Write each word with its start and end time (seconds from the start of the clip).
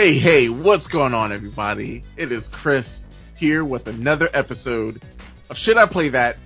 Hey, 0.00 0.14
hey, 0.14 0.48
what's 0.48 0.88
going 0.88 1.12
on, 1.12 1.30
everybody? 1.30 2.02
It 2.16 2.32
is 2.32 2.48
Chris 2.48 3.04
here 3.36 3.62
with 3.62 3.86
another 3.86 4.30
episode 4.32 5.02
of 5.50 5.58
Should 5.58 5.76
I 5.76 5.84
Play 5.84 6.08
That? 6.08 6.38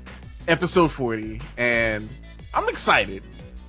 Episode 0.48 0.91
40, 0.91 1.41
and 1.57 2.09
I'm 2.53 2.68
excited. 2.68 3.22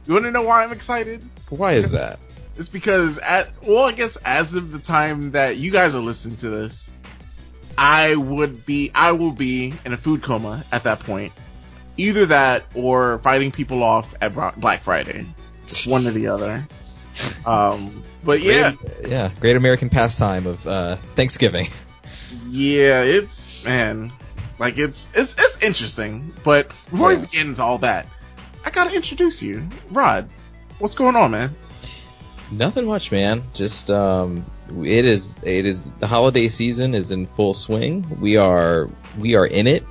You 0.07 0.13
want 0.13 0.25
to 0.25 0.31
know 0.31 0.41
why 0.41 0.63
I'm 0.63 0.71
excited? 0.71 1.21
Why 1.49 1.73
is 1.73 1.91
that? 1.91 2.17
It's 2.57 2.67
because 2.67 3.19
at, 3.19 3.61
well, 3.61 3.83
I 3.83 3.91
guess 3.91 4.15
as 4.25 4.55
of 4.55 4.71
the 4.71 4.79
time 4.79 5.33
that 5.33 5.57
you 5.57 5.69
guys 5.69 5.93
are 5.93 6.01
listening 6.01 6.37
to 6.37 6.49
this, 6.49 6.91
I 7.77 8.15
would 8.15 8.65
be, 8.65 8.89
I 8.95 9.11
will 9.11 9.33
be 9.33 9.71
in 9.85 9.93
a 9.93 9.97
food 9.97 10.23
coma 10.23 10.65
at 10.71 10.85
that 10.85 11.01
point. 11.01 11.31
Either 11.95 12.25
that 12.25 12.63
or 12.73 13.19
fighting 13.19 13.51
people 13.51 13.83
off 13.83 14.15
at 14.19 14.33
Black 14.59 14.81
Friday. 14.81 15.27
One 15.85 16.07
or 16.07 16.11
the 16.11 16.29
other. 16.29 16.67
Um, 17.45 18.03
but 18.23 18.41
yeah, 18.41 18.73
great, 18.73 19.09
yeah, 19.09 19.31
great 19.39 19.55
American 19.55 19.89
pastime 19.89 20.47
of 20.47 20.65
uh, 20.67 20.97
Thanksgiving. 21.15 21.67
Yeah, 22.47 23.03
it's 23.03 23.63
man, 23.63 24.11
like 24.59 24.77
it's 24.77 25.09
it's 25.13 25.35
it's 25.37 25.61
interesting. 25.61 26.33
But 26.43 26.69
before 26.89 27.11
yeah. 27.11 27.19
we 27.19 27.25
begin 27.25 27.47
into 27.49 27.63
all 27.63 27.79
that, 27.79 28.07
I 28.63 28.71
gotta 28.71 28.95
introduce 28.95 29.43
you, 29.43 29.67
Rod. 29.91 30.29
What's 30.79 30.95
going 30.95 31.15
on, 31.15 31.31
man? 31.31 31.55
Nothing 32.51 32.85
much, 32.85 33.11
man. 33.11 33.43
Just 33.53 33.89
um, 33.89 34.45
it 34.69 35.05
is 35.05 35.37
it 35.43 35.65
is 35.65 35.87
the 35.99 36.07
holiday 36.07 36.47
season 36.47 36.93
is 36.93 37.11
in 37.11 37.27
full 37.27 37.53
swing. 37.53 38.19
We 38.19 38.37
are 38.37 38.89
we 39.17 39.35
are 39.35 39.45
in 39.45 39.67
it, 39.67 39.83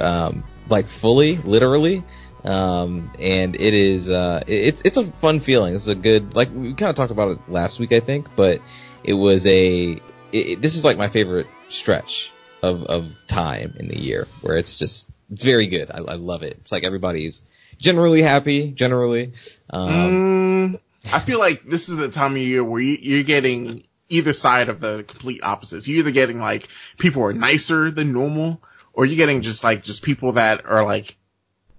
um, 0.00 0.44
like 0.68 0.86
fully, 0.86 1.36
literally. 1.38 2.02
Um, 2.44 3.10
and 3.18 3.56
it 3.56 3.72
is, 3.72 4.10
uh, 4.10 4.44
it's, 4.46 4.82
it's 4.84 4.98
a 4.98 5.04
fun 5.04 5.40
feeling. 5.40 5.74
It's 5.74 5.88
a 5.88 5.94
good, 5.94 6.34
like, 6.36 6.50
we 6.54 6.74
kind 6.74 6.90
of 6.90 6.94
talked 6.94 7.10
about 7.10 7.30
it 7.30 7.38
last 7.48 7.80
week, 7.80 7.92
I 7.92 8.00
think, 8.00 8.36
but 8.36 8.60
it 9.02 9.14
was 9.14 9.46
a, 9.46 10.00
it, 10.30 10.60
this 10.60 10.76
is 10.76 10.84
like 10.84 10.98
my 10.98 11.08
favorite 11.08 11.46
stretch 11.68 12.30
of, 12.62 12.84
of 12.84 13.10
time 13.26 13.74
in 13.78 13.88
the 13.88 13.98
year 13.98 14.28
where 14.42 14.56
it's 14.58 14.78
just, 14.78 15.08
it's 15.30 15.42
very 15.42 15.68
good. 15.68 15.90
I, 15.90 15.98
I 15.98 16.14
love 16.16 16.42
it. 16.42 16.58
It's 16.60 16.70
like 16.70 16.84
everybody's 16.84 17.40
generally 17.78 18.20
happy, 18.20 18.70
generally. 18.72 19.32
Um, 19.70 19.90
mm, 19.90 20.80
I 21.12 21.20
feel 21.20 21.38
like 21.38 21.64
this 21.64 21.88
is 21.88 21.96
the 21.96 22.10
time 22.10 22.32
of 22.32 22.38
year 22.38 22.62
where 22.62 22.80
you, 22.80 22.98
you're 23.00 23.24
getting 23.24 23.84
either 24.10 24.34
side 24.34 24.68
of 24.68 24.80
the 24.80 25.02
complete 25.02 25.42
opposites. 25.42 25.88
You're 25.88 26.00
either 26.00 26.10
getting 26.10 26.40
like 26.40 26.68
people 26.98 27.22
are 27.24 27.32
nicer 27.32 27.90
than 27.90 28.12
normal, 28.12 28.60
or 28.92 29.06
you're 29.06 29.16
getting 29.16 29.40
just 29.40 29.64
like 29.64 29.82
just 29.82 30.02
people 30.02 30.32
that 30.32 30.66
are 30.66 30.84
like 30.84 31.16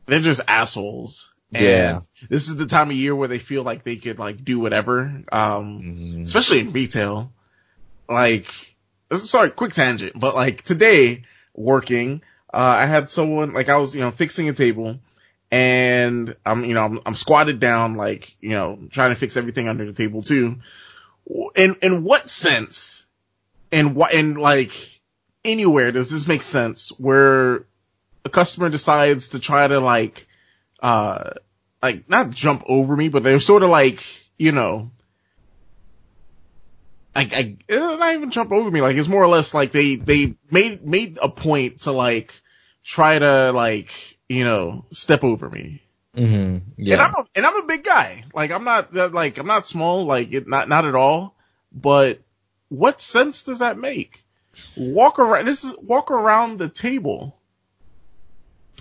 they're 0.06 0.20
just 0.20 0.42
assholes. 0.48 1.32
And 1.54 1.64
yeah. 1.64 2.00
This 2.30 2.50
is 2.50 2.58
the 2.58 2.66
time 2.66 2.90
of 2.90 2.96
year 2.96 3.16
where 3.16 3.28
they 3.28 3.40
feel 3.40 3.64
like 3.64 3.84
they 3.84 3.96
could 3.96 4.20
like 4.20 4.44
do 4.44 4.60
whatever. 4.60 5.24
Um, 5.32 5.82
mm-hmm. 5.82 6.22
especially 6.24 6.60
in 6.60 6.72
retail. 6.72 7.32
Like, 8.08 8.54
sorry, 9.16 9.50
quick 9.50 9.74
tangent, 9.74 10.20
but 10.20 10.36
like 10.36 10.64
today 10.64 11.24
working, 11.54 12.22
uh, 12.54 12.58
I 12.58 12.86
had 12.86 13.10
someone, 13.10 13.54
like 13.54 13.70
I 13.70 13.78
was, 13.78 13.96
you 13.96 14.02
know, 14.02 14.12
fixing 14.12 14.48
a 14.50 14.54
table 14.54 15.00
and 15.50 16.36
I'm, 16.46 16.66
you 16.66 16.74
know, 16.74 16.84
I'm, 16.86 17.02
I'm 17.06 17.16
squatted 17.16 17.60
down, 17.60 17.96
like, 17.96 18.36
you 18.42 18.52
know, 18.52 18.80
trying 18.92 19.10
to 19.10 19.16
fix 19.16 19.38
everything 19.38 19.68
under 19.68 19.86
the 19.86 19.94
table 19.94 20.22
too. 20.22 20.58
In, 21.56 21.76
in 21.82 22.04
what 22.04 22.30
sense 22.30 23.06
and 23.72 23.96
what, 23.96 24.14
and 24.14 24.38
like 24.38 24.72
anywhere 25.44 25.92
does 25.92 26.12
this 26.12 26.28
make 26.28 26.44
sense 26.44 26.90
where 27.00 27.66
a 28.26 28.30
customer 28.30 28.70
decides 28.70 29.30
to 29.30 29.40
try 29.40 29.68
to 29.68 29.80
like, 29.80 30.28
uh, 30.82 31.30
like 31.82 32.10
not 32.10 32.32
jump 32.32 32.64
over 32.68 32.96
me, 32.96 33.10
but 33.10 33.24
they're 33.24 33.40
sort 33.40 33.64
of 33.64 33.70
like, 33.70 34.04
you 34.38 34.52
know, 34.52 34.92
I, 37.16 37.22
I, 37.22 37.58
eh, 37.70 37.78
not 37.78 38.14
even 38.14 38.32
jump 38.32 38.52
over 38.52 38.70
me. 38.70 38.82
Like 38.82 38.98
it's 38.98 39.08
more 39.08 39.24
or 39.24 39.28
less 39.28 39.54
like 39.54 39.72
they, 39.72 39.96
they 39.96 40.36
made, 40.50 40.86
made 40.86 41.20
a 41.22 41.30
point 41.30 41.82
to 41.82 41.92
like 41.92 42.34
try 42.84 43.18
to 43.20 43.52
like, 43.52 43.92
you 44.28 44.44
know, 44.44 44.86
step 44.92 45.24
over 45.24 45.48
me. 45.48 45.84
Mm-hmm. 46.18 46.70
Yeah. 46.78 46.96
And 46.96 47.02
I'm, 47.02 47.14
a, 47.14 47.26
and 47.36 47.46
I'm 47.46 47.58
a 47.58 47.66
big 47.68 47.84
guy. 47.84 48.26
Like 48.34 48.50
I'm 48.52 48.64
not 48.64 48.92
that, 48.94 49.14
like, 49.14 49.38
I'm 49.38 49.48
not 49.48 49.68
small, 49.68 50.06
like 50.06 50.34
it, 50.34 50.48
not, 50.48 50.68
not 50.68 50.86
at 50.86 50.96
all. 50.96 51.36
But 51.72 52.22
what 52.70 53.02
sense 53.02 53.44
does 53.44 53.60
that 53.60 53.78
make? 53.78 54.24
Walk 54.76 55.20
around, 55.20 55.46
this 55.46 55.64
is, 55.64 55.76
walk 55.78 56.10
around 56.10 56.58
the 56.58 56.70
table. 56.70 57.40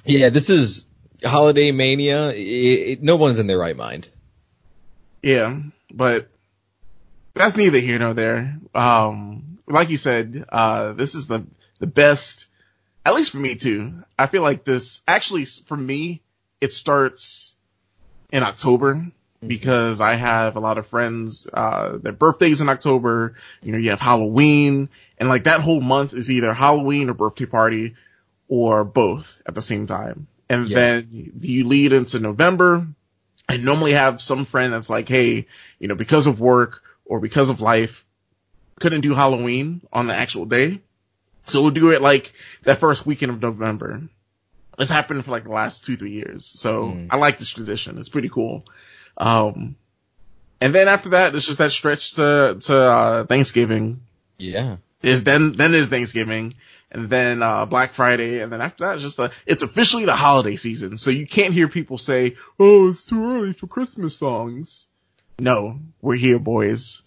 Yeah, 0.04 0.28
this 0.30 0.50
is 0.50 0.84
holiday 1.24 1.72
mania. 1.72 2.30
It, 2.30 2.38
it, 2.38 3.02
no 3.02 3.16
one's 3.16 3.38
in 3.38 3.46
their 3.46 3.58
right 3.58 3.76
mind. 3.76 4.08
Yeah, 5.22 5.60
but 5.90 6.28
that's 7.34 7.56
neither 7.56 7.78
here 7.78 7.98
nor 7.98 8.14
there. 8.14 8.58
Um, 8.74 9.58
like 9.66 9.90
you 9.90 9.96
said, 9.96 10.44
uh, 10.48 10.92
this 10.92 11.14
is 11.14 11.28
the 11.28 11.46
the 11.78 11.86
best, 11.86 12.46
at 13.04 13.14
least 13.14 13.32
for 13.32 13.38
me 13.38 13.56
too. 13.56 14.04
I 14.18 14.26
feel 14.26 14.42
like 14.42 14.64
this 14.64 15.02
actually 15.08 15.46
for 15.46 15.76
me, 15.76 16.22
it 16.60 16.72
starts 16.72 17.56
in 18.30 18.42
October 18.42 19.06
because 19.46 20.00
I 20.00 20.14
have 20.14 20.56
a 20.56 20.60
lot 20.60 20.78
of 20.78 20.86
friends, 20.86 21.46
uh, 21.52 21.98
their 21.98 22.12
birthdays 22.12 22.60
in 22.60 22.68
October. 22.68 23.34
You 23.62 23.72
know, 23.72 23.78
you 23.78 23.90
have 23.90 24.00
Halloween 24.00 24.88
and 25.18 25.28
like 25.28 25.44
that 25.44 25.60
whole 25.60 25.80
month 25.80 26.14
is 26.14 26.30
either 26.30 26.52
Halloween 26.52 27.08
or 27.08 27.14
birthday 27.14 27.46
party 27.46 27.94
or 28.54 28.84
both 28.84 29.42
at 29.46 29.54
the 29.54 29.62
same 29.62 29.88
time. 29.88 30.28
And 30.48 30.68
yeah. 30.68 30.76
then 30.76 31.32
you 31.40 31.66
lead 31.66 31.92
into 31.92 32.20
November. 32.20 32.86
I 33.48 33.56
normally 33.56 33.92
have 33.92 34.20
some 34.20 34.44
friend 34.44 34.72
that's 34.72 34.88
like, 34.88 35.08
Hey, 35.08 35.46
you 35.80 35.88
know, 35.88 35.96
because 35.96 36.28
of 36.28 36.38
work 36.38 36.82
or 37.04 37.18
because 37.18 37.50
of 37.50 37.60
life, 37.60 38.04
couldn't 38.78 39.00
do 39.00 39.12
Halloween 39.12 39.80
on 39.92 40.06
the 40.06 40.14
actual 40.14 40.44
day. 40.44 40.80
So 41.46 41.62
we'll 41.62 41.72
do 41.72 41.90
it 41.90 42.00
like 42.00 42.32
that 42.62 42.78
first 42.78 43.04
weekend 43.04 43.32
of 43.32 43.42
November. 43.42 44.02
It's 44.78 44.90
happened 44.90 45.24
for 45.24 45.32
like 45.32 45.44
the 45.44 45.52
last 45.52 45.84
two, 45.84 45.96
three 45.96 46.12
years. 46.12 46.46
So 46.46 46.84
mm. 46.84 47.08
I 47.10 47.16
like 47.16 47.38
this 47.38 47.50
tradition. 47.50 47.98
It's 47.98 48.08
pretty 48.08 48.28
cool. 48.28 48.64
Um, 49.16 49.74
and 50.60 50.74
then 50.74 50.86
after 50.86 51.10
that, 51.10 51.34
it's 51.34 51.46
just 51.46 51.58
that 51.58 51.72
stretch 51.72 52.14
to, 52.14 52.56
to, 52.60 52.76
uh, 52.76 53.24
Thanksgiving. 53.24 54.00
Yeah. 54.38 54.76
There's 55.04 55.22
then, 55.22 55.52
then 55.52 55.70
there's 55.70 55.90
Thanksgiving 55.90 56.54
and 56.90 57.10
then 57.10 57.42
uh, 57.42 57.66
Black 57.66 57.92
Friday, 57.92 58.40
and 58.40 58.50
then 58.50 58.62
after 58.62 58.86
that, 58.86 58.94
it's 58.94 59.02
just 59.02 59.18
a, 59.18 59.32
it's 59.44 59.62
officially 59.62 60.06
the 60.06 60.14
holiday 60.14 60.56
season. 60.56 60.96
So 60.96 61.10
you 61.10 61.26
can't 61.26 61.52
hear 61.52 61.68
people 61.68 61.98
say, 61.98 62.36
"Oh, 62.58 62.88
it's 62.88 63.04
too 63.04 63.22
early 63.22 63.52
for 63.52 63.66
Christmas 63.66 64.16
songs." 64.16 64.86
No, 65.38 65.80
we're 66.00 66.16
here, 66.16 66.38
boys. 66.38 67.02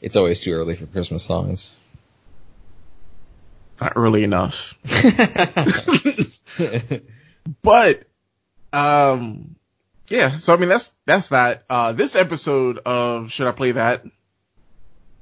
It's 0.00 0.14
always 0.14 0.40
too 0.40 0.52
early 0.52 0.76
for 0.76 0.86
Christmas 0.86 1.24
songs. 1.24 1.74
Not 3.80 3.94
early 3.96 4.22
enough. 4.22 4.74
but, 7.62 8.04
um, 8.72 9.56
yeah. 10.08 10.38
So 10.38 10.52
I 10.52 10.56
mean, 10.56 10.68
that's 10.68 10.92
that's 11.06 11.28
that. 11.28 11.64
Uh, 11.70 11.92
this 11.94 12.14
episode 12.14 12.78
of 12.84 13.32
Should 13.32 13.46
I 13.46 13.52
Play 13.52 13.72
That? 13.72 14.04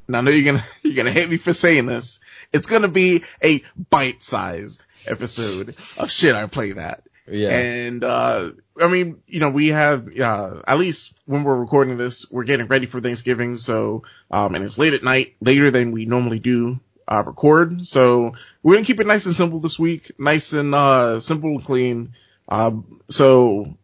Now 0.08 0.18
I 0.18 0.20
know 0.22 0.30
you're 0.30 0.52
gonna 0.52 0.66
you're 0.82 0.94
gonna 0.94 1.12
hate 1.12 1.28
me 1.28 1.36
for 1.36 1.52
saying 1.52 1.86
this. 1.86 2.20
It's 2.52 2.66
gonna 2.66 2.88
be 2.88 3.24
a 3.42 3.62
bite-sized 3.90 4.82
episode 5.06 5.76
of 5.98 6.10
shit. 6.10 6.34
I 6.34 6.46
play 6.46 6.72
that. 6.72 7.02
Yeah. 7.28 7.50
And 7.50 8.04
uh, 8.04 8.52
I 8.80 8.88
mean, 8.88 9.22
you 9.26 9.40
know, 9.40 9.50
we 9.50 9.68
have 9.68 10.08
uh, 10.18 10.62
at 10.66 10.78
least 10.78 11.14
when 11.26 11.44
we're 11.44 11.56
recording 11.56 11.96
this, 11.96 12.30
we're 12.30 12.44
getting 12.44 12.66
ready 12.66 12.86
for 12.86 13.00
Thanksgiving. 13.00 13.56
So, 13.56 14.04
um, 14.30 14.54
and 14.54 14.64
it's 14.64 14.78
late 14.78 14.94
at 14.94 15.02
night, 15.02 15.34
later 15.40 15.70
than 15.70 15.92
we 15.92 16.04
normally 16.04 16.38
do 16.38 16.78
uh, 17.10 17.22
record. 17.26 17.86
So 17.86 18.34
we're 18.62 18.74
gonna 18.74 18.86
keep 18.86 19.00
it 19.00 19.06
nice 19.06 19.26
and 19.26 19.34
simple 19.34 19.58
this 19.58 19.78
week, 19.78 20.12
nice 20.18 20.52
and 20.52 20.74
uh, 20.74 21.20
simple 21.20 21.50
and 21.50 21.64
clean. 21.64 22.14
Um, 22.48 23.00
so 23.08 23.76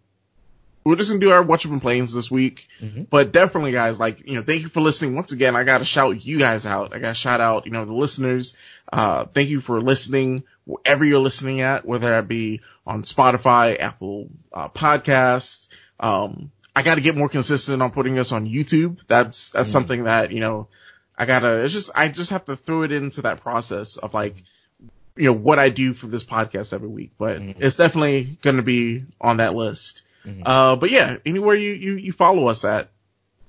we're 0.85 0.97
just 0.97 1.11
gonna 1.11 1.21
do 1.21 1.31
our 1.31 1.43
watch 1.43 1.65
up 1.65 1.73
and 1.73 1.81
planes 1.81 2.13
this 2.13 2.31
week. 2.31 2.69
Mm-hmm. 2.81 3.03
But 3.03 3.33
definitely 3.33 3.73
guys, 3.73 4.01
like, 4.01 4.27
you 4.27 4.35
know, 4.35 4.43
thank 4.43 4.63
you 4.63 4.69
for 4.69 4.81
listening. 4.81 5.15
Once 5.15 5.33
again, 5.33 5.55
I 5.55 5.65
gotta 5.65 5.85
shout 5.85 6.25
you 6.25 6.39
guys 6.39 6.67
out. 6.67 6.95
I 6.95 6.99
gotta 6.99 7.15
shout 7.15 7.41
out, 7.41 7.67
you 7.67 7.73
know, 7.73 7.85
the 7.85 7.93
listeners. 7.93 8.57
Uh, 8.93 9.25
thank 9.27 9.49
you 9.49 9.61
for 9.61 9.81
listening 9.81 10.45
wherever 10.65 11.05
you're 11.05 11.21
listening 11.21 11.61
at, 11.61 11.85
whether 11.87 12.11
that 12.11 12.29
be 12.29 12.61
on 12.87 13.03
Spotify, 13.03 13.79
Apple, 13.79 14.29
uh, 14.53 14.69
podcasts. 14.69 15.69
Um, 16.01 16.51
I 16.75 16.83
gotta 16.83 17.01
get 17.01 17.17
more 17.17 17.29
consistent 17.29 17.83
on 17.83 17.91
putting 17.91 18.15
this 18.15 18.33
on 18.33 18.49
YouTube. 18.49 19.01
That's, 19.07 19.51
that's 19.51 19.69
mm-hmm. 19.69 19.73
something 19.73 20.05
that, 20.05 20.33
you 20.33 20.41
know, 20.41 20.69
I 21.17 21.27
gotta, 21.27 21.63
it's 21.65 21.73
just, 21.73 21.91
I 21.95 22.09
just 22.09 22.31
have 22.31 22.47
to 22.47 22.57
throw 22.57 22.83
it 22.83 22.93
into 22.93 23.23
that 23.23 23.41
process 23.41 23.97
of 23.97 24.15
like, 24.15 24.43
you 25.15 25.27
know, 25.27 25.35
what 25.35 25.59
I 25.59 25.69
do 25.69 25.93
for 25.95 26.07
this 26.07 26.25
podcast 26.25 26.73
every 26.73 26.89
week, 26.89 27.13
but 27.19 27.39
mm-hmm. 27.39 27.63
it's 27.63 27.77
definitely 27.77 28.39
gonna 28.43 28.63
be 28.63 29.05
on 29.21 29.37
that 29.37 29.55
list. 29.55 30.03
Mm-hmm. 30.27 30.43
Uh, 30.45 30.77
but 30.77 30.91
yeah, 30.91 31.17
anywhere 31.27 31.55
you, 31.55 31.73
you, 31.73 31.95
you 31.95 32.13
follow 32.13 32.49
us 32.49 32.65
at 32.65 32.91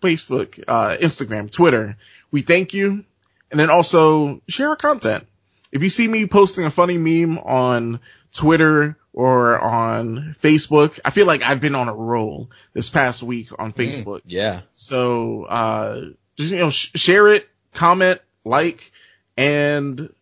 Facebook, 0.02 0.64
uh, 0.68 0.98
Instagram, 0.98 1.52
Twitter, 1.52 1.98
we 2.32 2.42
thank 2.42 2.74
you. 2.74 3.06
And 3.52 3.60
then 3.60 3.70
also 3.70 4.42
share 4.48 4.70
our 4.70 4.76
content. 4.76 5.28
If 5.72 5.84
you 5.84 5.90
see 5.90 6.08
me 6.08 6.26
posting 6.26 6.66
a 6.66 6.72
funny 6.72 6.98
meme 6.98 7.38
on 7.38 8.00
Twitter 8.32 8.98
or 9.14 9.60
on 9.60 10.36
Facebook, 10.42 11.00
I 11.06 11.12
feel 11.12 11.28
like 11.28 11.44
I've 11.44 11.62
been 11.62 11.76
on 11.76 11.88
a 11.88 11.94
roll 11.94 12.50
this 12.74 12.90
past 12.90 13.22
week 13.22 13.50
on 13.58 13.72
mm, 13.72 13.76
Facebook. 13.76 14.20
Mm, 14.20 14.26
yeah. 14.26 14.62
So, 14.74 15.44
uh, 15.44 16.02
just, 16.36 16.52
you 16.52 16.58
know, 16.58 16.72
sh- 16.72 16.92
share 16.96 17.28
it, 17.28 17.48
comment, 17.74 18.22
like, 18.44 18.92
and 19.38 20.14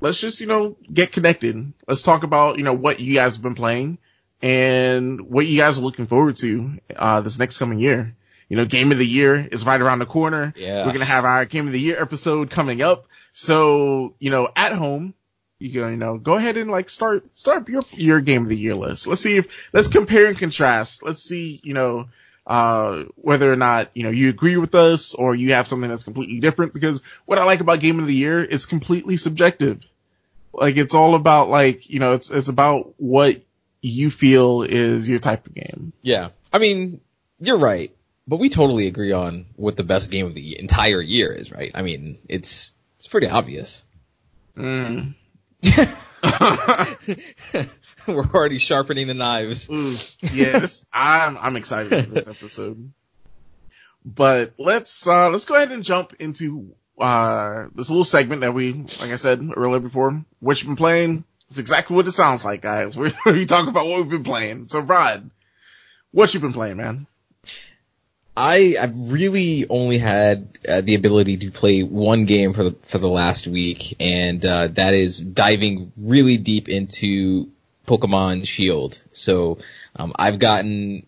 let's 0.00 0.18
just, 0.18 0.40
you 0.40 0.48
know, 0.48 0.76
get 0.92 1.12
connected. 1.12 1.72
Let's 1.86 2.02
talk 2.02 2.24
about, 2.24 2.58
you 2.58 2.64
know, 2.64 2.74
what 2.74 2.98
you 2.98 3.14
guys 3.14 3.34
have 3.34 3.42
been 3.42 3.54
playing 3.54 3.98
and 4.42 5.20
what 5.20 5.46
you 5.46 5.56
guys 5.58 5.78
are 5.78 5.82
looking 5.82 6.06
forward 6.06 6.36
to, 6.36 6.78
uh, 6.96 7.20
this 7.20 7.38
next 7.38 7.58
coming 7.58 7.78
year. 7.78 8.14
You 8.48 8.56
know, 8.56 8.64
game 8.64 8.90
of 8.90 8.98
the 8.98 9.06
year 9.06 9.36
is 9.36 9.64
right 9.64 9.80
around 9.80 10.00
the 10.00 10.06
corner. 10.06 10.52
Yeah. 10.56 10.78
We're 10.78 10.92
going 10.92 10.98
to 11.00 11.04
have 11.04 11.24
our 11.24 11.44
game 11.44 11.68
of 11.68 11.72
the 11.72 11.80
year 11.80 12.02
episode 12.02 12.50
coming 12.50 12.82
up. 12.82 13.06
So, 13.32 14.14
you 14.18 14.30
know, 14.30 14.48
at 14.56 14.72
home, 14.72 15.14
you 15.60 15.72
go, 15.72 15.88
you 15.88 15.96
know, 15.96 16.18
go 16.18 16.34
ahead 16.34 16.56
and 16.56 16.68
like 16.68 16.90
start, 16.90 17.24
start 17.38 17.68
your, 17.68 17.82
your 17.92 18.20
game 18.20 18.42
of 18.42 18.48
the 18.48 18.56
year 18.56 18.74
list. 18.74 19.06
Let's 19.06 19.20
see 19.20 19.36
if, 19.36 19.68
let's 19.72 19.86
compare 19.86 20.26
and 20.26 20.36
contrast. 20.36 21.04
Let's 21.04 21.22
see, 21.22 21.60
you 21.62 21.74
know, 21.74 22.08
uh, 22.44 23.04
whether 23.14 23.52
or 23.52 23.56
not, 23.56 23.90
you 23.94 24.02
know, 24.02 24.10
you 24.10 24.30
agree 24.30 24.56
with 24.56 24.74
us 24.74 25.14
or 25.14 25.36
you 25.36 25.52
have 25.52 25.68
something 25.68 25.88
that's 25.88 26.02
completely 26.02 26.40
different 26.40 26.72
because 26.72 27.02
what 27.26 27.38
I 27.38 27.44
like 27.44 27.60
about 27.60 27.78
game 27.78 28.00
of 28.00 28.08
the 28.08 28.14
year 28.14 28.42
is 28.42 28.66
completely 28.66 29.16
subjective. 29.16 29.80
Like 30.52 30.76
it's 30.76 30.94
all 30.94 31.14
about 31.14 31.50
like, 31.50 31.88
you 31.88 32.00
know, 32.00 32.14
it's, 32.14 32.32
it's 32.32 32.48
about 32.48 32.94
what 32.96 33.42
you 33.80 34.10
feel 34.10 34.62
is 34.62 35.08
your 35.08 35.18
type 35.18 35.46
of 35.46 35.54
game. 35.54 35.92
Yeah. 36.02 36.30
I 36.52 36.58
mean, 36.58 37.00
you're 37.38 37.58
right. 37.58 37.94
But 38.26 38.38
we 38.38 38.48
totally 38.48 38.86
agree 38.86 39.12
on 39.12 39.46
what 39.56 39.76
the 39.76 39.82
best 39.82 40.10
game 40.10 40.26
of 40.26 40.34
the 40.34 40.58
entire 40.58 41.00
year 41.00 41.32
is, 41.32 41.50
right? 41.50 41.72
I 41.74 41.82
mean, 41.82 42.18
it's 42.28 42.70
it's 42.96 43.08
pretty 43.08 43.28
obvious. 43.28 43.84
Mm. 44.56 45.14
We're 48.06 48.24
already 48.24 48.58
sharpening 48.58 49.08
the 49.08 49.14
knives. 49.14 49.66
Mm, 49.66 50.32
yes, 50.32 50.86
I'm 50.92 51.36
I'm 51.38 51.56
excited 51.56 52.04
for 52.04 52.10
this 52.10 52.28
episode. 52.28 52.92
But 54.04 54.54
let's 54.58 55.06
uh 55.06 55.30
let's 55.30 55.44
go 55.44 55.54
ahead 55.54 55.72
and 55.72 55.82
jump 55.82 56.14
into 56.20 56.74
uh 57.00 57.66
this 57.74 57.90
little 57.90 58.04
segment 58.04 58.42
that 58.42 58.54
we 58.54 58.74
like 58.74 59.10
I 59.10 59.16
said 59.16 59.50
earlier 59.56 59.80
before, 59.80 60.24
what 60.38 60.60
you've 60.60 60.68
been 60.68 60.76
playing. 60.76 61.24
It's 61.50 61.58
exactly 61.58 61.96
what 61.96 62.06
it 62.06 62.12
sounds 62.12 62.44
like, 62.44 62.62
guys. 62.62 62.96
We're 62.96 63.12
we 63.26 63.46
talk 63.46 63.68
about 63.68 63.86
what 63.86 63.98
we've 63.98 64.08
been 64.08 64.24
playing. 64.24 64.66
So 64.66 64.80
Rod, 64.80 65.30
what 66.12 66.32
you 66.32 66.40
been 66.40 66.52
playing, 66.52 66.76
man? 66.76 67.06
I 68.36 68.76
I've 68.80 69.10
really 69.10 69.66
only 69.68 69.98
had 69.98 70.58
uh, 70.66 70.80
the 70.80 70.94
ability 70.94 71.38
to 71.38 71.50
play 71.50 71.82
one 71.82 72.24
game 72.24 72.54
for 72.54 72.64
the 72.64 72.72
for 72.82 72.98
the 72.98 73.08
last 73.08 73.46
week, 73.48 73.96
and 74.00 74.44
uh, 74.44 74.68
that 74.68 74.94
is 74.94 75.18
diving 75.18 75.92
really 75.96 76.36
deep 76.36 76.68
into 76.68 77.50
Pokemon 77.86 78.46
Shield. 78.46 79.02
So 79.12 79.58
um, 79.96 80.12
I've 80.16 80.38
gotten 80.38 81.06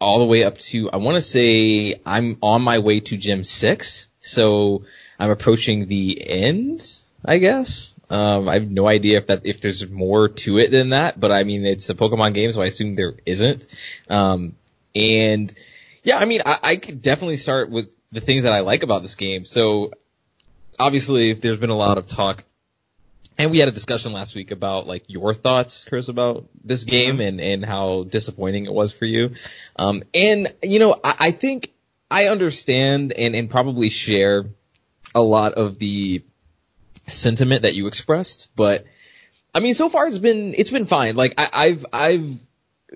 all 0.00 0.18
the 0.18 0.26
way 0.26 0.44
up 0.44 0.58
to 0.58 0.90
I 0.90 0.98
want 0.98 1.16
to 1.16 1.22
say 1.22 2.00
I'm 2.04 2.36
on 2.42 2.60
my 2.62 2.78
way 2.78 3.00
to 3.00 3.16
Gym 3.16 3.42
Six, 3.42 4.06
so 4.20 4.84
I'm 5.18 5.30
approaching 5.30 5.86
the 5.86 6.28
end, 6.28 6.84
I 7.24 7.38
guess. 7.38 7.94
Um, 8.10 8.48
I 8.48 8.54
have 8.54 8.70
no 8.70 8.86
idea 8.86 9.18
if 9.18 9.26
that 9.26 9.44
if 9.44 9.60
there's 9.60 9.88
more 9.88 10.28
to 10.28 10.58
it 10.58 10.70
than 10.70 10.90
that, 10.90 11.20
but 11.20 11.30
I 11.30 11.44
mean 11.44 11.66
it's 11.66 11.90
a 11.90 11.94
Pokemon 11.94 12.34
game, 12.34 12.52
so 12.52 12.62
I 12.62 12.66
assume 12.66 12.94
there 12.94 13.14
isn't. 13.26 13.66
Um, 14.08 14.56
and 14.94 15.52
yeah, 16.02 16.18
I 16.18 16.24
mean, 16.24 16.42
I, 16.44 16.58
I 16.62 16.76
could 16.76 17.02
definitely 17.02 17.36
start 17.36 17.70
with 17.70 17.94
the 18.12 18.20
things 18.20 18.44
that 18.44 18.52
I 18.52 18.60
like 18.60 18.82
about 18.82 19.02
this 19.02 19.14
game. 19.14 19.44
So 19.44 19.92
obviously, 20.78 21.34
there's 21.34 21.58
been 21.58 21.70
a 21.70 21.76
lot 21.76 21.98
of 21.98 22.06
talk, 22.06 22.44
and 23.36 23.50
we 23.50 23.58
had 23.58 23.68
a 23.68 23.72
discussion 23.72 24.12
last 24.12 24.34
week 24.34 24.50
about 24.50 24.86
like 24.86 25.04
your 25.06 25.34
thoughts, 25.34 25.84
Chris, 25.84 26.08
about 26.08 26.46
this 26.64 26.84
game 26.84 27.20
and 27.20 27.40
and 27.40 27.64
how 27.64 28.04
disappointing 28.04 28.64
it 28.64 28.72
was 28.72 28.90
for 28.90 29.04
you. 29.04 29.34
Um, 29.76 30.02
and 30.14 30.52
you 30.62 30.78
know, 30.78 30.98
I, 31.04 31.14
I 31.18 31.30
think 31.30 31.72
I 32.10 32.28
understand 32.28 33.12
and 33.12 33.34
and 33.34 33.50
probably 33.50 33.90
share 33.90 34.46
a 35.14 35.22
lot 35.22 35.54
of 35.54 35.78
the 35.78 36.22
sentiment 37.08 37.62
that 37.62 37.74
you 37.74 37.86
expressed, 37.86 38.50
but 38.56 38.86
I 39.54 39.60
mean, 39.60 39.74
so 39.74 39.88
far 39.88 40.06
it's 40.06 40.18
been 40.18 40.54
it's 40.56 40.70
been 40.70 40.86
fine. 40.86 41.16
Like 41.16 41.34
I, 41.38 41.48
I've 41.52 41.86
I've 41.92 42.38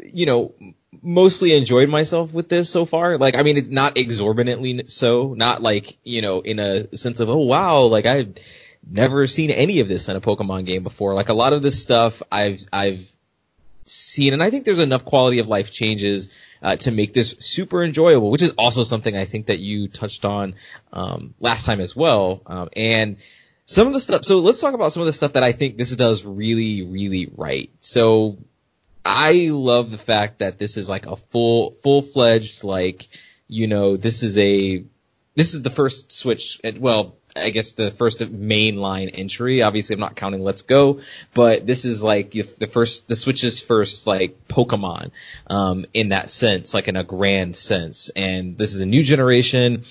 you 0.03 0.27
know 0.27 0.55
mostly 1.03 1.55
enjoyed 1.57 1.89
myself 1.89 2.33
with 2.33 2.49
this 2.49 2.69
so 2.71 2.85
far. 2.85 3.19
Like, 3.19 3.37
I 3.37 3.43
mean, 3.43 3.57
it's 3.57 3.69
not 3.69 3.97
exorbitantly 3.97 4.85
so, 4.87 5.35
not 5.35 5.63
like, 5.63 5.97
you 6.05 6.23
know, 6.23 6.41
in 6.41 6.59
a 6.59 6.97
sense 6.97 7.21
of, 7.21 7.29
oh 7.29 7.39
wow, 7.39 7.83
like 7.85 8.07
I've 8.07 8.35
never 8.89 9.27
seen 9.27 9.51
any 9.51 9.81
of 9.81 9.89
this 9.89 10.09
in 10.09 10.17
a 10.17 10.21
Pokemon 10.21 10.67
game 10.67 10.83
before. 10.83 11.15
Like 11.15 11.29
a 11.29 11.35
lot 11.35 11.53
of 11.53 11.63
this 11.63 11.83
stuff 11.83 12.23
I've, 12.31 12.61
I've 12.73 13.11
seen, 13.87 14.33
and 14.33 14.43
I 14.43 14.51
think 14.51 14.65
there's 14.65 14.79
enough 14.79 15.05
quality 15.05 15.39
of 15.39 15.49
life 15.49 15.73
changes 15.73 16.33
uh, 16.63 16.77
to 16.77 16.91
make 16.93 17.13
this 17.13 17.35
super 17.41 17.83
enjoyable, 17.83 18.31
which 18.31 18.43
is 18.43 18.53
also 18.53 18.85
something 18.85 19.17
I 19.17 19.25
think 19.25 19.47
that 19.47 19.59
you 19.59 19.89
touched 19.89 20.25
on 20.25 20.55
um, 20.93 21.35
last 21.41 21.67
time 21.67 21.81
as 21.81 21.97
well. 21.97 22.43
Um, 22.47 22.69
and 22.77 23.17
some 23.73 23.87
of 23.87 23.95
the 23.95 24.01
stuff. 24.01 24.25
So 24.25 24.41
let's 24.41 24.61
talk 24.61 24.75
about 24.75 24.93
some 24.93 25.01
of 25.01 25.07
the 25.07 25.13
stuff 25.15 25.33
that 25.33 25.43
I 25.43 25.53
think 25.53 25.79
this 25.79 25.91
does 25.97 26.25
really, 26.25 26.85
really 26.85 27.33
right. 27.35 27.71
So 27.81 28.37
I 29.03 29.49
love 29.51 29.91
the 29.91 29.99
fact 29.99 30.41
that 30.41 30.59
this 30.59 30.77
is 30.77 30.91
like 30.91 31.07
a 31.07 31.17
full, 31.17 31.71
full-fledged, 31.71 32.65
like, 32.65 33.09
you 33.49 33.69
know, 33.69 33.97
this 33.97 34.23
is 34.23 34.37
a, 34.37 34.85
this 35.35 35.55
is 35.55 35.63
the 35.63 35.71
first 35.71 36.13
Switch, 36.13 36.61
well, 36.79 37.17
I 37.35 37.49
guess 37.49 37.73
the 37.73 37.91
first 37.91 38.21
mainline 38.21 39.11
entry. 39.15 39.63
Obviously, 39.63 39.95
I'm 39.95 40.01
not 40.01 40.17
counting 40.17 40.45
Let's 40.45 40.61
Go, 40.61 41.01
but 41.33 41.67
this 41.67 41.87
is 41.87 42.03
like 42.03 42.33
the 42.33 42.67
first, 42.67 43.09
the 43.09 43.17
Switch's 43.17 43.59
first 43.59 44.07
like 44.07 44.49
Pokemon, 44.49 45.13
um, 45.47 45.87
in 45.95 46.11
that 46.11 46.29
sense, 46.29 46.75
like 46.75 46.89
in 46.89 46.97
a 46.97 47.05
grand 47.05 47.57
sense. 47.57 48.11
And 48.15 48.59
this 48.59 48.75
is 48.75 48.81
a 48.81 48.87
new 48.87 49.03
generation. 49.03 49.85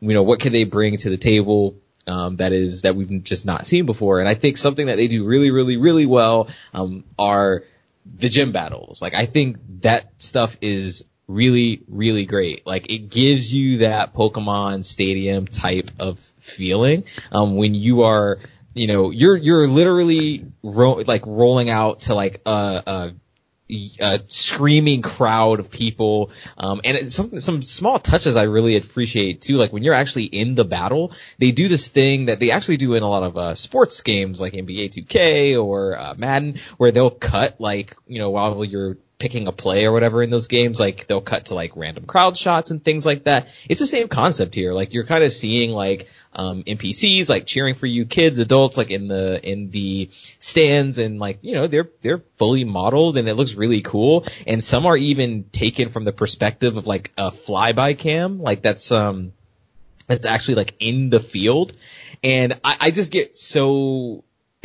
You 0.00 0.14
know, 0.14 0.22
what 0.22 0.40
can 0.40 0.54
they 0.54 0.64
bring 0.64 0.96
to 0.96 1.10
the 1.10 1.18
table? 1.18 1.76
Um, 2.06 2.36
that 2.36 2.52
is 2.52 2.82
that 2.82 2.94
we've 2.94 3.24
just 3.24 3.46
not 3.46 3.66
seen 3.66 3.84
before. 3.86 4.20
And 4.20 4.28
I 4.28 4.34
think 4.34 4.58
something 4.58 4.86
that 4.86 4.96
they 4.96 5.08
do 5.08 5.24
really, 5.24 5.50
really, 5.50 5.76
really 5.76 6.06
well 6.06 6.48
um, 6.72 7.04
are 7.18 7.64
the 8.04 8.28
gym 8.28 8.52
battles. 8.52 9.02
Like 9.02 9.14
I 9.14 9.26
think 9.26 9.58
that 9.80 10.12
stuff 10.18 10.56
is 10.60 11.04
really, 11.26 11.82
really 11.88 12.24
great. 12.24 12.66
Like 12.66 12.90
it 12.90 13.10
gives 13.10 13.52
you 13.52 13.78
that 13.78 14.14
Pokemon 14.14 14.84
Stadium 14.84 15.46
type 15.46 15.90
of 15.98 16.20
feeling 16.38 17.04
um, 17.32 17.56
when 17.56 17.74
you 17.74 18.02
are, 18.02 18.38
you 18.74 18.86
know, 18.86 19.10
you're 19.10 19.36
you're 19.36 19.66
literally 19.66 20.46
ro- 20.62 21.02
like 21.06 21.26
rolling 21.26 21.70
out 21.70 22.02
to 22.02 22.14
like 22.14 22.42
a, 22.46 22.82
a 22.86 23.14
a 23.68 24.20
screaming 24.28 25.02
crowd 25.02 25.58
of 25.58 25.70
people. 25.70 26.30
Um, 26.56 26.80
and 26.84 27.10
some, 27.10 27.40
some 27.40 27.62
small 27.62 27.98
touches 27.98 28.36
I 28.36 28.44
really 28.44 28.76
appreciate 28.76 29.40
too. 29.42 29.56
Like 29.56 29.72
when 29.72 29.82
you're 29.82 29.94
actually 29.94 30.24
in 30.24 30.54
the 30.54 30.64
battle, 30.64 31.12
they 31.38 31.50
do 31.50 31.68
this 31.68 31.88
thing 31.88 32.26
that 32.26 32.38
they 32.38 32.50
actually 32.50 32.76
do 32.76 32.94
in 32.94 33.02
a 33.02 33.08
lot 33.08 33.22
of, 33.22 33.36
uh, 33.36 33.54
sports 33.54 34.00
games 34.02 34.40
like 34.40 34.52
NBA 34.52 34.94
2K 34.94 35.62
or, 35.62 35.98
uh, 35.98 36.14
Madden 36.16 36.60
where 36.76 36.92
they'll 36.92 37.10
cut 37.10 37.60
like, 37.60 37.96
you 38.06 38.18
know, 38.18 38.30
while 38.30 38.64
you're 38.64 38.96
picking 39.18 39.46
a 39.46 39.52
play 39.52 39.86
or 39.86 39.92
whatever 39.92 40.22
in 40.22 40.30
those 40.30 40.46
games, 40.46 40.78
like 40.78 41.06
they'll 41.06 41.20
cut 41.20 41.46
to 41.46 41.54
like 41.54 41.72
random 41.76 42.04
crowd 42.04 42.36
shots 42.36 42.70
and 42.70 42.84
things 42.84 43.06
like 43.06 43.24
that. 43.24 43.48
It's 43.68 43.80
the 43.80 43.86
same 43.86 44.08
concept 44.08 44.54
here. 44.54 44.74
Like 44.74 44.92
you're 44.92 45.04
kind 45.04 45.24
of 45.24 45.32
seeing 45.32 45.70
like 45.70 46.08
um, 46.36 46.62
NPCs 46.64 47.30
like 47.30 47.46
cheering 47.46 47.74
for 47.74 47.86
you, 47.86 48.04
kids, 48.04 48.38
adults, 48.38 48.76
like 48.76 48.90
in 48.90 49.08
the 49.08 49.40
in 49.42 49.70
the 49.70 50.10
stands, 50.38 50.98
and 50.98 51.18
like 51.18 51.38
you 51.40 51.54
know 51.54 51.66
they're 51.66 51.88
they're 52.02 52.22
fully 52.34 52.64
modeled 52.64 53.16
and 53.16 53.26
it 53.28 53.34
looks 53.34 53.54
really 53.54 53.80
cool. 53.80 54.26
And 54.46 54.62
some 54.62 54.86
are 54.86 54.96
even 54.96 55.44
taken 55.44 55.88
from 55.88 56.04
the 56.04 56.12
perspective 56.12 56.76
of 56.76 56.86
like 56.86 57.12
a 57.16 57.30
flyby 57.30 57.98
cam, 57.98 58.38
like 58.40 58.62
that's 58.62 58.92
um 58.92 59.32
that's 60.06 60.26
actually 60.26 60.56
like 60.56 60.74
in 60.78 61.10
the 61.10 61.20
field. 61.20 61.72
And 62.22 62.60
I, 62.62 62.76
I 62.80 62.90
just 62.90 63.10
get 63.10 63.38
so 63.38 64.22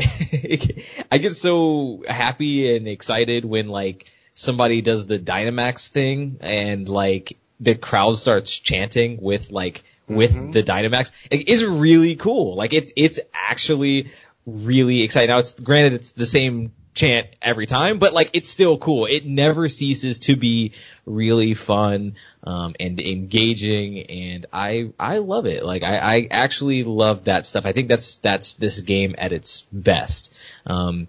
I 1.12 1.18
get 1.20 1.36
so 1.36 2.04
happy 2.08 2.76
and 2.76 2.88
excited 2.88 3.46
when 3.46 3.70
like 3.70 4.12
somebody 4.34 4.82
does 4.82 5.08
the 5.08 5.20
Dynamax 5.20 5.90
thing 5.90 6.38
and 6.42 6.88
like 6.88 7.38
the 7.62 7.76
crowd 7.76 8.18
starts 8.18 8.58
chanting 8.58 9.22
with 9.22 9.52
like 9.52 9.84
with 10.16 10.34
mm-hmm. 10.34 10.52
the 10.52 10.64
Dynamax. 10.64 11.12
It 11.30 11.48
is 11.50 11.66
really 11.66 12.16
cool. 12.16 12.56
Like 12.56 12.74
it's 12.74 12.92
it's 12.96 13.20
actually 13.34 14.12
really 14.46 15.02
exciting. 15.02 15.30
Now 15.30 15.40
it's 15.40 15.54
granted 15.54 15.94
it's 15.94 16.12
the 16.12 16.26
same 16.26 16.72
chant 16.94 17.28
every 17.42 17.66
time, 17.66 18.00
but 18.00 18.14
like 18.14 18.32
it's 18.34 18.50
still 18.50 18.78
cool. 18.78 19.06
It 19.06 19.26
never 19.26 19.70
ceases 19.70 20.20
to 20.20 20.36
be 20.36 20.74
really 21.06 21.54
fun 21.54 22.16
um, 22.44 22.76
and 22.80 23.00
engaging, 23.00 24.00
and 24.00 24.46
I 24.52 24.92
I 25.00 25.20
love 25.20 25.46
it. 25.46 25.64
Like 25.64 25.84
I, 25.84 25.98
I 25.98 26.28
actually 26.32 26.84
love 26.84 27.26
that 27.26 27.46
stuff. 27.46 27.66
I 27.66 27.72
think 27.72 27.88
that's 27.88 28.18
that's 28.18 28.56
this 28.56 28.80
game 28.82 29.16
at 29.18 29.32
its 29.32 29.66
best. 29.72 30.34
Um, 30.66 31.08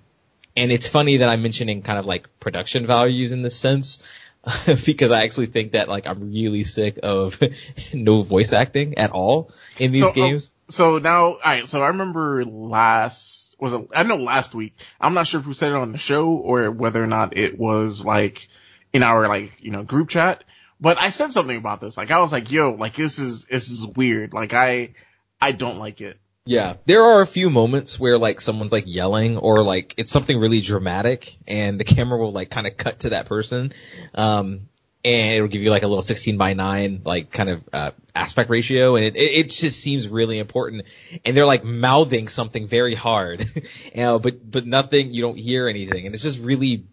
and 0.56 0.70
it's 0.70 0.88
funny 0.88 1.18
that 1.18 1.28
I'm 1.28 1.42
mentioning 1.42 1.82
kind 1.82 1.98
of 1.98 2.04
like 2.04 2.28
production 2.38 2.86
values 2.86 3.32
in 3.32 3.42
this 3.42 3.56
sense. 3.56 4.06
because 4.84 5.12
I 5.12 5.22
actually 5.22 5.46
think 5.46 5.72
that 5.72 5.88
like 5.88 6.06
I'm 6.06 6.32
really 6.32 6.64
sick 6.64 6.98
of 7.02 7.40
no 7.94 8.22
voice 8.22 8.52
acting 8.52 8.98
at 8.98 9.10
all 9.10 9.52
in 9.78 9.92
these 9.92 10.02
so, 10.02 10.08
oh, 10.08 10.12
games. 10.12 10.52
so 10.68 10.98
now, 10.98 11.34
alright, 11.34 11.68
so 11.68 11.82
I 11.82 11.88
remember 11.88 12.44
last, 12.44 13.54
was 13.60 13.72
it, 13.72 13.86
I 13.94 14.02
know 14.02 14.16
last 14.16 14.54
week, 14.54 14.74
I'm 15.00 15.14
not 15.14 15.28
sure 15.28 15.38
if 15.38 15.46
we 15.46 15.54
said 15.54 15.70
it 15.70 15.76
on 15.76 15.92
the 15.92 15.98
show 15.98 16.28
or 16.30 16.70
whether 16.72 17.02
or 17.02 17.06
not 17.06 17.36
it 17.36 17.56
was 17.56 18.04
like 18.04 18.48
in 18.92 19.04
our 19.04 19.28
like, 19.28 19.62
you 19.62 19.70
know, 19.70 19.84
group 19.84 20.08
chat, 20.08 20.42
but 20.80 21.00
I 21.00 21.10
said 21.10 21.30
something 21.30 21.56
about 21.56 21.80
this. 21.80 21.96
Like 21.96 22.10
I 22.10 22.18
was 22.18 22.32
like, 22.32 22.50
yo, 22.50 22.72
like 22.72 22.96
this 22.96 23.20
is, 23.20 23.44
this 23.44 23.70
is 23.70 23.86
weird. 23.86 24.32
Like 24.32 24.54
I, 24.54 24.94
I 25.40 25.52
don't 25.52 25.78
like 25.78 26.00
it. 26.00 26.18
Yeah, 26.44 26.74
there 26.86 27.04
are 27.04 27.22
a 27.22 27.26
few 27.26 27.50
moments 27.50 28.00
where 28.00 28.18
like 28.18 28.40
someone's 28.40 28.72
like 28.72 28.84
yelling 28.86 29.38
or 29.38 29.62
like 29.62 29.94
it's 29.96 30.10
something 30.10 30.38
really 30.38 30.60
dramatic 30.60 31.36
and 31.46 31.78
the 31.78 31.84
camera 31.84 32.18
will 32.18 32.32
like 32.32 32.50
kind 32.50 32.66
of 32.66 32.76
cut 32.76 33.00
to 33.00 33.10
that 33.10 33.26
person. 33.26 33.72
Um, 34.14 34.68
and 35.04 35.34
it'll 35.34 35.48
give 35.48 35.62
you 35.62 35.70
like 35.70 35.82
a 35.82 35.88
little 35.88 36.02
16 36.02 36.36
by 36.36 36.54
9 36.54 37.02
like 37.04 37.30
kind 37.30 37.48
of 37.48 37.62
uh, 37.72 37.90
aspect 38.14 38.50
ratio 38.50 38.96
and 38.96 39.04
it, 39.04 39.16
it, 39.16 39.50
just 39.50 39.80
seems 39.80 40.08
really 40.08 40.38
important 40.38 40.84
and 41.24 41.36
they're 41.36 41.46
like 41.46 41.64
mouthing 41.64 42.28
something 42.28 42.68
very 42.68 42.94
hard 42.94 43.40
you 43.94 43.96
know 43.96 44.18
but 44.18 44.48
but 44.48 44.66
nothing 44.66 45.12
you 45.12 45.22
don't 45.22 45.38
hear 45.38 45.68
anything 45.68 46.06
and 46.06 46.14
it's 46.14 46.22
just 46.22 46.38
really 46.38 46.86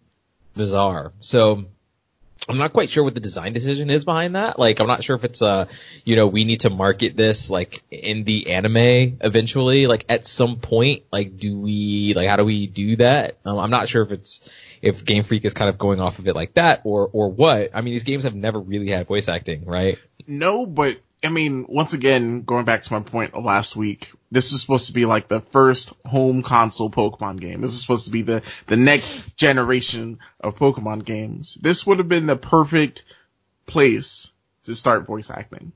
bizarre 0.54 1.12
so 1.20 1.66
I'm 2.48 2.58
not 2.58 2.72
quite 2.72 2.90
sure 2.90 3.04
what 3.04 3.14
the 3.14 3.20
design 3.20 3.52
decision 3.52 3.90
is 3.90 4.04
behind 4.04 4.34
that. 4.34 4.58
Like, 4.58 4.80
I'm 4.80 4.86
not 4.86 5.04
sure 5.04 5.14
if 5.14 5.24
it's 5.24 5.42
uh, 5.42 5.66
you 6.04 6.16
know, 6.16 6.26
we 6.26 6.44
need 6.44 6.60
to 6.60 6.70
market 6.70 7.16
this 7.16 7.50
like 7.50 7.82
in 7.90 8.24
the 8.24 8.50
anime 8.50 9.18
eventually. 9.20 9.86
Like, 9.86 10.06
at 10.08 10.26
some 10.26 10.56
point, 10.58 11.04
like, 11.12 11.36
do 11.36 11.58
we 11.58 12.14
like 12.14 12.28
how 12.28 12.36
do 12.36 12.44
we 12.44 12.66
do 12.66 12.96
that? 12.96 13.38
Um, 13.44 13.58
I'm 13.58 13.70
not 13.70 13.88
sure 13.88 14.02
if 14.02 14.10
it's 14.10 14.48
if 14.82 15.04
Game 15.04 15.22
Freak 15.22 15.44
is 15.44 15.54
kind 15.54 15.68
of 15.68 15.78
going 15.78 16.00
off 16.00 16.18
of 16.18 16.28
it 16.28 16.34
like 16.34 16.54
that 16.54 16.82
or 16.84 17.08
or 17.12 17.28
what. 17.28 17.70
I 17.74 17.82
mean, 17.82 17.92
these 17.92 18.04
games 18.04 18.24
have 18.24 18.34
never 18.34 18.58
really 18.58 18.88
had 18.88 19.06
voice 19.06 19.28
acting, 19.28 19.64
right? 19.66 19.98
No, 20.26 20.66
but 20.66 20.98
I 21.22 21.28
mean, 21.28 21.66
once 21.68 21.92
again, 21.92 22.42
going 22.42 22.64
back 22.64 22.82
to 22.82 22.92
my 22.92 23.00
point 23.00 23.34
of 23.34 23.44
last 23.44 23.76
week, 23.76 24.12
this 24.30 24.52
is 24.52 24.62
supposed 24.62 24.86
to 24.86 24.94
be 24.94 25.04
like 25.04 25.28
the 25.28 25.40
first 25.40 25.92
home 26.06 26.42
console 26.42 26.90
Pokemon 26.90 27.40
game. 27.40 27.60
This 27.60 27.72
is 27.72 27.80
supposed 27.82 28.06
to 28.06 28.10
be 28.10 28.22
the, 28.22 28.42
the 28.68 28.78
next 28.78 29.36
generation 29.36 30.18
of 30.40 30.56
Pokemon 30.56 31.04
games. 31.04 31.58
This 31.60 31.86
would 31.86 31.98
have 31.98 32.08
been 32.08 32.26
the 32.26 32.36
perfect 32.36 33.04
place 33.66 34.32
to 34.64 34.74
start 34.74 35.06
voice 35.06 35.30
acting. 35.30 35.72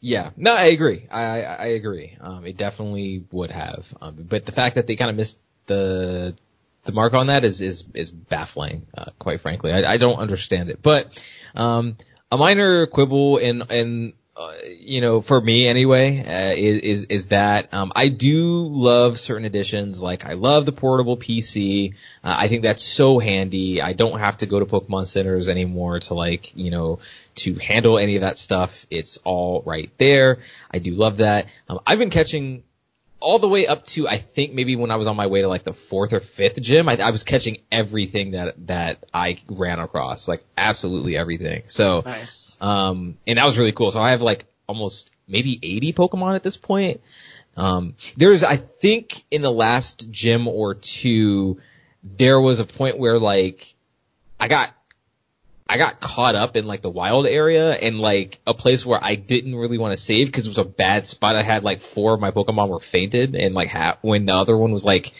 Yeah, 0.00 0.30
no, 0.36 0.54
I 0.54 0.66
agree. 0.66 1.08
I, 1.10 1.42
I 1.42 1.66
agree. 1.66 2.16
Um, 2.20 2.46
it 2.46 2.56
definitely 2.56 3.24
would 3.32 3.50
have. 3.50 3.92
Um, 4.00 4.26
but 4.28 4.44
the 4.44 4.52
fact 4.52 4.76
that 4.76 4.86
they 4.86 4.96
kind 4.96 5.10
of 5.10 5.16
missed 5.16 5.40
the, 5.66 6.36
the 6.84 6.92
mark 6.92 7.14
on 7.14 7.28
that 7.28 7.44
is, 7.44 7.60
is, 7.60 7.84
is 7.94 8.10
baffling, 8.10 8.86
uh, 8.96 9.06
quite 9.18 9.40
frankly. 9.40 9.72
I, 9.72 9.94
I 9.94 9.96
don't 9.96 10.18
understand 10.18 10.70
it. 10.70 10.80
But, 10.80 11.08
um, 11.56 11.96
a 12.30 12.36
minor 12.36 12.86
quibble 12.86 13.38
in, 13.38 13.62
in 13.70 14.12
uh, 14.36 14.52
you 14.80 15.00
know, 15.00 15.20
for 15.20 15.40
me 15.40 15.68
anyway, 15.68 16.18
uh, 16.18 16.54
is, 16.56 17.04
is, 17.04 17.26
that, 17.26 17.72
um, 17.72 17.92
I 17.94 18.08
do 18.08 18.66
love 18.66 19.20
certain 19.20 19.44
editions. 19.44 20.02
Like 20.02 20.26
I 20.26 20.32
love 20.32 20.66
the 20.66 20.72
portable 20.72 21.16
PC. 21.16 21.94
Uh, 22.22 22.36
I 22.38 22.48
think 22.48 22.64
that's 22.64 22.82
so 22.82 23.20
handy. 23.20 23.80
I 23.80 23.92
don't 23.92 24.18
have 24.18 24.38
to 24.38 24.46
go 24.46 24.58
to 24.58 24.66
Pokemon 24.66 25.06
centers 25.06 25.48
anymore 25.48 26.00
to 26.00 26.14
like, 26.14 26.56
you 26.56 26.72
know, 26.72 26.98
to 27.36 27.54
handle 27.54 27.96
any 27.96 28.16
of 28.16 28.22
that 28.22 28.36
stuff. 28.36 28.86
It's 28.90 29.18
all 29.18 29.62
right 29.64 29.90
there. 29.98 30.40
I 30.68 30.80
do 30.80 30.92
love 30.94 31.18
that. 31.18 31.46
Um, 31.68 31.78
I've 31.86 32.00
been 32.00 32.10
catching 32.10 32.64
all 33.24 33.38
the 33.38 33.48
way 33.48 33.66
up 33.66 33.84
to 33.86 34.06
I 34.06 34.18
think 34.18 34.52
maybe 34.52 34.76
when 34.76 34.90
I 34.90 34.96
was 34.96 35.08
on 35.08 35.16
my 35.16 35.26
way 35.26 35.40
to 35.40 35.48
like 35.48 35.64
the 35.64 35.72
fourth 35.72 36.12
or 36.12 36.20
fifth 36.20 36.60
gym, 36.60 36.88
I, 36.88 36.98
I, 36.98 37.10
was 37.10 37.24
catching 37.24 37.58
everything 37.72 38.32
that 38.32 38.66
that 38.66 39.06
I 39.12 39.38
ran 39.48 39.80
across, 39.80 40.28
like 40.28 40.44
absolutely 40.58 41.16
everything. 41.16 41.62
So, 41.66 42.02
nice. 42.04 42.56
um, 42.60 43.16
and 43.26 43.38
that 43.38 43.46
was 43.46 43.56
really 43.56 43.72
cool. 43.72 43.90
So 43.90 44.00
I 44.00 44.10
have 44.10 44.20
like 44.20 44.44
almost 44.68 45.10
maybe 45.26 45.58
80 45.62 45.94
Pokemon 45.94 46.36
at 46.36 46.42
this 46.42 46.58
point. 46.58 47.00
Um, 47.56 47.94
there's 48.16 48.44
I 48.44 48.56
think 48.56 49.24
in 49.30 49.40
the 49.40 49.50
last 49.50 50.10
gym 50.10 50.46
or 50.46 50.74
two, 50.74 51.60
there 52.02 52.38
was 52.38 52.60
a 52.60 52.66
point 52.66 52.98
where 52.98 53.18
like 53.18 53.74
I 54.38 54.48
got 54.48 54.70
I 55.74 55.76
got 55.76 55.98
caught 55.98 56.36
up 56.36 56.56
in 56.56 56.68
like 56.68 56.82
the 56.82 56.90
wild 56.90 57.26
area 57.26 57.72
and 57.72 57.98
like 57.98 58.38
a 58.46 58.54
place 58.54 58.86
where 58.86 59.00
I 59.02 59.16
didn't 59.16 59.56
really 59.56 59.76
want 59.76 59.90
to 59.90 59.96
save 59.96 60.26
because 60.26 60.46
it 60.46 60.50
was 60.50 60.58
a 60.58 60.64
bad 60.64 61.08
spot. 61.08 61.34
I 61.34 61.42
had 61.42 61.64
like 61.64 61.80
four 61.80 62.14
of 62.14 62.20
my 62.20 62.30
Pokemon 62.30 62.68
were 62.68 62.78
fainted 62.78 63.34
and 63.34 63.56
like 63.56 63.70
half, 63.70 63.98
when 64.00 64.26
the 64.26 64.36
other 64.36 64.56
one 64.56 64.70
was 64.70 64.84
like 64.84 65.12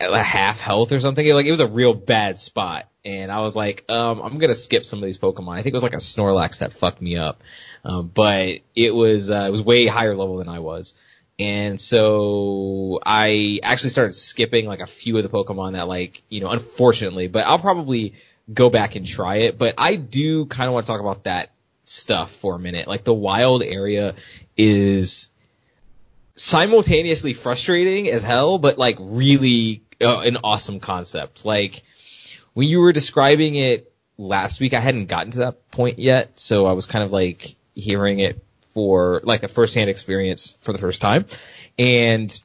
half 0.00 0.58
health 0.58 0.90
or 0.90 1.00
something. 1.00 1.34
Like 1.34 1.44
it 1.44 1.50
was 1.50 1.60
a 1.60 1.66
real 1.66 1.92
bad 1.92 2.40
spot. 2.40 2.88
And 3.04 3.30
I 3.30 3.40
was 3.40 3.54
like, 3.54 3.84
um, 3.90 4.22
I'm 4.22 4.38
gonna 4.38 4.54
skip 4.54 4.86
some 4.86 5.00
of 5.00 5.04
these 5.04 5.18
Pokemon. 5.18 5.52
I 5.52 5.56
think 5.62 5.74
it 5.74 5.76
was 5.76 5.82
like 5.82 5.92
a 5.92 5.96
Snorlax 5.96 6.60
that 6.60 6.72
fucked 6.72 7.02
me 7.02 7.18
up. 7.18 7.42
Um, 7.84 8.08
but 8.08 8.60
it 8.74 8.94
was, 8.94 9.30
uh, 9.30 9.44
it 9.48 9.50
was 9.50 9.60
way 9.60 9.84
higher 9.84 10.16
level 10.16 10.38
than 10.38 10.48
I 10.48 10.60
was. 10.60 10.94
And 11.38 11.78
so 11.78 13.00
I 13.04 13.60
actually 13.62 13.90
started 13.90 14.14
skipping 14.14 14.64
like 14.64 14.80
a 14.80 14.86
few 14.86 15.18
of 15.18 15.22
the 15.22 15.28
Pokemon 15.28 15.72
that 15.72 15.88
like, 15.88 16.22
you 16.30 16.40
know, 16.40 16.48
unfortunately, 16.48 17.28
but 17.28 17.46
I'll 17.46 17.58
probably 17.58 18.14
go 18.52 18.70
back 18.70 18.96
and 18.96 19.06
try 19.06 19.38
it. 19.38 19.58
But 19.58 19.74
I 19.78 19.96
do 19.96 20.46
kind 20.46 20.68
of 20.68 20.74
want 20.74 20.86
to 20.86 20.92
talk 20.92 21.00
about 21.00 21.24
that 21.24 21.50
stuff 21.84 22.30
for 22.30 22.54
a 22.54 22.58
minute. 22.58 22.88
Like 22.88 23.04
the 23.04 23.14
wild 23.14 23.62
area 23.62 24.14
is 24.56 25.30
simultaneously 26.34 27.34
frustrating 27.34 28.08
as 28.08 28.22
hell, 28.22 28.58
but 28.58 28.78
like 28.78 28.96
really 29.00 29.82
uh, 30.00 30.20
an 30.20 30.38
awesome 30.42 30.80
concept. 30.80 31.44
Like 31.44 31.82
when 32.54 32.68
you 32.68 32.80
were 32.80 32.92
describing 32.92 33.54
it 33.54 33.92
last 34.16 34.60
week, 34.60 34.74
I 34.74 34.80
hadn't 34.80 35.06
gotten 35.06 35.32
to 35.32 35.38
that 35.38 35.70
point 35.70 35.98
yet, 35.98 36.38
so 36.38 36.66
I 36.66 36.72
was 36.72 36.86
kind 36.86 37.04
of 37.04 37.12
like 37.12 37.56
hearing 37.74 38.20
it 38.20 38.44
for 38.72 39.20
like 39.24 39.42
a 39.42 39.48
first-hand 39.48 39.90
experience 39.90 40.54
for 40.62 40.72
the 40.72 40.78
first 40.78 41.00
time. 41.00 41.26
And 41.78 42.38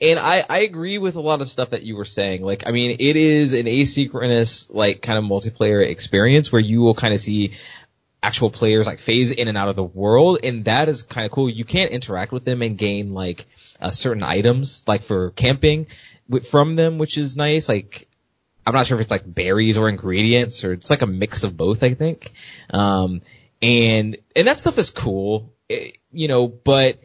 and 0.00 0.18
I, 0.18 0.44
I 0.48 0.58
agree 0.60 0.98
with 0.98 1.16
a 1.16 1.20
lot 1.20 1.42
of 1.42 1.50
stuff 1.50 1.70
that 1.70 1.82
you 1.82 1.96
were 1.96 2.04
saying. 2.04 2.42
Like, 2.42 2.66
I 2.66 2.70
mean, 2.70 2.96
it 2.98 3.16
is 3.16 3.52
an 3.52 3.66
asynchronous, 3.66 4.68
like, 4.70 5.02
kind 5.02 5.18
of 5.18 5.24
multiplayer 5.24 5.86
experience 5.86 6.50
where 6.50 6.60
you 6.60 6.80
will 6.80 6.94
kind 6.94 7.12
of 7.12 7.20
see 7.20 7.52
actual 8.22 8.50
players 8.50 8.86
like 8.86 8.98
phase 8.98 9.30
in 9.30 9.48
and 9.48 9.56
out 9.56 9.68
of 9.68 9.76
the 9.76 9.82
world, 9.82 10.38
and 10.42 10.64
that 10.64 10.88
is 10.88 11.02
kind 11.02 11.24
of 11.24 11.32
cool. 11.32 11.48
You 11.48 11.64
can't 11.64 11.90
interact 11.90 12.32
with 12.32 12.44
them 12.44 12.62
and 12.62 12.76
gain 12.76 13.14
like 13.14 13.46
uh, 13.80 13.90
certain 13.90 14.22
items, 14.22 14.84
like 14.86 15.02
for 15.02 15.30
camping, 15.30 15.86
from 16.48 16.74
them, 16.74 16.98
which 16.98 17.18
is 17.18 17.36
nice. 17.36 17.68
Like, 17.68 18.08
I'm 18.66 18.74
not 18.74 18.86
sure 18.86 18.98
if 18.98 19.02
it's 19.02 19.10
like 19.10 19.22
berries 19.26 19.78
or 19.78 19.88
ingredients, 19.88 20.64
or 20.64 20.72
it's 20.72 20.90
like 20.90 21.02
a 21.02 21.06
mix 21.06 21.44
of 21.44 21.56
both. 21.56 21.82
I 21.82 21.94
think, 21.94 22.32
um, 22.70 23.22
and 23.62 24.16
and 24.36 24.46
that 24.46 24.60
stuff 24.60 24.78
is 24.78 24.90
cool, 24.90 25.52
it, 25.68 25.98
you 26.12 26.28
know, 26.28 26.46
but 26.46 26.98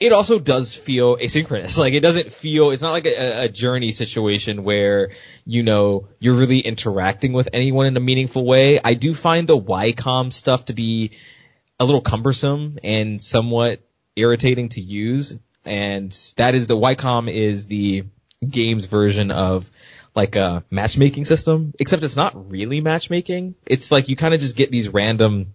it 0.00 0.12
also 0.12 0.38
does 0.38 0.74
feel 0.74 1.16
asynchronous. 1.16 1.76
Like 1.76 1.94
it 1.94 2.00
doesn't 2.00 2.32
feel, 2.32 2.70
it's 2.70 2.82
not 2.82 2.92
like 2.92 3.06
a, 3.06 3.44
a, 3.44 3.48
journey 3.48 3.90
situation 3.92 4.62
where, 4.62 5.10
you 5.44 5.64
know, 5.64 6.08
you're 6.20 6.34
really 6.34 6.60
interacting 6.60 7.32
with 7.32 7.48
anyone 7.52 7.86
in 7.86 7.96
a 7.96 8.00
meaningful 8.00 8.44
way. 8.44 8.78
I 8.82 8.94
do 8.94 9.12
find 9.12 9.48
the 9.48 9.56
Y-Comm 9.56 10.32
stuff 10.32 10.66
to 10.66 10.72
be 10.72 11.12
a 11.80 11.84
little 11.84 12.00
cumbersome 12.00 12.78
and 12.84 13.20
somewhat 13.20 13.80
irritating 14.14 14.68
to 14.70 14.80
use. 14.80 15.36
And 15.64 16.12
that 16.36 16.54
is 16.54 16.68
the 16.68 16.76
Y-Comm 16.76 17.28
is 17.28 17.66
the 17.66 18.04
game's 18.48 18.86
version 18.86 19.32
of 19.32 19.68
like 20.14 20.36
a 20.36 20.64
matchmaking 20.70 21.24
system, 21.24 21.74
except 21.78 22.04
it's 22.04 22.16
not 22.16 22.50
really 22.50 22.80
matchmaking. 22.80 23.56
It's 23.66 23.90
like 23.90 24.08
you 24.08 24.14
kind 24.14 24.32
of 24.32 24.40
just 24.40 24.56
get 24.56 24.70
these 24.70 24.88
random 24.88 25.54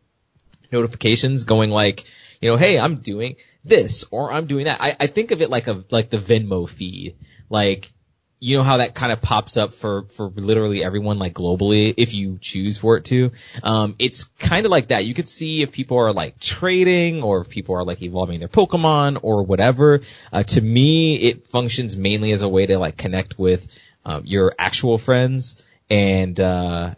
notifications 0.70 1.46
going 1.46 1.70
like, 1.70 2.04
you 2.42 2.50
know, 2.50 2.58
hey, 2.58 2.78
I'm 2.78 2.98
doing 2.98 3.38
this 3.64 4.06
or 4.12 4.32
I'm 4.32 4.48
doing 4.48 4.66
that. 4.66 4.82
I, 4.82 4.96
I 5.00 5.08
think 5.08 5.32
of 5.32 5.42
it 5.42 5.50
like 5.50 5.68
a 5.68 5.84
like 5.90 6.10
the 6.10 6.18
Venmo 6.18 6.68
feed. 6.68 7.18
Like 7.50 7.92
you 8.40 8.58
know 8.58 8.64
how 8.64 8.78
that 8.78 8.94
kind 8.94 9.14
of 9.14 9.22
pops 9.22 9.56
up 9.56 9.74
for 9.74 10.04
for 10.10 10.28
literally 10.28 10.84
everyone 10.84 11.18
like 11.18 11.34
globally 11.34 11.94
if 11.96 12.14
you 12.14 12.38
choose 12.42 12.78
for 12.78 12.98
it 12.98 13.06
to. 13.06 13.32
Um, 13.64 13.96
it's 14.00 14.26
kind 14.26 14.66
of 14.66 14.72
like 14.72 14.90
that. 14.90 15.06
You 15.06 15.14
could 15.14 15.30
see 15.30 15.62
if 15.62 15.72
people 15.72 15.98
are 15.98 16.12
like 16.12 16.40
trading 16.40 17.24
or 17.24 17.40
if 17.40 17.48
people 17.48 17.76
are 17.76 17.86
like 17.86 18.02
evolving 18.02 18.40
their 18.40 18.50
Pokemon 18.50 19.20
or 19.22 19.44
whatever. 19.44 20.02
Uh, 20.32 20.44
to 20.44 20.62
me, 20.62 21.16
it 21.16 21.48
functions 21.48 21.96
mainly 21.96 22.34
as 22.34 22.42
a 22.42 22.50
way 22.50 22.66
to 22.66 22.78
like 22.78 22.98
connect 22.98 23.40
with 23.40 23.66
um, 24.04 24.24
your 24.26 24.54
actual 24.60 24.98
friends 24.98 25.64
and 25.90 26.38
uh, 26.38 26.96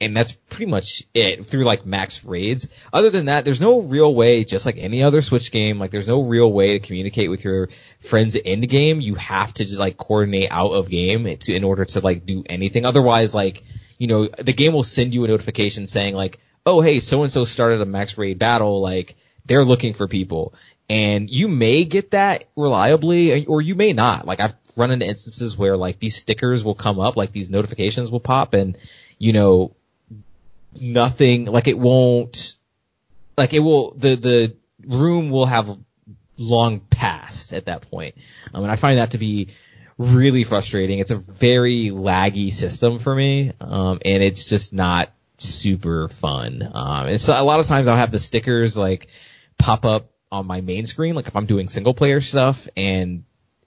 and 0.00 0.16
that's 0.16 0.32
pretty 0.32 0.70
much 0.70 1.04
it 1.12 1.44
through 1.44 1.64
like 1.64 1.84
max 1.84 2.24
raids. 2.24 2.68
Other 2.92 3.10
than 3.10 3.26
that, 3.26 3.44
there's 3.44 3.60
no 3.60 3.80
real 3.80 4.14
way, 4.14 4.44
just 4.44 4.64
like 4.64 4.78
any 4.78 5.02
other 5.02 5.20
Switch 5.20 5.50
game, 5.50 5.78
like 5.78 5.90
there's 5.90 6.06
no 6.06 6.22
real 6.22 6.50
way 6.50 6.78
to 6.78 6.86
communicate 6.86 7.30
with 7.30 7.44
your 7.44 7.68
friends 8.00 8.34
in 8.34 8.60
the 8.60 8.66
game. 8.66 9.00
You 9.00 9.14
have 9.16 9.52
to 9.54 9.64
just 9.64 9.78
like 9.78 9.98
coordinate 9.98 10.48
out 10.50 10.72
of 10.72 10.88
game 10.88 11.36
to, 11.36 11.54
in 11.54 11.64
order 11.64 11.84
to 11.84 12.00
like 12.00 12.24
do 12.24 12.44
anything. 12.48 12.86
Otherwise, 12.86 13.34
like, 13.34 13.62
you 13.98 14.06
know, 14.06 14.26
the 14.26 14.54
game 14.54 14.72
will 14.72 14.84
send 14.84 15.14
you 15.14 15.24
a 15.24 15.28
notification 15.28 15.86
saying 15.86 16.14
like, 16.14 16.38
oh 16.64 16.80
hey, 16.80 17.00
so 17.00 17.22
and 17.22 17.32
so 17.32 17.44
started 17.44 17.82
a 17.82 17.86
max 17.86 18.16
raid 18.16 18.38
battle, 18.38 18.80
like, 18.80 19.16
they're 19.44 19.64
looking 19.64 19.92
for 19.92 20.08
people. 20.08 20.54
And 20.88 21.30
you 21.30 21.48
may 21.48 21.84
get 21.84 22.12
that 22.12 22.44
reliably, 22.56 23.46
or 23.46 23.60
you 23.60 23.74
may 23.74 23.92
not. 23.92 24.26
Like 24.26 24.40
I've 24.40 24.54
run 24.76 24.90
into 24.90 25.06
instances 25.06 25.56
where 25.56 25.76
like 25.76 25.98
these 25.98 26.16
stickers 26.16 26.64
will 26.64 26.74
come 26.74 26.98
up, 26.98 27.16
like 27.16 27.32
these 27.32 27.50
notifications 27.50 28.10
will 28.10 28.20
pop 28.20 28.54
and 28.54 28.78
you 29.18 29.32
know, 29.32 29.74
nothing, 30.78 31.46
like 31.46 31.68
it 31.68 31.78
won't, 31.78 32.56
like 33.36 33.52
it 33.54 33.60
will, 33.60 33.92
the, 33.92 34.14
the 34.16 34.56
room 34.86 35.30
will 35.30 35.46
have 35.46 35.78
long 36.36 36.80
passed 36.80 37.52
at 37.52 37.66
that 37.66 37.90
point. 37.90 38.16
Um, 38.52 38.64
and 38.64 38.72
I 38.72 38.76
find 38.76 38.98
that 38.98 39.12
to 39.12 39.18
be 39.18 39.48
really 39.98 40.44
frustrating. 40.44 40.98
It's 40.98 41.10
a 41.10 41.16
very 41.16 41.90
laggy 41.90 42.52
system 42.52 42.98
for 42.98 43.14
me, 43.14 43.52
um, 43.60 44.00
and 44.04 44.22
it's 44.22 44.48
just 44.48 44.72
not 44.72 45.12
super 45.38 46.08
fun. 46.08 46.68
Um, 46.72 47.06
and 47.06 47.20
so 47.20 47.40
a 47.40 47.42
lot 47.44 47.60
of 47.60 47.66
times 47.66 47.88
I'll 47.88 47.96
have 47.96 48.12
the 48.12 48.20
stickers 48.20 48.76
like 48.76 49.08
pop 49.58 49.84
up 49.84 50.10
on 50.30 50.46
my 50.46 50.60
main 50.60 50.86
screen, 50.86 51.14
like 51.14 51.28
if 51.28 51.36
I'm 51.36 51.46
doing 51.46 51.68
single 51.68 51.94
player 51.94 52.20
stuff 52.20 52.68
and 52.76 53.24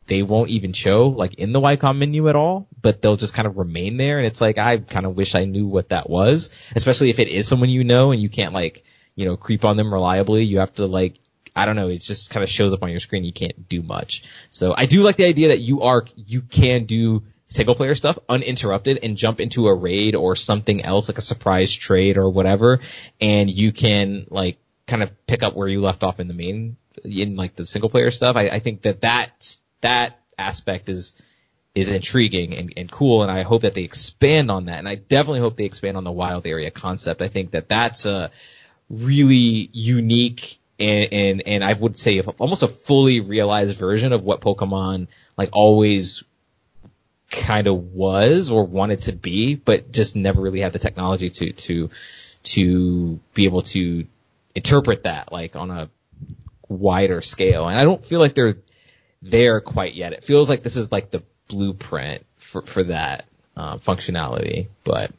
they 0.08 0.24
won't 0.24 0.50
even 0.50 0.74
show 0.74 1.10
like 1.10 1.36
in 1.36 1.52
the 1.52 1.60
Y-Comm 1.60 1.98
menu 1.98 2.30
at 2.30 2.36
all, 2.36 2.68
but 2.82 3.02
they'll 3.02 3.18
just 3.18 3.34
kind 3.34 3.48
of 3.48 3.58
remain 3.58 3.98
there. 3.98 4.18
And 4.18 4.26
it's 4.26 4.42
like, 4.42 4.58
I 4.58 4.78
kind 4.78 5.06
of 5.06 5.16
wish 5.16 5.36
I 5.36 5.46
knew 5.46 5.68
what 5.68 5.90
that 5.90 6.10
was, 6.10 6.50
especially 6.76 7.10
if 7.10 7.20
it 7.20 7.28
is 7.28 7.48
someone 7.48 7.70
you 7.70 7.84
know 7.84 8.12
and 8.12 8.22
you 8.22 8.30
can't 8.30 8.54
like, 8.54 8.84
you 9.16 9.26
know, 9.26 9.38
creep 9.38 9.66
on 9.66 9.78
them 9.78 9.94
reliably. 9.94 10.44
You 10.44 10.60
have 10.60 10.74
to 10.76 10.86
like, 10.86 11.20
I 11.56 11.66
don't 11.66 11.76
know, 11.76 11.90
it 11.90 12.00
just 12.00 12.30
kind 12.30 12.44
of 12.44 12.50
shows 12.50 12.74
up 12.74 12.84
on 12.84 12.92
your 12.92 13.00
screen. 13.00 13.24
You 13.24 13.34
can't 13.34 13.68
do 13.68 13.82
much. 13.82 14.24
So 14.50 14.74
I 14.76 14.86
do 14.86 15.02
like 15.02 15.18
the 15.18 15.26
idea 15.26 15.50
that 15.50 15.60
you 15.60 15.82
are, 15.82 16.06
you 16.16 16.42
can 16.42 16.86
do 16.86 17.24
single 17.50 17.76
player 17.76 17.96
stuff 17.96 18.20
uninterrupted 18.30 19.00
and 19.04 19.18
jump 19.18 19.40
into 19.40 19.68
a 19.68 19.74
raid 19.74 20.16
or 20.16 20.36
something 20.36 20.84
else 20.84 21.08
like 21.10 21.18
a 21.18 21.22
surprise 21.22 21.74
trade 21.74 22.18
or 22.18 22.30
whatever. 22.30 22.80
And 23.20 23.50
you 23.50 23.72
can 23.72 24.28
like 24.30 24.58
kind 24.86 25.04
of 25.04 25.10
pick 25.28 25.44
up 25.44 25.56
where 25.56 25.68
you 25.68 25.82
left 25.82 26.04
off 26.04 26.20
in 26.20 26.28
the 26.28 26.34
main, 26.34 26.78
in 27.04 27.36
like 27.36 27.56
the 27.56 27.66
single 27.66 27.90
player 27.90 28.12
stuff. 28.12 28.36
I, 28.36 28.50
I 28.50 28.60
think 28.60 28.84
that 28.84 29.02
that, 29.02 29.58
that 29.82 30.20
aspect 30.38 30.90
is, 30.90 31.14
is 31.76 31.90
intriguing 31.90 32.56
and, 32.56 32.74
and 32.76 32.92
cool. 32.92 33.22
And 33.24 33.32
I 33.32 33.44
hope 33.44 33.62
that 33.62 33.74
they 33.74 33.84
expand 33.84 34.50
on 34.50 34.66
that. 34.66 34.80
And 34.80 34.88
I 34.88 34.96
definitely 34.96 35.40
hope 35.40 35.58
they 35.58 35.66
expand 35.66 35.98
on 35.98 36.04
the 36.04 36.12
wild 36.12 36.48
area 36.48 36.72
concept. 36.72 37.22
I 37.22 37.28
think 37.28 37.52
that 37.52 37.70
that's 37.70 38.06
a 38.06 38.32
really 38.90 39.70
unique 39.74 40.60
and, 40.80 41.12
and, 41.12 41.48
and 41.48 41.64
I 41.64 41.74
would 41.74 41.98
say 41.98 42.22
almost 42.22 42.64
a 42.64 42.68
fully 42.68 43.20
realized 43.20 43.78
version 43.78 44.14
of 44.14 44.24
what 44.24 44.42
Pokemon 44.42 45.08
like 45.38 45.50
always 45.52 46.24
kind 47.30 47.68
of 47.68 47.94
was 47.94 48.52
or 48.52 48.64
wanted 48.64 49.04
to 49.04 49.12
be, 49.12 49.56
but 49.56 49.92
just 49.92 50.16
never 50.16 50.42
really 50.42 50.62
had 50.62 50.74
the 50.74 50.80
technology 50.80 51.30
to, 51.30 51.52
to, 51.52 51.90
to 52.44 53.20
be 53.34 53.46
able 53.46 53.64
to 53.64 54.06
interpret 54.56 55.04
that 55.04 55.32
like 55.32 55.56
on 55.56 55.72
a 55.72 55.90
wider 56.68 57.22
scale. 57.22 57.68
And 57.68 57.78
I 57.78 57.84
don't 57.84 58.06
feel 58.06 58.20
like 58.20 58.36
they're 58.36 58.58
there 59.22 59.62
quite 59.62 59.94
yet. 59.94 60.14
It 60.14 60.24
feels 60.24 60.50
like 60.50 60.64
this 60.64 60.78
is 60.78 60.92
like 60.92 61.12
the 61.12 61.24
blueprint 61.48 62.26
for, 62.38 62.62
for 62.62 62.84
that, 62.84 63.26
uh, 63.56 63.78
functionality. 63.78 64.68
But 64.84 65.12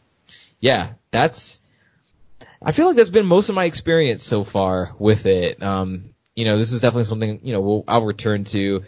yeah, 0.60 0.90
that's, 1.10 1.60
I 2.62 2.72
feel 2.72 2.86
like 2.86 2.96
that's 2.96 3.10
been 3.10 3.26
most 3.26 3.48
of 3.48 3.54
my 3.54 3.64
experience 3.64 4.24
so 4.24 4.44
far 4.44 4.92
with 4.98 5.26
it. 5.26 5.62
Um, 5.62 6.14
you 6.34 6.44
know, 6.44 6.56
this 6.56 6.72
is 6.72 6.80
definitely 6.80 7.04
something, 7.04 7.40
you 7.42 7.52
know, 7.52 7.60
we'll, 7.60 7.84
I'll 7.88 8.04
return 8.04 8.44
to 8.44 8.84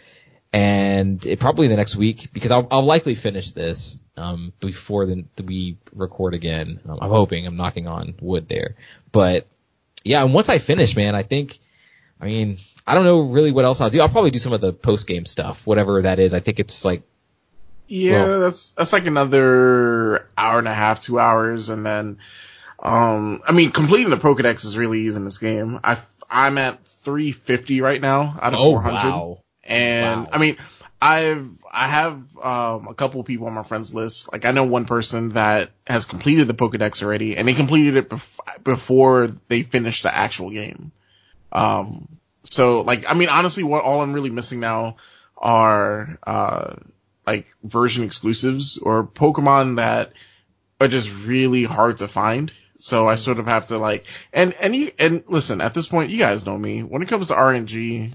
and 0.53 1.25
it 1.25 1.39
probably 1.39 1.67
the 1.67 1.75
next 1.75 1.95
week 1.95 2.31
because 2.33 2.51
I'll, 2.51 2.67
I'll 2.71 2.83
likely 2.83 3.15
finish 3.15 3.51
this 3.51 3.97
um, 4.17 4.51
before 4.59 5.05
the, 5.05 5.25
we 5.43 5.77
record 5.93 6.33
again. 6.33 6.81
Um, 6.87 6.99
I'm 7.01 7.09
hoping. 7.09 7.47
I'm 7.47 7.55
knocking 7.55 7.87
on 7.87 8.15
wood 8.19 8.49
there, 8.49 8.75
but 9.11 9.47
yeah. 10.03 10.23
And 10.23 10.33
once 10.33 10.49
I 10.49 10.59
finish, 10.59 10.95
man, 10.95 11.15
I 11.15 11.23
think. 11.23 11.59
I 12.19 12.25
mean, 12.25 12.59
I 12.85 12.95
don't 12.95 13.03
know 13.03 13.21
really 13.21 13.51
what 13.51 13.65
else 13.65 13.81
I'll 13.81 13.89
do. 13.89 14.01
I'll 14.01 14.09
probably 14.09 14.31
do 14.31 14.39
some 14.39 14.53
of 14.53 14.61
the 14.61 14.73
post 14.73 15.07
game 15.07 15.25
stuff, 15.25 15.65
whatever 15.65 16.01
that 16.01 16.19
is. 16.19 16.33
I 16.33 16.39
think 16.39 16.59
it's 16.59 16.83
like. 16.85 17.03
Yeah, 17.87 18.23
well, 18.23 18.39
that's 18.41 18.69
that's 18.71 18.93
like 18.93 19.05
another 19.05 20.29
hour 20.37 20.59
and 20.59 20.67
a 20.67 20.73
half, 20.73 21.01
two 21.01 21.19
hours, 21.19 21.69
and 21.69 21.85
then. 21.85 22.17
Um, 22.79 23.43
I 23.45 23.51
mean, 23.51 23.69
completing 23.69 24.09
the 24.09 24.17
Pokedex 24.17 24.65
is 24.65 24.75
really 24.75 25.01
easy 25.01 25.17
in 25.17 25.25
this 25.25 25.37
game. 25.37 25.79
I 25.83 25.99
I'm 26.29 26.57
at 26.57 26.83
350 27.03 27.81
right 27.81 27.99
now 27.99 28.39
out 28.41 28.53
of 28.53 28.59
oh, 28.59 28.71
400. 28.71 28.93
Wow. 28.95 29.37
And 29.63 30.21
wow. 30.21 30.29
I 30.31 30.37
mean, 30.37 30.57
I've 31.01 31.49
I 31.69 31.87
have 31.87 32.23
um, 32.41 32.87
a 32.87 32.93
couple 32.93 33.19
of 33.19 33.25
people 33.25 33.47
on 33.47 33.53
my 33.53 33.63
friends 33.63 33.93
list. 33.93 34.31
Like 34.31 34.45
I 34.45 34.51
know 34.51 34.65
one 34.65 34.85
person 34.85 35.29
that 35.29 35.71
has 35.87 36.05
completed 36.05 36.47
the 36.47 36.53
Pokedex 36.53 37.03
already, 37.03 37.37
and 37.37 37.47
they 37.47 37.53
completed 37.53 37.97
it 37.97 38.09
bef- 38.09 38.63
before 38.63 39.35
they 39.47 39.63
finished 39.63 40.03
the 40.03 40.15
actual 40.15 40.51
game. 40.51 40.91
Um, 41.51 42.07
so 42.51 42.81
like 42.81 43.05
I 43.09 43.13
mean, 43.13 43.29
honestly, 43.29 43.63
what 43.63 43.83
all 43.83 44.01
I'm 44.01 44.13
really 44.13 44.29
missing 44.29 44.59
now 44.59 44.97
are 45.37 46.19
uh, 46.25 46.75
like 47.25 47.47
version 47.63 48.03
exclusives 48.03 48.77
or 48.77 49.05
Pokemon 49.05 49.77
that 49.77 50.13
are 50.79 50.87
just 50.87 51.25
really 51.25 51.63
hard 51.63 51.99
to 51.99 52.07
find. 52.07 52.51
So 52.79 53.07
I 53.07 53.15
sort 53.15 53.39
of 53.39 53.45
have 53.45 53.67
to 53.67 53.77
like, 53.77 54.05
and, 54.33 54.53
and 54.55 54.75
you, 54.75 54.91
and 54.97 55.23
listen, 55.27 55.61
at 55.61 55.75
this 55.75 55.85
point, 55.85 56.09
you 56.09 56.17
guys 56.17 56.45
know 56.45 56.57
me. 56.57 56.81
When 56.81 57.03
it 57.03 57.09
comes 57.09 57.27
to 57.27 57.35
RNG, 57.35 58.13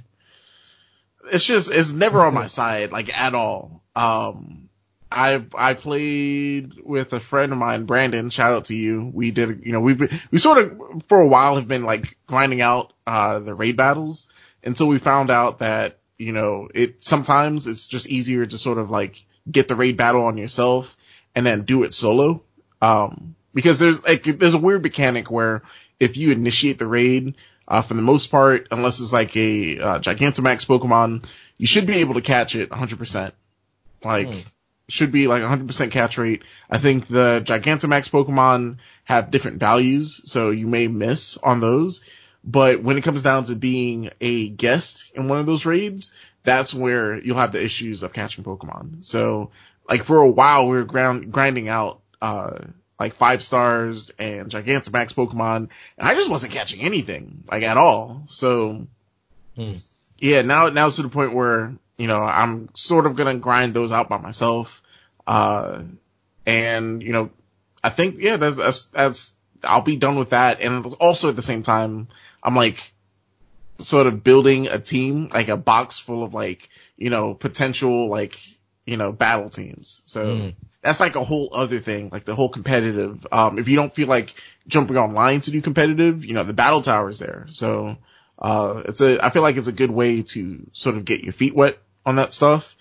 it's 1.30 1.44
just 1.44 1.70
it's 1.70 1.92
never 1.92 2.24
on 2.24 2.34
my 2.34 2.46
side 2.58 2.92
like 2.92 3.16
at 3.16 3.34
all. 3.34 3.82
Um, 3.94 4.68
I 5.10 5.44
I 5.54 5.74
played 5.74 6.72
with 6.82 7.12
a 7.12 7.20
friend 7.20 7.52
of 7.52 7.58
mine, 7.58 7.86
Brandon. 7.86 8.28
Shout 8.28 8.52
out 8.52 8.64
to 8.66 8.76
you. 8.76 9.08
We 9.14 9.30
did, 9.30 9.62
you 9.64 9.72
know, 9.72 9.80
we've 9.80 9.98
been, 9.98 10.20
we 10.30 10.38
sort 10.38 10.58
of 10.58 11.04
for 11.06 11.20
a 11.20 11.26
while 11.26 11.54
have 11.54 11.68
been 11.68 11.84
like 11.84 12.18
grinding 12.26 12.60
out 12.60 12.92
uh 13.06 13.38
the 13.38 13.54
raid 13.54 13.76
battles 13.76 14.28
until 14.62 14.88
we 14.88 14.98
found 14.98 15.30
out 15.30 15.60
that 15.60 15.98
you 16.18 16.32
know 16.32 16.68
it 16.74 17.04
sometimes 17.04 17.66
it's 17.66 17.86
just 17.86 18.08
easier 18.08 18.44
to 18.44 18.58
sort 18.58 18.78
of 18.78 18.90
like 18.90 19.24
get 19.50 19.68
the 19.68 19.76
raid 19.76 19.96
battle 19.96 20.24
on 20.24 20.38
yourself 20.38 20.96
and 21.34 21.46
then 21.46 21.62
do 21.62 21.84
it 21.84 21.94
solo. 21.94 22.42
Um, 22.82 23.36
because 23.54 23.78
there's 23.78 24.02
like 24.02 24.24
there's 24.24 24.54
a 24.54 24.58
weird 24.58 24.82
mechanic 24.82 25.30
where 25.30 25.62
if 25.98 26.16
you 26.16 26.32
initiate 26.32 26.78
the 26.78 26.86
raid, 26.86 27.36
uh, 27.68 27.82
for 27.82 27.94
the 27.94 28.02
most 28.02 28.30
part, 28.30 28.68
unless 28.70 29.00
it's 29.00 29.12
like 29.12 29.36
a 29.36 29.78
uh, 29.78 29.98
Gigantamax 29.98 30.66
Pokemon, 30.66 31.26
you 31.56 31.66
should 31.66 31.86
be 31.86 31.96
able 31.96 32.14
to 32.14 32.20
catch 32.20 32.54
it 32.54 32.70
100%. 32.70 33.32
Like, 34.04 34.28
mm. 34.28 34.44
should 34.88 35.10
be 35.10 35.26
like 35.26 35.42
100% 35.42 35.90
catch 35.90 36.18
rate. 36.18 36.42
I 36.70 36.78
think 36.78 37.06
the 37.06 37.42
Gigantamax 37.44 38.10
Pokemon 38.10 38.76
have 39.04 39.30
different 39.30 39.58
values, 39.58 40.20
so 40.30 40.50
you 40.50 40.66
may 40.66 40.86
miss 40.86 41.36
on 41.38 41.60
those. 41.60 42.04
But 42.46 42.80
when 42.80 42.96
it 42.96 43.02
comes 43.02 43.24
down 43.24 43.44
to 43.44 43.56
being 43.56 44.10
a 44.20 44.48
guest 44.48 45.10
in 45.14 45.28
one 45.28 45.40
of 45.40 45.46
those 45.46 45.66
raids, 45.66 46.14
that's 46.44 46.72
where 46.72 47.18
you'll 47.18 47.38
have 47.38 47.52
the 47.52 47.62
issues 47.62 48.04
of 48.04 48.12
catching 48.12 48.44
Pokemon. 48.44 49.04
So, 49.04 49.50
like 49.88 50.04
for 50.04 50.18
a 50.18 50.28
while, 50.28 50.68
we 50.68 50.76
were 50.76 50.84
ground, 50.84 51.32
grinding 51.32 51.68
out, 51.68 52.00
uh, 52.22 52.58
like 53.00 53.16
five 53.16 53.42
stars 53.42 54.10
and 54.18 54.48
Gigantamax 54.48 55.12
Pokemon, 55.12 55.68
and 55.98 56.08
I 56.08 56.14
just 56.14 56.30
wasn't 56.30 56.52
catching 56.52 56.80
anything, 56.80 57.44
like 57.50 57.64
at 57.64 57.76
all. 57.76 58.22
So, 58.28 58.86
hmm. 59.56 59.74
yeah, 60.18 60.42
now, 60.42 60.68
now 60.68 60.86
it's 60.86 60.96
to 60.96 61.02
the 61.02 61.08
point 61.08 61.34
where, 61.34 61.74
you 61.98 62.06
know, 62.06 62.22
I'm 62.22 62.68
sort 62.74 63.06
of 63.06 63.16
gonna 63.16 63.34
grind 63.38 63.74
those 63.74 63.90
out 63.90 64.08
by 64.08 64.18
myself. 64.18 64.82
Uh, 65.26 65.82
and, 66.46 67.02
you 67.02 67.12
know, 67.12 67.30
I 67.82 67.90
think, 67.90 68.16
yeah, 68.20 68.36
that's, 68.36 68.56
that's, 68.56 68.84
that's, 68.86 69.36
I'll 69.64 69.82
be 69.82 69.96
done 69.96 70.14
with 70.14 70.30
that. 70.30 70.60
And 70.60 70.94
also 70.94 71.28
at 71.28 71.36
the 71.36 71.42
same 71.42 71.62
time, 71.62 72.08
I'm 72.46 72.56
like, 72.56 72.92
sort 73.78 74.06
of 74.06 74.24
building 74.24 74.68
a 74.68 74.78
team, 74.78 75.28
like 75.32 75.48
a 75.48 75.56
box 75.56 75.98
full 75.98 76.22
of 76.22 76.32
like, 76.32 76.70
you 76.96 77.10
know, 77.10 77.34
potential 77.34 78.08
like, 78.08 78.40
you 78.86 78.96
know, 78.96 79.12
battle 79.12 79.50
teams. 79.50 80.00
So, 80.04 80.24
mm 80.24 80.54
that's 80.82 81.00
like 81.00 81.16
a 81.16 81.24
whole 81.24 81.48
other 81.52 81.80
thing, 81.80 82.10
like 82.12 82.24
the 82.24 82.36
whole 82.36 82.48
competitive. 82.48 83.26
Um, 83.32 83.58
if 83.58 83.68
you 83.68 83.74
don't 83.74 83.92
feel 83.92 84.06
like 84.06 84.32
jumping 84.68 84.96
online 84.96 85.40
to 85.40 85.50
do 85.50 85.60
competitive, 85.60 86.24
you 86.24 86.32
know, 86.32 86.44
the 86.44 86.52
battle 86.52 86.80
tower 86.80 87.08
is 87.08 87.18
there. 87.18 87.46
So, 87.50 87.96
uh, 88.38 88.84
it's 88.84 89.00
a, 89.00 89.18
I 89.20 89.30
feel 89.30 89.42
like 89.42 89.56
it's 89.56 89.66
a 89.66 89.72
good 89.72 89.90
way 89.90 90.22
to 90.22 90.64
sort 90.70 90.96
of 90.96 91.04
get 91.04 91.24
your 91.24 91.32
feet 91.32 91.56
wet 91.56 91.78
on 92.04 92.16
that 92.16 92.32
stuff. 92.32 92.76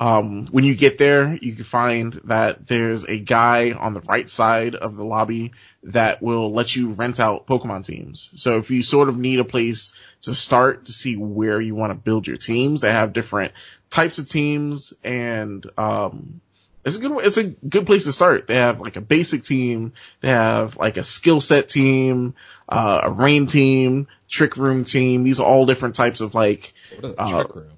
Um, 0.00 0.46
when 0.46 0.64
you 0.64 0.74
get 0.74 0.96
there, 0.96 1.38
you 1.42 1.54
can 1.54 1.64
find 1.64 2.14
that 2.24 2.66
there's 2.66 3.04
a 3.04 3.18
guy 3.18 3.72
on 3.72 3.92
the 3.92 4.00
right 4.00 4.28
side 4.30 4.74
of 4.74 4.96
the 4.96 5.04
lobby 5.04 5.52
that 5.82 6.22
will 6.22 6.54
let 6.54 6.74
you 6.74 6.92
rent 6.92 7.20
out 7.20 7.46
Pokemon 7.46 7.84
teams. 7.84 8.30
So 8.36 8.56
if 8.56 8.70
you 8.70 8.82
sort 8.82 9.10
of 9.10 9.18
need 9.18 9.40
a 9.40 9.44
place 9.44 9.92
to 10.22 10.34
start 10.34 10.86
to 10.86 10.92
see 10.92 11.18
where 11.18 11.60
you 11.60 11.74
want 11.74 11.90
to 11.90 11.94
build 11.94 12.26
your 12.26 12.38
teams, 12.38 12.80
they 12.80 12.90
have 12.90 13.12
different 13.12 13.52
types 13.90 14.18
of 14.18 14.26
teams 14.26 14.94
and, 15.04 15.66
um, 15.76 16.40
it's 16.82 16.96
a 16.96 16.98
good 16.98 17.12
it's 17.26 17.36
a 17.36 17.44
good 17.44 17.84
place 17.84 18.04
to 18.04 18.12
start. 18.12 18.46
They 18.46 18.56
have 18.56 18.80
like 18.80 18.96
a 18.96 19.02
basic 19.02 19.44
team, 19.44 19.92
they 20.22 20.28
have 20.28 20.78
like 20.78 20.96
a 20.96 21.04
skill 21.04 21.42
set 21.42 21.68
team, 21.68 22.34
uh, 22.66 23.02
a 23.02 23.10
rain 23.10 23.46
team, 23.46 24.08
trick 24.30 24.56
room 24.56 24.84
team. 24.84 25.22
These 25.22 25.40
are 25.40 25.46
all 25.46 25.66
different 25.66 25.94
types 25.94 26.22
of 26.22 26.34
like 26.34 26.72
what 26.94 27.04
is 27.04 27.14
uh, 27.18 27.42
trick 27.42 27.54
room? 27.54 27.72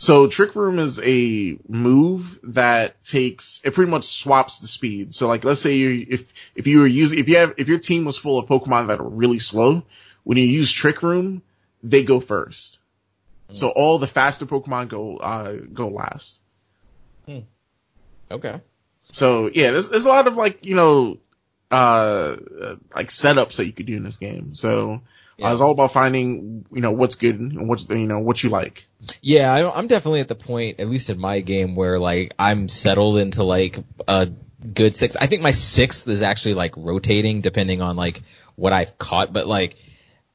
So 0.00 0.28
trick 0.28 0.54
room 0.54 0.78
is 0.78 1.00
a 1.02 1.58
move 1.68 2.38
that 2.44 3.04
takes 3.04 3.60
it 3.64 3.74
pretty 3.74 3.90
much 3.90 4.04
swaps 4.04 4.60
the 4.60 4.68
speed. 4.68 5.12
So 5.12 5.26
like 5.26 5.42
let's 5.42 5.60
say 5.60 5.74
you 5.74 6.06
if 6.08 6.32
if 6.54 6.68
you 6.68 6.78
were 6.78 6.86
using 6.86 7.18
if 7.18 7.28
you 7.28 7.38
have 7.38 7.54
if 7.56 7.66
your 7.66 7.80
team 7.80 8.04
was 8.04 8.16
full 8.16 8.38
of 8.38 8.46
Pokemon 8.46 8.88
that 8.88 9.00
are 9.00 9.08
really 9.08 9.40
slow, 9.40 9.82
when 10.22 10.38
you 10.38 10.44
use 10.44 10.70
trick 10.70 11.02
room, 11.02 11.42
they 11.82 12.04
go 12.04 12.20
first. 12.20 12.78
Mm. 13.50 13.56
So 13.56 13.70
all 13.70 13.98
the 13.98 14.06
faster 14.06 14.46
Pokemon 14.46 14.86
go 14.86 15.16
uh 15.16 15.54
go 15.74 15.88
last. 15.88 16.40
Hmm. 17.26 17.40
Okay. 18.30 18.60
So 19.10 19.50
yeah, 19.52 19.72
there's 19.72 19.88
there's 19.88 20.04
a 20.04 20.08
lot 20.08 20.28
of 20.28 20.34
like 20.34 20.64
you 20.64 20.76
know, 20.76 21.18
uh, 21.72 22.36
like 22.94 23.08
setups 23.08 23.56
that 23.56 23.66
you 23.66 23.72
could 23.72 23.86
do 23.86 23.96
in 23.96 24.04
this 24.04 24.18
game. 24.18 24.54
So 24.54 25.00
yeah. 25.38 25.48
uh, 25.48 25.52
it's 25.52 25.62
all 25.62 25.70
about 25.70 25.92
finding 25.92 26.66
you 26.72 26.80
know 26.80 26.90
what's 26.90 27.14
good 27.14 27.38
and 27.38 27.68
what's 27.68 27.88
you 27.88 27.96
know 27.96 28.18
what 28.18 28.42
you 28.42 28.50
like. 28.50 28.86
Yeah, 29.22 29.52
I, 29.52 29.78
I'm 29.78 29.86
definitely 29.86 30.20
at 30.20 30.28
the 30.28 30.34
point, 30.34 30.80
at 30.80 30.88
least 30.88 31.08
in 31.08 31.18
my 31.18 31.40
game, 31.40 31.76
where 31.76 31.98
like 31.98 32.34
I'm 32.38 32.68
settled 32.68 33.18
into 33.18 33.44
like 33.44 33.78
a 34.06 34.28
good 34.74 34.96
six. 34.96 35.16
I 35.16 35.26
think 35.26 35.42
my 35.42 35.52
sixth 35.52 36.06
is 36.08 36.22
actually 36.22 36.54
like 36.54 36.74
rotating 36.76 37.40
depending 37.40 37.80
on 37.80 37.96
like 37.96 38.22
what 38.56 38.72
I've 38.72 38.98
caught, 38.98 39.32
but 39.32 39.46
like 39.46 39.76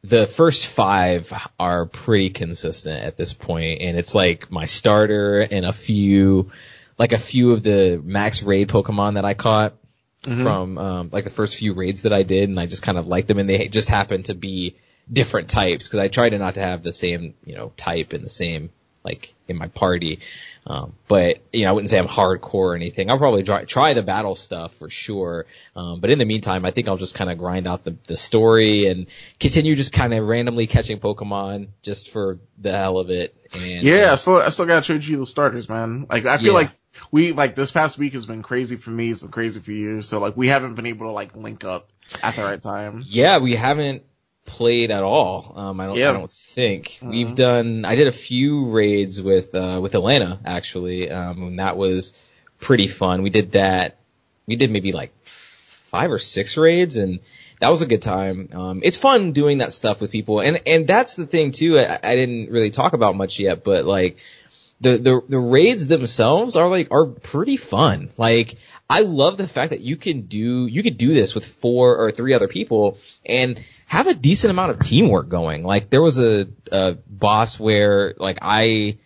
the 0.03 0.25
first 0.25 0.67
five 0.67 1.33
are 1.59 1.85
pretty 1.85 2.29
consistent 2.29 3.03
at 3.03 3.17
this 3.17 3.33
point, 3.33 3.81
and 3.81 3.97
it's 3.97 4.15
like 4.15 4.49
my 4.49 4.65
starter 4.65 5.41
and 5.41 5.65
a 5.65 5.73
few, 5.73 6.51
like 6.97 7.11
a 7.11 7.17
few 7.17 7.51
of 7.51 7.63
the 7.63 8.01
max 8.03 8.41
raid 8.41 8.69
Pokemon 8.69 9.15
that 9.15 9.25
I 9.25 9.33
caught 9.33 9.75
mm-hmm. 10.23 10.43
from 10.43 10.77
um, 10.77 11.09
like 11.11 11.25
the 11.25 11.29
first 11.29 11.57
few 11.57 11.73
raids 11.73 12.03
that 12.03 12.13
I 12.13 12.23
did, 12.23 12.47
and 12.47 12.59
I 12.59 12.65
just 12.65 12.83
kind 12.83 12.97
of 12.97 13.07
liked 13.07 13.27
them, 13.27 13.39
and 13.39 13.49
they 13.49 13.67
just 13.67 13.89
happened 13.89 14.25
to 14.25 14.33
be 14.33 14.75
different 15.11 15.49
types 15.49 15.87
because 15.87 15.99
I 15.99 16.07
try 16.07 16.29
to 16.29 16.37
not 16.37 16.55
to 16.55 16.61
have 16.61 16.83
the 16.83 16.93
same 16.93 17.33
you 17.45 17.55
know 17.55 17.71
type 17.75 18.13
in 18.13 18.23
the 18.23 18.29
same 18.29 18.69
like 19.03 19.33
in 19.47 19.57
my 19.57 19.67
party. 19.67 20.19
Um, 20.65 20.93
but 21.07 21.41
you 21.51 21.63
know, 21.63 21.69
I 21.69 21.71
wouldn't 21.73 21.89
say 21.89 21.99
I'm 21.99 22.07
hardcore 22.07 22.53
or 22.53 22.75
anything. 22.75 23.09
I'll 23.09 23.17
probably 23.17 23.43
try, 23.43 23.65
try 23.65 23.93
the 23.93 24.01
battle 24.03 24.35
stuff 24.35 24.75
for 24.75 24.89
sure. 24.89 25.45
Um, 25.75 25.99
but 25.99 26.09
in 26.09 26.19
the 26.19 26.25
meantime, 26.25 26.65
I 26.65 26.71
think 26.71 26.87
I'll 26.87 26.97
just 26.97 27.15
kind 27.15 27.29
of 27.29 27.37
grind 27.37 27.67
out 27.67 27.83
the, 27.83 27.97
the 28.07 28.15
story 28.15 28.87
and 28.87 29.07
continue 29.39 29.75
just 29.75 29.91
kind 29.91 30.13
of 30.13 30.25
randomly 30.25 30.67
catching 30.67 30.99
Pokemon 30.99 31.67
just 31.81 32.11
for 32.11 32.39
the 32.57 32.71
hell 32.71 32.97
of 32.97 33.09
it. 33.09 33.35
And, 33.53 33.83
yeah, 33.83 34.09
uh, 34.09 34.11
I 34.13 34.15
still, 34.15 34.37
I 34.37 34.49
still 34.49 34.65
gotta 34.65 34.85
trade 34.85 35.03
you 35.03 35.17
the 35.17 35.27
starters, 35.27 35.67
man. 35.67 36.07
Like, 36.09 36.25
I 36.25 36.37
feel 36.37 36.47
yeah. 36.47 36.53
like 36.53 36.71
we, 37.11 37.33
like, 37.33 37.55
this 37.55 37.71
past 37.71 37.97
week 37.97 38.13
has 38.13 38.25
been 38.25 38.41
crazy 38.41 38.77
for 38.77 38.91
me. 38.91 39.11
It's 39.11 39.21
been 39.21 39.31
crazy 39.31 39.59
for 39.59 39.71
you. 39.71 40.01
So 40.01 40.19
like, 40.19 40.37
we 40.37 40.47
haven't 40.47 40.75
been 40.75 40.85
able 40.85 41.07
to 41.07 41.11
like 41.11 41.35
link 41.35 41.65
up 41.65 41.89
at 42.21 42.35
the 42.35 42.43
right 42.43 42.61
time. 42.61 43.03
Yeah, 43.05 43.39
we 43.39 43.55
haven't 43.55 44.03
played 44.45 44.91
at 44.91 45.03
all. 45.03 45.53
Um, 45.55 45.79
I 45.79 45.85
don't, 45.87 45.97
yeah. 45.97 46.09
I 46.09 46.13
don't 46.13 46.31
think 46.31 46.97
mm-hmm. 46.97 47.09
we've 47.09 47.35
done. 47.35 47.85
I 47.85 47.95
did 47.95 48.07
a 48.07 48.11
few 48.11 48.69
raids 48.69 49.21
with 49.21 49.53
uh, 49.55 49.79
with 49.81 49.95
Atlanta 49.95 50.39
actually, 50.45 51.09
um, 51.09 51.43
and 51.43 51.59
that 51.59 51.77
was 51.77 52.13
pretty 52.59 52.87
fun. 52.87 53.23
We 53.23 53.29
did 53.29 53.53
that. 53.53 53.97
We 54.45 54.55
did 54.55 54.71
maybe 54.71 54.91
like 54.91 55.13
five 55.23 56.11
or 56.11 56.19
six 56.19 56.57
raids, 56.57 56.97
and 56.97 57.19
that 57.59 57.69
was 57.69 57.81
a 57.81 57.87
good 57.87 58.01
time. 58.01 58.49
Um, 58.51 58.81
it's 58.83 58.97
fun 58.97 59.31
doing 59.31 59.59
that 59.59 59.73
stuff 59.73 60.01
with 60.01 60.11
people, 60.11 60.39
and 60.41 60.61
and 60.65 60.87
that's 60.87 61.15
the 61.15 61.25
thing 61.25 61.51
too. 61.51 61.79
I, 61.79 61.99
I 62.03 62.15
didn't 62.15 62.51
really 62.51 62.71
talk 62.71 62.93
about 62.93 63.15
much 63.15 63.39
yet, 63.39 63.63
but 63.63 63.85
like 63.85 64.17
the, 64.81 64.97
the 64.97 65.21
the 65.29 65.39
raids 65.39 65.87
themselves 65.87 66.55
are 66.55 66.67
like 66.67 66.89
are 66.91 67.05
pretty 67.05 67.57
fun. 67.57 68.09
Like 68.17 68.57
I 68.89 69.01
love 69.01 69.37
the 69.37 69.47
fact 69.47 69.69
that 69.69 69.79
you 69.79 69.95
can 69.95 70.21
do 70.21 70.67
you 70.67 70.83
could 70.83 70.97
do 70.97 71.13
this 71.13 71.33
with 71.33 71.45
four 71.45 71.97
or 71.97 72.11
three 72.11 72.33
other 72.33 72.49
people 72.49 72.97
and 73.25 73.63
have 73.93 74.07
a 74.07 74.15
decent 74.15 74.49
amount 74.49 74.71
of 74.71 74.79
teamwork 74.79 75.29
going. 75.29 75.63
Like 75.63 75.91
there 75.91 76.01
was 76.01 76.17
a, 76.17 76.47
a 76.71 76.95
boss 77.07 77.59
where 77.59 78.15
like 78.17 78.39
I 78.41 78.97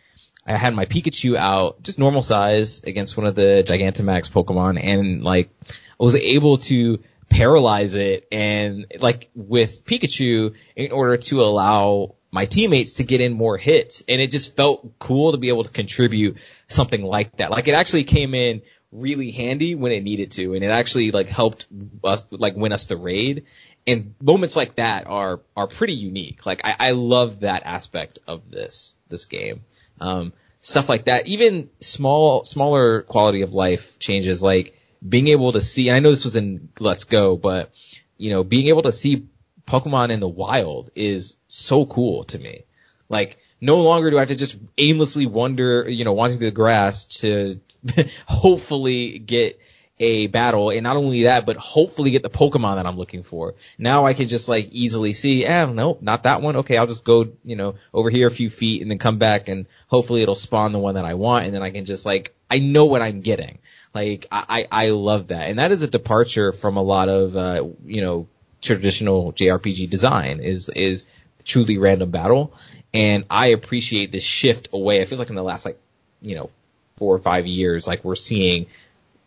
I 0.45 0.55
had 0.55 0.73
my 0.73 0.85
Pikachu 0.85 1.35
out 1.35 1.83
just 1.83 1.99
normal 1.99 2.23
size 2.23 2.83
against 2.83 3.17
one 3.17 3.27
of 3.27 3.35
the 3.35 3.65
Gigantamax 3.67 4.31
Pokemon 4.31 4.81
and 4.81 5.25
like 5.25 5.49
I 5.69 5.73
was 6.03 6.15
able 6.15 6.59
to 6.69 7.03
paralyze 7.29 7.95
it 7.95 8.29
and 8.31 8.85
like 9.01 9.29
with 9.35 9.83
Pikachu 9.83 10.55
in 10.77 10.93
order 10.93 11.17
to 11.17 11.41
allow 11.41 12.15
my 12.31 12.45
teammates 12.45 12.93
to 12.95 13.03
get 13.03 13.19
in 13.19 13.33
more 13.33 13.57
hits 13.57 14.05
and 14.07 14.21
it 14.21 14.31
just 14.31 14.55
felt 14.55 14.97
cool 14.99 15.33
to 15.33 15.37
be 15.37 15.49
able 15.49 15.65
to 15.65 15.69
contribute 15.69 16.37
something 16.69 17.03
like 17.03 17.35
that. 17.37 17.51
Like 17.51 17.67
it 17.67 17.73
actually 17.73 18.05
came 18.05 18.33
in 18.33 18.61
really 18.93 19.31
handy 19.31 19.75
when 19.75 19.91
it 19.91 20.01
needed 20.01 20.31
to 20.31 20.53
and 20.53 20.63
it 20.63 20.69
actually 20.69 21.11
like 21.11 21.27
helped 21.27 21.67
us 22.05 22.25
like 22.31 22.55
win 22.55 22.71
us 22.71 22.85
the 22.85 22.95
raid 22.95 23.45
and 23.87 24.13
moments 24.21 24.55
like 24.55 24.75
that 24.75 25.07
are 25.07 25.39
are 25.55 25.67
pretty 25.67 25.93
unique. 25.93 26.45
Like 26.45 26.61
I, 26.63 26.75
I 26.79 26.91
love 26.91 27.39
that 27.39 27.63
aspect 27.65 28.19
of 28.27 28.51
this 28.51 28.95
this 29.07 29.25
game. 29.25 29.61
Um, 29.99 30.33
stuff 30.61 30.89
like 30.89 31.05
that, 31.05 31.27
even 31.27 31.69
small 31.79 32.43
smaller 32.43 33.01
quality 33.01 33.41
of 33.41 33.53
life 33.53 33.97
changes, 33.97 34.43
like 34.43 34.77
being 35.07 35.29
able 35.29 35.53
to 35.53 35.61
see. 35.61 35.87
And 35.87 35.95
I 35.95 35.99
know 35.99 36.11
this 36.11 36.25
was 36.25 36.35
in 36.35 36.69
Let's 36.79 37.05
Go, 37.05 37.37
but 37.37 37.71
you 38.17 38.31
know, 38.31 38.43
being 38.43 38.67
able 38.67 38.83
to 38.83 38.91
see 38.91 39.27
Pokemon 39.65 40.09
in 40.09 40.19
the 40.19 40.27
wild 40.27 40.91
is 40.95 41.37
so 41.47 41.85
cool 41.85 42.25
to 42.25 42.37
me. 42.37 42.65
Like 43.09 43.37
no 43.61 43.81
longer 43.81 44.11
do 44.11 44.17
I 44.17 44.21
have 44.21 44.29
to 44.29 44.35
just 44.35 44.57
aimlessly 44.77 45.25
wander, 45.25 45.89
you 45.89 46.03
know, 46.03 46.13
wandering 46.13 46.39
through 46.39 46.49
the 46.49 46.55
grass 46.55 47.05
to 47.21 47.59
hopefully 48.27 49.17
get 49.19 49.59
a 49.99 50.27
battle 50.27 50.69
and 50.69 50.83
not 50.83 50.95
only 50.95 51.23
that, 51.23 51.45
but 51.45 51.57
hopefully 51.57 52.11
get 52.11 52.23
the 52.23 52.29
Pokemon 52.29 52.75
that 52.75 52.85
I'm 52.85 52.97
looking 52.97 53.23
for. 53.23 53.55
Now 53.77 54.05
I 54.05 54.13
can 54.13 54.27
just 54.27 54.47
like 54.47 54.69
easily 54.71 55.13
see, 55.13 55.45
eh, 55.45 55.65
nope, 55.65 56.01
not 56.01 56.23
that 56.23 56.41
one. 56.41 56.57
Okay, 56.57 56.77
I'll 56.77 56.87
just 56.87 57.03
go, 57.03 57.29
you 57.43 57.55
know, 57.55 57.75
over 57.93 58.09
here 58.09 58.27
a 58.27 58.31
few 58.31 58.49
feet 58.49 58.81
and 58.81 58.91
then 58.91 58.99
come 58.99 59.17
back 59.17 59.47
and 59.47 59.65
hopefully 59.87 60.21
it'll 60.21 60.35
spawn 60.35 60.71
the 60.71 60.79
one 60.79 60.95
that 60.95 61.05
I 61.05 61.15
want 61.15 61.45
and 61.45 61.55
then 61.55 61.63
I 61.63 61.71
can 61.71 61.85
just 61.85 62.05
like, 62.05 62.35
I 62.49 62.59
know 62.59 62.85
what 62.85 63.01
I'm 63.01 63.21
getting. 63.21 63.57
Like, 63.93 64.27
I, 64.31 64.67
I 64.71 64.89
love 64.89 65.29
that. 65.29 65.49
And 65.49 65.57
that 65.57 65.71
is 65.71 65.81
a 65.81 65.87
departure 65.87 66.51
from 66.51 66.77
a 66.77 66.83
lot 66.83 67.09
of, 67.09 67.35
uh, 67.35 67.67
you 67.85 68.01
know, 68.01 68.27
traditional 68.61 69.33
JRPG 69.33 69.89
design 69.89 70.39
is, 70.39 70.69
is 70.69 71.05
truly 71.43 71.79
random 71.79 72.11
battle. 72.11 72.53
And 72.93 73.25
I 73.29 73.47
appreciate 73.47 74.11
this 74.11 74.23
shift 74.23 74.69
away. 74.71 74.99
It 74.99 75.07
feels 75.07 75.17
like 75.17 75.29
in 75.29 75.35
the 75.35 75.43
last 75.43 75.65
like, 75.65 75.79
you 76.21 76.35
know, 76.35 76.51
four 76.97 77.15
or 77.15 77.19
five 77.19 77.47
years, 77.47 77.87
like 77.87 78.03
we're 78.03 78.15
seeing 78.15 78.67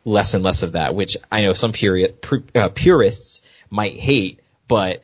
less 0.05 0.35
and 0.35 0.45
less 0.45 0.63
of 0.63 0.73
that, 0.73 0.95
which 0.95 1.17
I 1.31 1.45
know 1.45 1.53
some 1.53 1.73
uh, 2.55 2.69
purists 2.71 3.43
might 3.69 3.99
hate, 3.99 4.41
but 4.69 5.03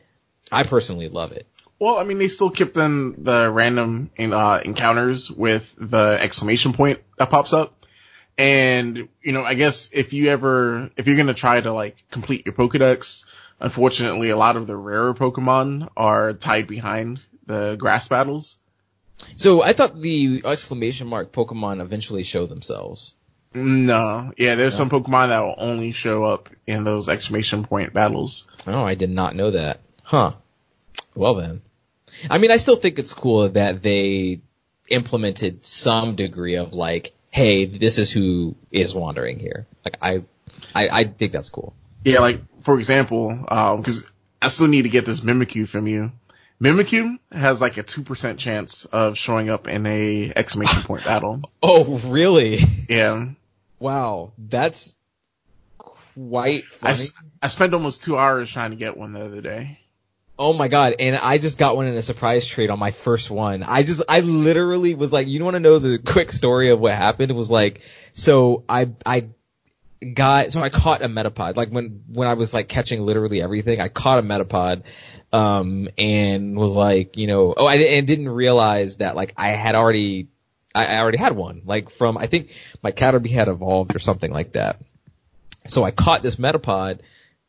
I 0.51 0.63
personally 0.63 1.09
love 1.09 1.33
it. 1.33 1.47
Well, 1.79 1.99
I 1.99 2.05
mean, 2.05 2.19
they 2.19 2.29
still 2.29 2.51
kept 2.51 2.77
in 2.77 3.23
the 3.23 3.51
random 3.51 4.11
uh, 4.19 4.61
encounters 4.65 5.31
with 5.31 5.75
the 5.79 6.19
exclamation 6.21 6.73
point 6.73 7.01
that 7.19 7.31
pops 7.31 7.53
up. 7.53 7.85
And, 8.39 9.09
you 9.23 9.33
know, 9.33 9.45
I 9.45 9.55
guess 9.55 9.91
if 9.93 10.13
you 10.13 10.29
ever, 10.29 10.91
if 10.97 11.07
you're 11.07 11.17
going 11.17 11.27
to 11.29 11.35
try 11.35 11.61
to 11.61 11.73
like 11.73 11.97
complete 12.11 12.47
your 12.47 12.55
Pokedex, 12.55 13.27
unfortunately, 13.61 14.31
a 14.31 14.37
lot 14.37 14.57
of 14.57 14.67
the 14.67 14.77
rarer 14.77 15.15
Pokemon 15.15 15.89
are 15.97 16.33
tied 16.33 16.67
behind 16.67 17.21
the 17.47 17.77
grass 17.77 18.09
battles. 18.09 18.57
So 19.37 19.63
I 19.63 19.73
thought 19.73 20.01
the 20.01 20.43
exclamation 20.45 21.07
mark 21.07 21.33
Pokemon 21.33 21.81
eventually 21.81 22.23
show 22.23 22.47
themselves. 22.47 23.15
No, 23.55 24.33
yeah, 24.37 24.55
there's 24.55 24.75
no. 24.75 24.87
some 24.87 24.91
Pokemon 24.91 25.29
that 25.29 25.41
will 25.41 25.55
only 25.57 25.93
show 25.93 26.25
up 26.25 26.51
in 26.67 26.85
those 26.85 27.09
exclamation 27.09 27.65
point 27.65 27.93
battles. 27.93 28.47
Oh, 28.67 28.83
I 28.83 28.95
did 28.95 29.11
not 29.11 29.35
know 29.35 29.51
that. 29.53 29.81
Huh. 30.03 30.33
Well 31.15 31.35
then. 31.35 31.63
I 32.31 32.39
mean, 32.39 32.51
I 32.51 32.59
still 32.59 32.77
think 32.77 32.99
it's 32.99 33.15
cool 33.15 33.49
that 33.51 33.83
they 33.83 34.41
implemented 34.89 35.67
some 35.67 36.17
degree 36.17 36.57
of 36.57 36.75
like, 36.75 37.13
hey, 37.31 37.65
this 37.65 37.99
is 37.99 38.11
who 38.11 38.57
is 38.71 38.95
wandering 38.95 39.39
here. 39.39 39.67
Like, 39.85 39.99
I, 40.01 40.23
I, 40.75 40.89
I 40.89 41.05
think 41.05 41.33
that's 41.33 41.51
cool. 41.51 41.75
Yeah, 42.05 42.21
like, 42.21 42.41
for 42.63 42.79
example, 42.79 43.31
um, 43.49 43.83
cause 43.83 44.09
I 44.41 44.49
still 44.49 44.69
need 44.69 44.83
to 44.83 44.89
get 44.89 45.07
this 45.07 45.21
Mimikyu 45.21 45.69
from 45.69 45.87
you. 45.87 46.13
Mimikyu 46.61 47.19
has 47.33 47.61
like 47.61 47.77
a 47.77 47.83
2% 47.83 48.39
chance 48.39 48.87
of 48.87 49.19
showing 49.19 49.51
up 49.51 49.69
in 49.69 49.87
a 49.87 50.33
exclamation 50.35 50.83
point 50.83 51.05
battle. 51.05 51.43
Oh, 51.63 51.99
really? 51.99 52.61
Yeah. 52.89 53.29
Wow, 53.79 54.33
that's 54.39 54.95
quite 55.79 56.65
funny. 56.65 56.95
I, 56.95 57.47
I 57.47 57.49
spent 57.49 57.75
almost 57.75 58.03
two 58.03 58.17
hours 58.17 58.51
trying 58.51 58.71
to 58.71 58.77
get 58.77 58.97
one 58.97 59.13
the 59.13 59.25
other 59.25 59.43
day. 59.43 59.79
Oh 60.39 60.53
my 60.53 60.69
god, 60.69 60.97
and 60.99 61.17
I 61.17 61.39
just 61.39 61.59
got 61.59 61.77
one 61.77 61.87
in 61.87 61.95
a 61.95 62.03
surprise 62.03 62.47
trade 62.47 62.69
on 62.69 62.79
my 62.79 62.91
first 62.91 63.31
one. 63.31 63.63
I 63.63 63.83
just, 63.83 64.03
I 64.07 64.21
literally 64.21 64.95
was 64.95 65.11
like, 65.11 65.29
you 65.29 65.43
want 65.43 65.55
to 65.55 65.61
know 65.61 65.79
the 65.79 65.99
quick 66.05 66.33
story 66.33 66.69
of 66.69 66.79
what 66.79 66.93
happened? 66.93 67.31
It 67.31 67.35
was 67.35 67.51
like, 67.51 67.81
so 68.15 68.65
I, 68.69 68.91
I 69.05 69.29
got, 70.13 70.53
so 70.53 70.61
I 70.61 70.69
caught 70.69 71.03
a 71.03 71.09
Metapod. 71.09 71.57
Like 71.57 71.71
when, 71.71 72.03
when 72.09 72.29
I 72.29 72.35
was 72.35 72.53
like 72.53 72.69
catching 72.69 73.01
literally 73.01 73.41
everything, 73.41 73.81
I 73.81 73.89
caught 73.89 74.19
a 74.19 74.23
Metapod, 74.23 74.83
um, 75.37 75.89
and 75.99 76.57
was 76.57 76.75
like, 76.75 77.17
you 77.19 77.27
know, 77.27 77.53
oh, 77.57 77.67
I 77.67 77.75
and 77.75 78.07
didn't 78.07 78.31
realize 78.31 78.97
that 78.97 79.17
like 79.17 79.35
I 79.37 79.51
had 79.51 79.75
already 79.75 80.29
I, 80.75 80.87
I 80.87 80.99
already 80.99 81.19
had 81.19 81.35
one, 81.35 81.63
like 81.65 81.91
from, 81.91 82.17
I 82.17 82.27
think 82.27 82.55
my 82.83 82.93
Caterpie 82.93 83.31
had 83.31 83.49
evolved 83.49 83.95
or 83.95 83.99
something 83.99 84.33
like 84.33 84.53
that. 84.53 84.79
So 85.67 85.85
I 85.85 85.91
caught 85.91 86.23
this 86.23 86.37
Metapod, 86.37 87.01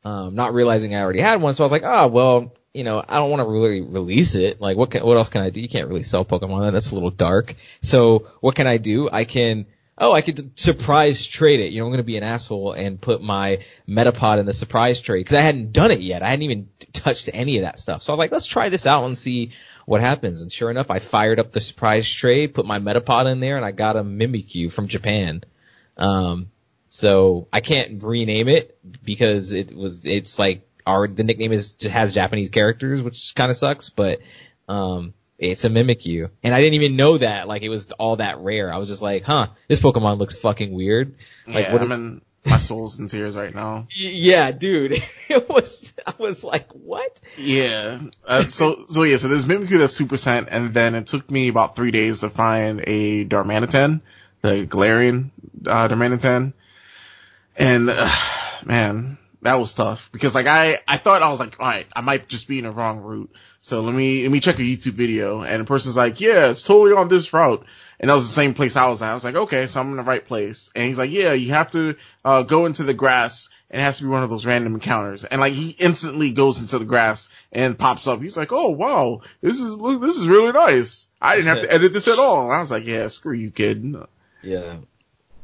um, 0.03 0.35
not 0.35 0.53
realizing 0.53 0.95
I 0.95 1.01
already 1.01 1.19
had 1.21 1.41
one. 1.41 1.53
So 1.53 1.63
I 1.63 1.65
was 1.65 1.71
like, 1.71 1.83
oh, 1.85 2.07
well, 2.07 2.53
you 2.73 2.83
know, 2.83 3.03
I 3.07 3.17
don't 3.17 3.29
want 3.29 3.41
to 3.41 3.49
really 3.49 3.81
release 3.81 4.35
it. 4.35 4.61
Like, 4.61 4.77
what 4.77 4.91
can, 4.91 5.05
what 5.05 5.17
else 5.17 5.29
can 5.29 5.41
I 5.41 5.49
do? 5.49 5.61
You 5.61 5.69
can't 5.69 5.87
really 5.87 6.03
sell 6.03 6.25
Pokemon. 6.25 6.71
That's 6.71 6.91
a 6.91 6.93
little 6.93 7.09
dark. 7.09 7.55
So 7.81 8.27
what 8.41 8.55
can 8.55 8.67
I 8.67 8.77
do? 8.77 9.09
I 9.11 9.25
can, 9.25 9.65
oh, 9.97 10.11
I 10.11 10.21
could 10.21 10.57
surprise 10.59 11.25
trade 11.25 11.59
it. 11.59 11.71
You 11.71 11.79
know, 11.79 11.85
I'm 11.85 11.91
going 11.91 11.97
to 11.97 12.03
be 12.03 12.17
an 12.17 12.23
asshole 12.23 12.73
and 12.73 13.01
put 13.01 13.21
my 13.21 13.63
Metapod 13.87 14.39
in 14.39 14.45
the 14.45 14.53
surprise 14.53 15.01
trade 15.01 15.21
because 15.21 15.37
I 15.37 15.41
hadn't 15.41 15.71
done 15.71 15.91
it 15.91 16.01
yet. 16.01 16.21
I 16.21 16.29
hadn't 16.29 16.43
even 16.43 16.69
touched 16.93 17.29
any 17.33 17.57
of 17.57 17.63
that 17.63 17.79
stuff. 17.79 18.01
So 18.01 18.11
I 18.11 18.15
was 18.15 18.19
like, 18.19 18.31
let's 18.31 18.45
try 18.45 18.69
this 18.69 18.85
out 18.85 19.05
and 19.05 19.17
see 19.17 19.53
what 19.85 20.01
happens. 20.01 20.41
And 20.41 20.51
sure 20.51 20.69
enough, 20.69 20.91
I 20.91 20.99
fired 20.99 21.39
up 21.39 21.51
the 21.51 21.61
surprise 21.61 22.09
trade, 22.11 22.53
put 22.53 22.65
my 22.65 22.79
Metapod 22.79 23.31
in 23.31 23.39
there, 23.39 23.55
and 23.55 23.65
I 23.65 23.71
got 23.71 23.95
a 23.95 24.03
Mimikyu 24.03 24.71
from 24.71 24.87
Japan. 24.87 25.43
Um, 25.97 26.51
so 26.89 27.47
I 27.51 27.61
can't 27.61 28.03
rename 28.03 28.49
it 28.49 28.77
because 29.03 29.51
it 29.51 29.75
was, 29.75 30.05
it's 30.05 30.37
like 30.37 30.67
our, 30.85 31.07
the 31.07 31.23
nickname 31.23 31.53
is, 31.53 31.75
has 31.83 32.13
Japanese 32.13 32.49
characters, 32.49 33.01
which 33.01 33.33
kind 33.35 33.49
of 33.49 33.57
sucks, 33.57 33.89
but, 33.89 34.19
um, 34.69 35.13
it's 35.37 35.63
a 35.65 35.69
Mimikyu. 35.69 36.29
And 36.43 36.53
I 36.53 36.59
didn't 36.59 36.75
even 36.75 36.95
know 36.95 37.17
that, 37.17 37.47
like, 37.47 37.61
it 37.61 37.69
was 37.69 37.91
all 37.91 38.15
that 38.17 38.39
rare. 38.39 38.73
I 38.73 38.77
was 38.77 38.89
just 38.89 39.01
like, 39.01 39.23
huh, 39.23 39.47
this 39.67 39.79
Pokemon 39.79 40.17
looks 40.17 40.35
fucking 40.35 40.71
weird. 40.71 41.15
Like, 41.45 41.67
yeah, 41.67 41.73
what, 41.73 41.81
I 41.81 41.85
mean, 41.85 42.21
my 42.45 42.57
soul's 42.57 42.97
in 42.99 43.07
tears 43.07 43.35
right 43.35 43.53
now. 43.53 43.87
Yeah, 43.95 44.51
dude. 44.51 45.03
It 45.29 45.49
was, 45.49 45.91
I 46.05 46.13
was 46.17 46.41
like, 46.43 46.71
what? 46.71 47.19
Yeah. 47.37 47.99
Uh, 48.25 48.43
so, 48.43 48.85
so 48.89 49.03
yeah, 49.03 49.17
so 49.17 49.27
there's 49.27 49.43
Mimikyu 49.43 49.77
that's 49.77 49.93
Super 49.93 50.15
Sent, 50.15 50.47
and 50.49 50.73
then 50.73 50.95
it 50.95 51.07
took 51.07 51.29
me 51.29 51.49
about 51.49 51.75
three 51.75 51.91
days 51.91 52.21
to 52.21 52.29
find 52.29 52.81
a 52.87 53.25
Darmanitan, 53.25 53.99
the 54.41 54.65
Galarian, 54.65 55.31
uh, 55.65 55.89
Darmanitan. 55.89 56.53
And, 57.57 57.89
uh, 57.89 58.09
man, 58.63 59.17
that 59.41 59.55
was 59.59 59.73
tough 59.73 60.09
because 60.11 60.33
like 60.35 60.47
I, 60.47 60.79
I 60.87 60.97
thought 60.97 61.23
I 61.23 61.29
was 61.29 61.39
like, 61.39 61.59
all 61.59 61.67
right, 61.67 61.87
I 61.95 62.01
might 62.01 62.27
just 62.27 62.47
be 62.47 62.57
in 62.57 62.65
the 62.65 62.71
wrong 62.71 62.99
route. 62.99 63.31
So 63.67 63.81
let 63.81 63.93
me, 63.93 64.23
let 64.23 64.31
me 64.31 64.39
check 64.39 64.59
a 64.59 64.61
YouTube 64.61 64.93
video 64.93 65.41
and 65.41 65.59
the 65.59 65.65
person's 65.65 65.97
like, 65.97 66.21
yeah, 66.21 66.51
it's 66.51 66.63
totally 66.63 66.95
on 66.95 67.09
this 67.09 67.33
route. 67.33 67.65
And 67.99 68.09
that 68.09 68.13
was 68.13 68.25
the 68.25 68.33
same 68.33 68.53
place 68.53 68.77
I 68.77 68.87
was 68.87 69.01
at. 69.01 69.11
I 69.11 69.13
was 69.13 69.25
like, 69.25 69.35
okay, 69.35 69.67
so 69.67 69.81
I'm 69.81 69.89
in 69.91 69.97
the 69.97 70.03
right 70.03 70.25
place. 70.25 70.69
And 70.73 70.85
he's 70.85 70.97
like, 70.97 71.11
yeah, 71.11 71.33
you 71.33 71.51
have 71.51 71.71
to, 71.71 71.97
uh, 72.23 72.43
go 72.43 72.65
into 72.65 72.83
the 72.83 72.93
grass 72.93 73.49
and 73.69 73.81
it 73.81 73.83
has 73.83 73.97
to 73.97 74.03
be 74.03 74.09
one 74.09 74.23
of 74.23 74.29
those 74.29 74.45
random 74.45 74.75
encounters. 74.75 75.25
And 75.25 75.41
like 75.41 75.51
he 75.51 75.71
instantly 75.71 76.31
goes 76.31 76.61
into 76.61 76.79
the 76.79 76.85
grass 76.85 77.27
and 77.51 77.77
pops 77.77 78.07
up. 78.07 78.21
He's 78.21 78.37
like, 78.37 78.53
oh 78.53 78.69
wow, 78.69 79.19
this 79.41 79.59
is, 79.59 79.75
look, 79.75 79.99
this 80.01 80.15
is 80.15 80.29
really 80.29 80.53
nice. 80.53 81.07
I 81.21 81.35
didn't 81.35 81.49
have 81.49 81.63
to 81.63 81.73
edit 81.73 81.91
this 81.91 82.07
at 82.07 82.19
all. 82.19 82.45
And 82.45 82.53
I 82.53 82.61
was 82.61 82.71
like, 82.71 82.85
yeah, 82.85 83.09
screw 83.09 83.35
you, 83.35 83.51
kid. 83.51 83.97
Yeah. 84.43 84.77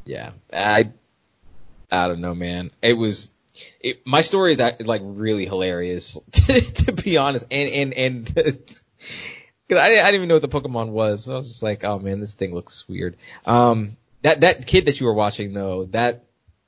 Yeah. 0.06 0.32
I, 0.54 0.92
I 1.92 2.08
don't 2.08 2.22
know, 2.22 2.36
man. 2.36 2.72
It 2.82 2.94
was, 2.94 3.32
it, 3.84 4.08
my 4.08 4.22
story 4.22 4.54
is 4.54 4.60
like 4.88 5.02
really 5.04 5.46
hilarious 5.46 6.18
to, 6.32 6.62
to 6.62 6.92
be 6.94 7.18
honest. 7.18 7.46
And, 7.52 7.70
and, 7.70 7.94
and, 7.94 8.36
cause 9.70 9.78
I, 9.78 9.86
I 9.86 9.90
didn't 9.90 10.16
even 10.16 10.30
know 10.30 10.36
what 10.36 10.42
the 10.42 10.48
Pokemon 10.48 10.90
was. 10.90 11.26
So 11.26 11.34
I 11.34 11.38
was 11.38 11.50
just 11.50 11.62
like, 11.62 11.84
oh 11.84 12.00
man, 12.00 12.20
this 12.20 12.34
thing 12.34 12.54
looks 12.56 12.88
weird. 12.88 13.18
Um, 13.46 13.98
that, 14.22 14.42
that 14.42 14.66
kid 14.66 14.86
that 14.86 15.00
you 15.00 15.06
were 15.06 15.14
watching 15.14 15.54
though, 15.54 15.86
that 15.92 16.24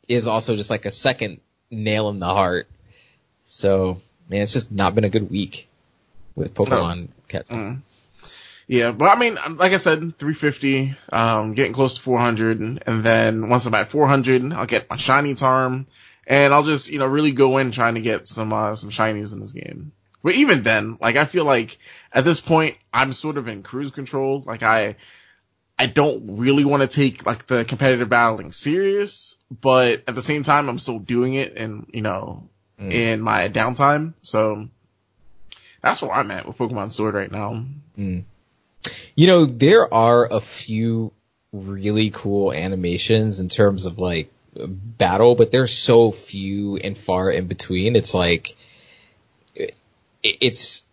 is 0.08 0.28
also 0.28 0.56
just 0.56 0.70
like 0.70 0.86
a 0.86 0.92
second 0.92 1.40
nail 1.72 2.10
in 2.10 2.20
the 2.20 2.28
heart. 2.28 2.68
So, 3.46 4.02
man, 4.30 4.42
it's 4.42 4.54
just 4.54 4.72
not 4.72 4.94
been 4.94 5.04
a 5.04 5.10
good 5.10 5.30
week 5.30 5.70
with 6.36 6.54
Pokemon 6.54 7.00
no. 7.00 7.08
catching. 7.28 7.58
Mm. 7.58 7.82
Yeah, 8.68 8.92
but 8.92 9.16
I 9.16 9.20
mean, 9.20 9.36
like 9.58 9.74
I 9.74 9.78
said, 9.78 10.18
350, 10.18 10.96
um, 11.12 11.54
getting 11.54 11.74
close 11.74 11.96
to 11.96 12.02
400, 12.02 12.84
and 12.88 13.04
then 13.04 13.48
once 13.48 13.68
I'm 13.68 13.76
at 13.76 13.92
400, 13.92 14.54
I'll 14.54 14.66
get 14.66 14.90
my 14.90 14.96
shiny 14.96 15.36
charm, 15.36 15.86
and 16.28 16.54
I'll 16.54 16.64
just, 16.64 16.90
you 16.90 17.00
know, 17.00 17.06
really 17.06 17.32
go 17.32 17.58
in 17.58 17.72
trying 17.72 17.96
to 17.96 18.02
get 18.02 18.28
some, 18.28 18.52
uh, 18.54 18.76
some 18.76 18.90
shinies 18.90 19.34
in 19.34 19.40
this 19.40 19.52
game. 19.52 19.92
But 20.24 20.36
even 20.36 20.64
then, 20.64 20.98
like, 21.00 21.16
I 21.16 21.26
feel 21.26 21.46
like 21.46 21.78
at 22.12 22.26
this 22.26 22.42
point, 22.42 22.78
I'm 22.94 23.14
sort 23.14 23.38
of 23.38 23.48
in 23.48 23.64
cruise 23.64 23.92
control. 23.92 24.44
Like, 24.46 24.64
I, 24.64 24.96
I 25.78 25.86
don't 25.86 26.38
really 26.38 26.66
want 26.66 26.82
to 26.82 26.88
take, 26.88 27.26
like, 27.26 27.46
the 27.48 27.64
competitive 27.64 28.10
battling 28.10 28.52
serious, 28.52 29.38
but 29.50 30.04
at 30.08 30.16
the 30.16 30.22
same 30.24 30.44
time, 30.44 30.68
I'm 30.68 30.80
still 30.80 31.00
doing 31.00 31.36
it 31.36 31.58
and, 31.58 31.88
you 31.94 32.02
know, 32.02 32.50
mm. 32.82 32.92
in 32.92 33.22
my 33.22 33.50
downtime. 33.50 34.14
So, 34.24 34.68
that's 35.82 36.02
where 36.02 36.12
I'm 36.12 36.32
at 36.32 36.48
with 36.48 36.58
Pokemon 36.58 36.92
Sword 36.92 37.14
right 37.14 37.32
now. 37.32 37.64
Mm. 37.98 38.24
You 39.16 39.28
know, 39.28 39.46
there 39.46 39.94
are 39.94 40.26
a 40.26 40.40
few 40.40 41.12
really 41.52 42.10
cool 42.10 42.52
animations 42.52 43.40
in 43.40 43.50
terms 43.50 43.86
of 43.86 43.98
like 43.98 44.32
battle, 44.56 45.36
but 45.36 45.52
there's 45.52 45.74
so 45.76 46.12
few 46.12 46.78
and 46.78 46.98
far 46.98 47.30
in 47.30 47.48
between. 47.48 47.96
It's 47.96 48.14
like, 48.14 48.56
it's, 50.24 50.86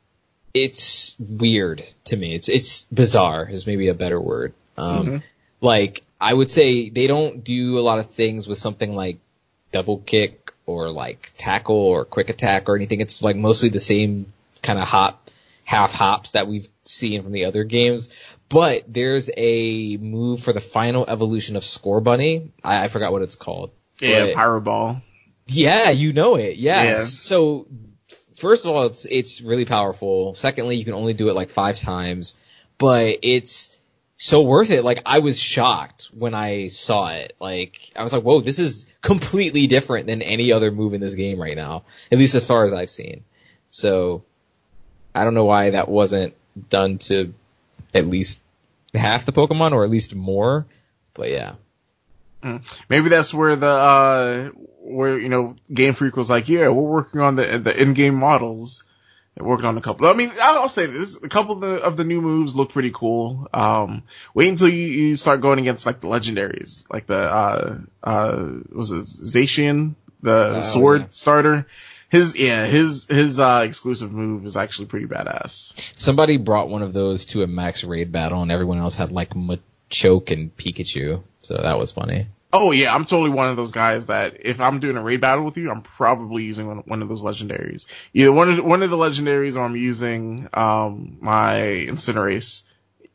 it's 0.55 1.17
weird 1.19 1.85
to 2.05 2.17
me. 2.17 2.35
It's, 2.35 2.49
it's 2.49 2.83
bizarre 2.87 3.49
is 3.49 3.67
maybe 3.67 3.89
a 3.89 3.95
better 3.95 4.21
word. 4.21 4.53
Um, 4.77 5.07
mm-hmm. 5.07 5.17
like 5.61 6.03
I 6.21 6.33
would 6.33 6.51
say 6.51 6.89
they 6.89 7.07
don't 7.07 7.43
do 7.43 7.79
a 7.79 7.83
lot 7.83 7.99
of 7.99 8.11
things 8.11 8.47
with 8.47 8.59
something 8.59 8.95
like 8.95 9.19
double 9.73 9.99
kick 9.99 10.53
or 10.67 10.91
like 10.91 11.33
tackle 11.37 11.77
or 11.77 12.05
quick 12.05 12.29
attack 12.29 12.69
or 12.69 12.77
anything. 12.77 13.01
It's 13.01 13.23
like 13.23 13.37
mostly 13.37 13.71
the 13.71 13.81
same 13.81 14.33
kind 14.63 14.79
of 14.79 14.87
hop, 14.87 15.31
half 15.65 15.93
hops 15.93 16.33
that 16.33 16.47
we've 16.47 16.69
seen 16.85 17.23
from 17.23 17.33
the 17.33 17.47
other 17.47 17.65
games. 17.65 18.09
But 18.53 18.85
there's 18.87 19.31
a 19.35 19.97
move 19.97 20.43
for 20.43 20.53
the 20.53 20.61
final 20.61 21.07
evolution 21.09 21.57
of 21.57 21.63
Scorbunny. 21.63 22.51
I, 22.63 22.85
I 22.85 22.89
forgot 22.89 23.11
what 23.11 23.23
it's 23.23 23.35
called. 23.35 23.71
Yeah, 23.99 24.27
but, 24.27 24.35
Pyro 24.35 24.61
Ball. 24.61 25.03
Yeah, 25.49 25.89
you 25.89 26.13
know 26.13 26.37
it. 26.37 26.57
Yeah. 26.57 26.83
yeah. 26.83 27.05
So 27.05 27.67
first 28.37 28.67
of 28.67 28.73
all, 28.73 28.87
it's 28.87 29.07
it's 29.07 29.41
really 29.41 29.65
powerful. 29.65 30.35
Secondly, 30.35 30.77
you 30.77 30.85
can 30.85 30.93
only 30.93 31.15
do 31.15 31.31
it 31.31 31.35
like 31.35 31.49
five 31.49 31.79
times, 31.79 32.37
but 32.77 33.21
it's 33.23 33.75
so 34.19 34.43
worth 34.43 34.71
it. 34.71 34.85
Like 34.85 35.01
I 35.07 35.21
was 35.21 35.41
shocked 35.41 36.11
when 36.13 36.35
I 36.35 36.69
saw 36.69 37.09
it. 37.09 37.35
Like 37.41 37.91
I 37.97 38.03
was 38.03 38.13
like, 38.13 38.23
whoa, 38.23 38.43
this 38.43 38.59
is 38.59 38.85
completely 39.01 39.67
different 39.67 40.07
than 40.07 40.21
any 40.21 40.53
other 40.53 40.71
move 40.71 40.93
in 40.93 41.01
this 41.01 41.15
game 41.15 41.41
right 41.41 41.57
now. 41.57 41.85
At 42.11 42.19
least 42.19 42.35
as 42.35 42.45
far 42.45 42.65
as 42.65 42.75
I've 42.75 42.91
seen. 42.91 43.25
So 43.71 44.25
I 45.15 45.25
don't 45.25 45.35
know 45.35 45.47
why 45.47 45.71
that 45.71 45.89
wasn't 45.89 46.35
done 46.69 46.99
to 46.99 47.33
at 47.95 48.07
least 48.07 48.43
half 48.95 49.25
the 49.25 49.33
Pokemon 49.33 49.73
or 49.73 49.85
at 49.85 49.91
least 49.91 50.15
more. 50.15 50.67
But 51.15 51.31
yeah. 51.31 51.55
Hmm. 52.43 52.59
Maybe 52.89 53.09
that's 53.09 53.33
where 53.33 53.57
the 53.57 53.67
uh 53.67 54.49
where 54.81 55.19
you 55.19 55.29
know 55.29 55.57
Game 55.73 55.95
Freak 55.95 56.17
was 56.17 56.31
like, 56.31 56.49
yeah, 56.49 56.69
we're 56.69 56.91
working 56.91 57.21
on 57.21 57.37
the 57.37 57.59
the 57.59 57.81
in-game 57.81 58.15
models. 58.15 58.85
They're 59.35 59.47
working 59.47 59.65
on 59.65 59.79
a 59.79 59.81
couple. 59.81 60.07
I 60.09 60.13
mean, 60.13 60.31
I'll 60.41 60.69
say 60.69 60.87
this: 60.87 61.17
a 61.17 61.29
couple 61.29 61.55
of 61.55 61.61
the, 61.63 61.75
of 61.77 61.97
the 61.97 62.05
new 62.05 62.21
moves 62.21 62.55
look 62.55 62.73
pretty 62.73 62.91
cool. 62.93 63.49
Um, 63.55 64.03
wait 64.35 64.49
until 64.49 64.69
you, 64.69 64.87
you 64.87 65.17
start 65.17 65.41
going 65.41 65.59
against 65.59 65.87
like 65.87 66.01
the 66.01 66.09
legendaries, 66.09 66.85
like 66.93 67.07
the 67.07 67.17
uh 67.17 67.79
uh 68.03 68.49
was 68.71 68.91
it 68.91 69.05
Zacian, 69.05 69.95
the 70.21 70.57
oh, 70.57 70.61
sword 70.61 71.01
yeah. 71.03 71.07
starter 71.11 71.67
his 72.13 72.37
yeah 72.39 72.67
his 72.67 73.07
his 73.07 73.41
uh 73.41 73.63
exclusive 73.65 74.13
move 74.13 74.45
is 74.45 74.55
actually 74.55 74.85
pretty 74.85 75.07
badass. 75.07 75.73
Somebody 75.97 76.37
brought 76.37 76.69
one 76.69 76.83
of 76.83 76.93
those 76.93 77.25
to 77.27 77.43
a 77.43 77.47
max 77.47 77.85
raid 77.85 78.13
battle, 78.13 78.43
and 78.43 78.53
everyone 78.53 78.79
else 78.79 78.97
had 78.97 79.11
like 79.13 79.31
Machoke 79.31 80.31
and 80.31 80.55
Pikachu, 80.55 81.23
so 81.41 81.57
that 81.57 81.79
was 81.79 81.91
funny. 81.91 82.27
Oh 82.53 82.71
yeah, 82.71 82.95
I'm 82.95 83.07
totally 83.07 83.31
one 83.31 83.49
of 83.49 83.57
those 83.57 83.73
guys 83.73 84.07
that 84.07 84.45
if 84.45 84.61
I'm 84.61 84.79
doing 84.79 84.99
a 84.99 85.03
raid 85.03 85.23
battle 85.23 85.43
with 85.43 85.57
you, 85.57 85.71
I'm 85.71 85.81
probably 85.81 86.43
using 86.43 86.67
one, 86.67 86.79
one 86.85 87.01
of 87.01 87.09
those 87.09 87.23
legendaries. 87.23 87.87
Either 88.13 88.31
one 88.31 88.51
of 88.51 88.57
the, 88.57 88.63
one 88.63 88.83
of 88.83 88.91
the 88.91 88.99
legendaries, 88.99 89.57
or 89.57 89.61
I'm 89.61 89.75
using 89.75 90.51
um 90.53 91.17
my 91.23 91.87
Cinderace 91.93 92.65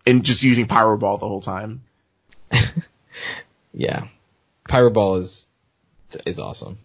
and 0.08 0.24
just 0.24 0.42
using 0.42 0.66
Pyro 0.66 0.98
Ball 0.98 1.20
the 1.20 1.28
whole 1.28 1.42
time. 1.42 1.84
yeah, 3.74 4.08
Pyro 4.68 4.90
Ball 4.90 5.18
is 5.18 5.46
is 6.26 6.40
awesome 6.40 6.80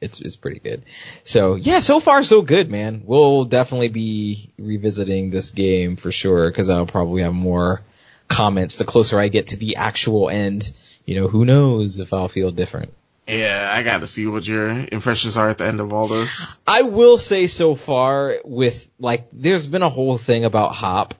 it's 0.00 0.20
it's 0.20 0.36
pretty 0.36 0.60
good. 0.60 0.82
So 1.24 1.56
yeah, 1.56 1.80
so 1.80 2.00
far 2.00 2.22
so 2.22 2.42
good, 2.42 2.70
man. 2.70 3.02
We'll 3.04 3.44
definitely 3.44 3.88
be 3.88 4.50
revisiting 4.58 5.30
this 5.30 5.50
game 5.50 5.96
for 5.96 6.12
sure 6.12 6.50
because 6.50 6.70
I'll 6.70 6.86
probably 6.86 7.22
have 7.22 7.34
more 7.34 7.82
comments 8.28 8.78
the 8.78 8.84
closer 8.84 9.20
I 9.20 9.28
get 9.28 9.48
to 9.48 9.56
the 9.56 9.76
actual 9.76 10.30
end. 10.30 10.70
You 11.04 11.20
know, 11.20 11.28
who 11.28 11.44
knows 11.44 11.98
if 11.98 12.12
I'll 12.12 12.28
feel 12.28 12.50
different. 12.50 12.94
Yeah, 13.26 13.70
I 13.72 13.82
got 13.82 13.98
to 13.98 14.06
see 14.06 14.26
what 14.26 14.46
your 14.46 14.68
impressions 14.68 15.36
are 15.36 15.48
at 15.48 15.58
the 15.58 15.66
end 15.66 15.80
of 15.80 15.92
all 15.92 16.08
this. 16.08 16.58
I 16.66 16.82
will 16.82 17.18
say 17.18 17.46
so 17.46 17.74
far 17.74 18.38
with 18.44 18.88
like, 18.98 19.28
there's 19.32 19.66
been 19.66 19.82
a 19.82 19.88
whole 19.88 20.18
thing 20.18 20.44
about 20.44 20.74
Hop 20.74 21.14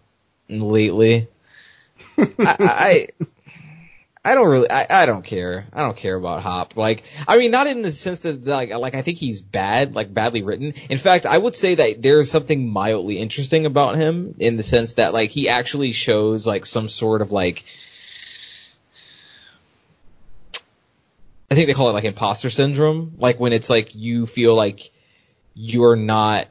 lately. 0.48 1.28
I, 2.18 2.28
I 2.38 3.08
I 4.24 4.36
don't 4.36 4.46
really, 4.46 4.70
I, 4.70 5.02
I 5.02 5.06
don't 5.06 5.24
care. 5.24 5.66
I 5.72 5.80
don't 5.80 5.96
care 5.96 6.14
about 6.14 6.42
Hop. 6.42 6.76
Like, 6.76 7.02
I 7.26 7.38
mean, 7.38 7.50
not 7.50 7.66
in 7.66 7.82
the 7.82 7.90
sense 7.90 8.20
that, 8.20 8.44
like, 8.44 8.70
like, 8.70 8.94
I 8.94 9.02
think 9.02 9.18
he's 9.18 9.40
bad, 9.40 9.96
like, 9.96 10.14
badly 10.14 10.42
written. 10.42 10.74
In 10.88 10.98
fact, 10.98 11.26
I 11.26 11.36
would 11.36 11.56
say 11.56 11.74
that 11.74 12.02
there's 12.02 12.30
something 12.30 12.68
mildly 12.68 13.18
interesting 13.18 13.66
about 13.66 13.96
him 13.96 14.36
in 14.38 14.56
the 14.56 14.62
sense 14.62 14.94
that, 14.94 15.12
like, 15.12 15.30
he 15.30 15.48
actually 15.48 15.90
shows, 15.90 16.46
like, 16.46 16.66
some 16.66 16.88
sort 16.88 17.20
of, 17.20 17.32
like, 17.32 17.64
I 21.50 21.56
think 21.56 21.66
they 21.66 21.74
call 21.74 21.90
it, 21.90 21.94
like, 21.94 22.04
imposter 22.04 22.48
syndrome. 22.48 23.14
Like, 23.18 23.40
when 23.40 23.52
it's, 23.52 23.68
like, 23.68 23.96
you 23.96 24.28
feel 24.28 24.54
like 24.54 24.92
you're 25.52 25.96
not, 25.96 26.46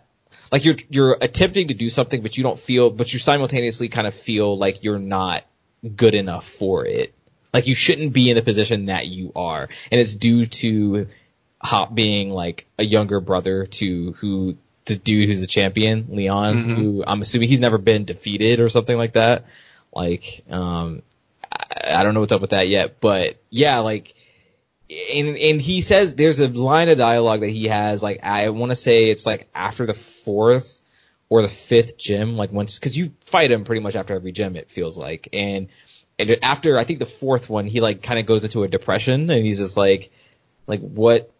like, 0.52 0.66
you're, 0.66 0.76
you're 0.90 1.18
attempting 1.22 1.70
to 1.70 1.74
do 1.74 1.88
something, 1.88 2.22
but 2.22 2.36
you 2.36 2.44
don't 2.44 2.60
feel, 2.60 2.90
but 2.90 3.14
you 3.14 3.20
simultaneously 3.20 3.88
kind 3.88 4.08
of 4.08 4.14
feel 4.14 4.58
like 4.58 4.84
you're 4.84 5.00
not 5.00 5.46
good 5.96 6.16
enough 6.16 6.46
for 6.46 6.86
it 6.86 7.16
like 7.54 7.68
you 7.68 7.76
shouldn't 7.76 8.14
be 8.14 8.30
in 8.30 8.36
the 8.36 8.42
position 8.42 8.86
that 8.86 9.08
you 9.08 9.32
are. 9.36 9.70
And 9.92 10.02
it's 10.02 10.16
due 10.16 10.46
to 10.46 11.08
Hop 11.64 11.94
being 11.94 12.32
like 12.32 12.66
a 12.80 12.84
younger 12.84 13.20
brother 13.20 13.68
to 13.68 14.14
who 14.14 14.58
the 14.86 14.96
dude 14.96 15.30
who's 15.30 15.42
the 15.42 15.48
champion, 15.48 16.08
Leon, 16.10 16.56
mm-hmm. 16.56 16.76
who 16.76 17.04
I'm 17.06 17.22
assuming 17.22 17.50
he's 17.50 17.60
never 17.60 17.78
been 17.78 18.06
defeated 18.06 18.60
or 18.60 18.70
something 18.70 18.98
like 18.98 19.14
that. 19.14 19.46
Like, 19.94 20.44
um, 20.50 21.04
I, 21.44 22.00
I 22.00 22.04
don't 22.04 22.16
know 22.16 22.22
what's 22.22 22.32
up 22.32 22.42
with 22.42 22.50
that 22.50 22.68
yet, 22.68 23.00
but 23.00 23.40
yeah, 23.52 23.80
like, 23.80 24.16
and, 24.90 25.38
and 25.38 25.62
he 25.62 25.82
says 25.82 26.16
there's 26.16 26.40
a 26.40 26.48
line 26.48 26.90
of 26.90 26.98
dialogue 26.98 27.42
that 27.42 27.50
he 27.50 27.68
has, 27.68 28.02
like, 28.02 28.24
I 28.24 28.50
want 28.50 28.72
to 28.72 28.76
say 28.76 29.10
it's 29.10 29.26
like 29.26 29.48
after 29.54 29.86
the 29.86 29.94
fourth 29.94 30.81
or 31.32 31.41
the 31.41 31.48
fifth 31.48 31.98
gym, 31.98 32.36
like 32.36 32.52
once, 32.52 32.78
cause 32.78 32.94
you 32.94 33.13
fight 33.22 33.52
him 33.52 33.63
pretty 33.63 33.82
much 33.82 33.96
after 33.96 34.13
every 34.13 34.34
gym, 34.34 34.58
it 34.58 34.70
feels 34.70 34.98
like. 34.98 35.30
And 35.32 35.70
and 36.20 36.38
after 36.44 36.78
I 36.78 36.84
think 36.84 37.00
the 37.00 37.06
fourth 37.06 37.50
one, 37.50 37.67
he 37.67 37.80
like 37.80 38.04
kind 38.04 38.20
of 38.20 38.26
goes 38.26 38.44
into 38.44 38.63
a 38.63 38.67
depression 38.67 39.30
and 39.32 39.46
he's 39.46 39.60
just 39.60 39.78
like, 39.78 40.12
like 40.67 40.82
what 40.82 41.32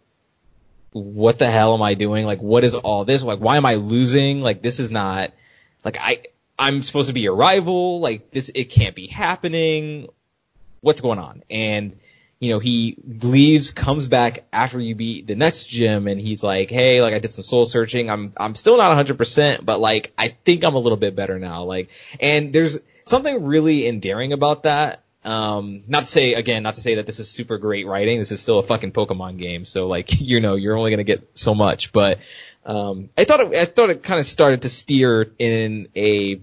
what 0.92 1.38
the 1.38 1.50
hell 1.50 1.74
am 1.74 1.82
I 1.82 1.92
doing? 1.92 2.24
Like 2.24 2.40
what 2.40 2.64
is 2.64 2.72
all 2.74 3.04
this? 3.04 3.22
Like 3.22 3.40
why 3.40 3.58
am 3.58 3.66
I 3.66 3.74
losing? 3.74 4.40
Like 4.40 4.62
this 4.62 4.80
is 4.80 4.90
not 4.90 5.34
like 5.84 5.98
I 6.00 6.22
I'm 6.58 6.82
supposed 6.82 7.08
to 7.08 7.12
be 7.12 7.20
your 7.20 7.36
rival. 7.36 8.00
Like 8.00 8.30
this 8.30 8.50
it 8.54 8.70
can't 8.70 8.94
be 8.94 9.08
happening. 9.08 10.08
What's 10.80 11.02
going 11.02 11.18
on? 11.18 11.42
And 11.50 11.98
you 12.42 12.48
know, 12.50 12.58
he 12.58 12.96
leaves, 13.06 13.70
comes 13.70 14.06
back 14.06 14.42
after 14.52 14.80
you 14.80 14.96
beat 14.96 15.28
the 15.28 15.36
next 15.36 15.66
gym 15.66 16.08
and 16.08 16.20
he's 16.20 16.42
like, 16.42 16.70
Hey, 16.70 17.00
like 17.00 17.14
I 17.14 17.20
did 17.20 17.32
some 17.32 17.44
soul 17.44 17.66
searching. 17.66 18.10
I'm, 18.10 18.32
I'm 18.36 18.56
still 18.56 18.76
not 18.76 18.96
100%, 18.96 19.64
but 19.64 19.78
like 19.78 20.12
I 20.18 20.34
think 20.44 20.64
I'm 20.64 20.74
a 20.74 20.78
little 20.80 20.98
bit 20.98 21.14
better 21.14 21.38
now. 21.38 21.62
Like, 21.62 21.90
and 22.18 22.52
there's 22.52 22.78
something 23.04 23.44
really 23.44 23.86
endearing 23.86 24.32
about 24.32 24.64
that. 24.64 25.04
Um, 25.24 25.84
not 25.86 26.00
to 26.00 26.06
say, 26.06 26.34
again, 26.34 26.64
not 26.64 26.74
to 26.74 26.80
say 26.80 26.96
that 26.96 27.06
this 27.06 27.20
is 27.20 27.30
super 27.30 27.58
great 27.58 27.86
writing. 27.86 28.18
This 28.18 28.32
is 28.32 28.40
still 28.40 28.58
a 28.58 28.64
fucking 28.64 28.90
Pokemon 28.90 29.38
game. 29.38 29.64
So 29.64 29.86
like, 29.86 30.20
you 30.20 30.40
know, 30.40 30.56
you're 30.56 30.76
only 30.76 30.96
to 30.96 31.04
get 31.04 31.30
so 31.34 31.54
much, 31.54 31.92
but, 31.92 32.18
um, 32.66 33.10
I 33.16 33.22
thought 33.22 33.38
it, 33.38 33.54
I 33.54 33.66
thought 33.66 33.90
it 33.90 34.02
kind 34.02 34.18
of 34.18 34.26
started 34.26 34.62
to 34.62 34.68
steer 34.68 35.32
in 35.38 35.86
a 35.94 36.40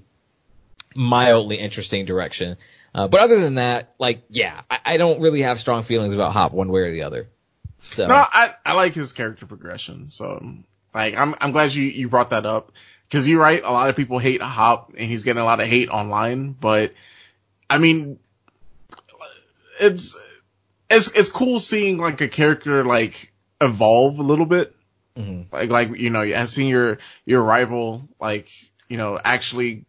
mildly 0.96 1.58
interesting 1.58 2.06
direction. 2.06 2.56
Uh, 2.94 3.08
but 3.08 3.22
other 3.22 3.40
than 3.40 3.56
that, 3.56 3.94
like, 4.00 4.24
yeah, 4.30 4.62
I, 4.70 4.80
I, 4.86 4.98
don't 4.98 5.22
really 5.22 5.42
have 5.42 5.60
strong 5.60 5.84
feelings 5.84 6.16
about 6.16 6.34
Hop 6.34 6.54
one 6.54 6.70
way 6.70 6.82
or 6.82 6.92
the 6.92 7.04
other. 7.04 7.30
So. 7.82 8.08
No, 8.08 8.16
I, 8.16 8.56
I 8.66 8.74
like 8.74 8.94
his 8.94 9.14
character 9.14 9.46
progression. 9.46 10.10
So, 10.10 10.44
like, 10.94 11.16
I'm, 11.16 11.36
I'm 11.40 11.52
glad 11.52 11.74
you, 11.74 11.84
you 11.84 12.10
brought 12.10 12.32
that 12.32 12.46
up. 12.46 12.72
Cause 13.12 13.28
you're 13.28 13.42
right, 13.42 13.64
a 13.64 13.72
lot 13.72 13.90
of 13.90 13.96
people 13.96 14.20
hate 14.20 14.40
Hop 14.40 14.94
and 14.96 15.10
he's 15.10 15.24
getting 15.24 15.42
a 15.42 15.46
lot 15.46 15.60
of 15.60 15.68
hate 15.68 15.90
online, 15.90 16.52
but 16.52 16.94
I 17.68 17.80
mean, 17.80 18.20
it's, 19.80 20.16
it's, 20.92 21.08
it's 21.14 21.32
cool 21.32 21.60
seeing 21.60 21.98
like 21.98 22.22
a 22.22 22.28
character 22.28 22.86
like 22.86 23.34
evolve 23.60 24.20
a 24.20 24.24
little 24.24 24.46
bit. 24.46 24.76
Mm-hmm. 25.18 25.54
Like, 25.54 25.70
like, 25.72 25.98
you 26.00 26.12
know, 26.12 26.46
seeing 26.46 26.70
your, 26.70 27.00
your 27.26 27.44
rival, 27.44 28.08
like, 28.20 28.50
you 28.88 28.98
know, 28.98 29.20
actually 29.24 29.86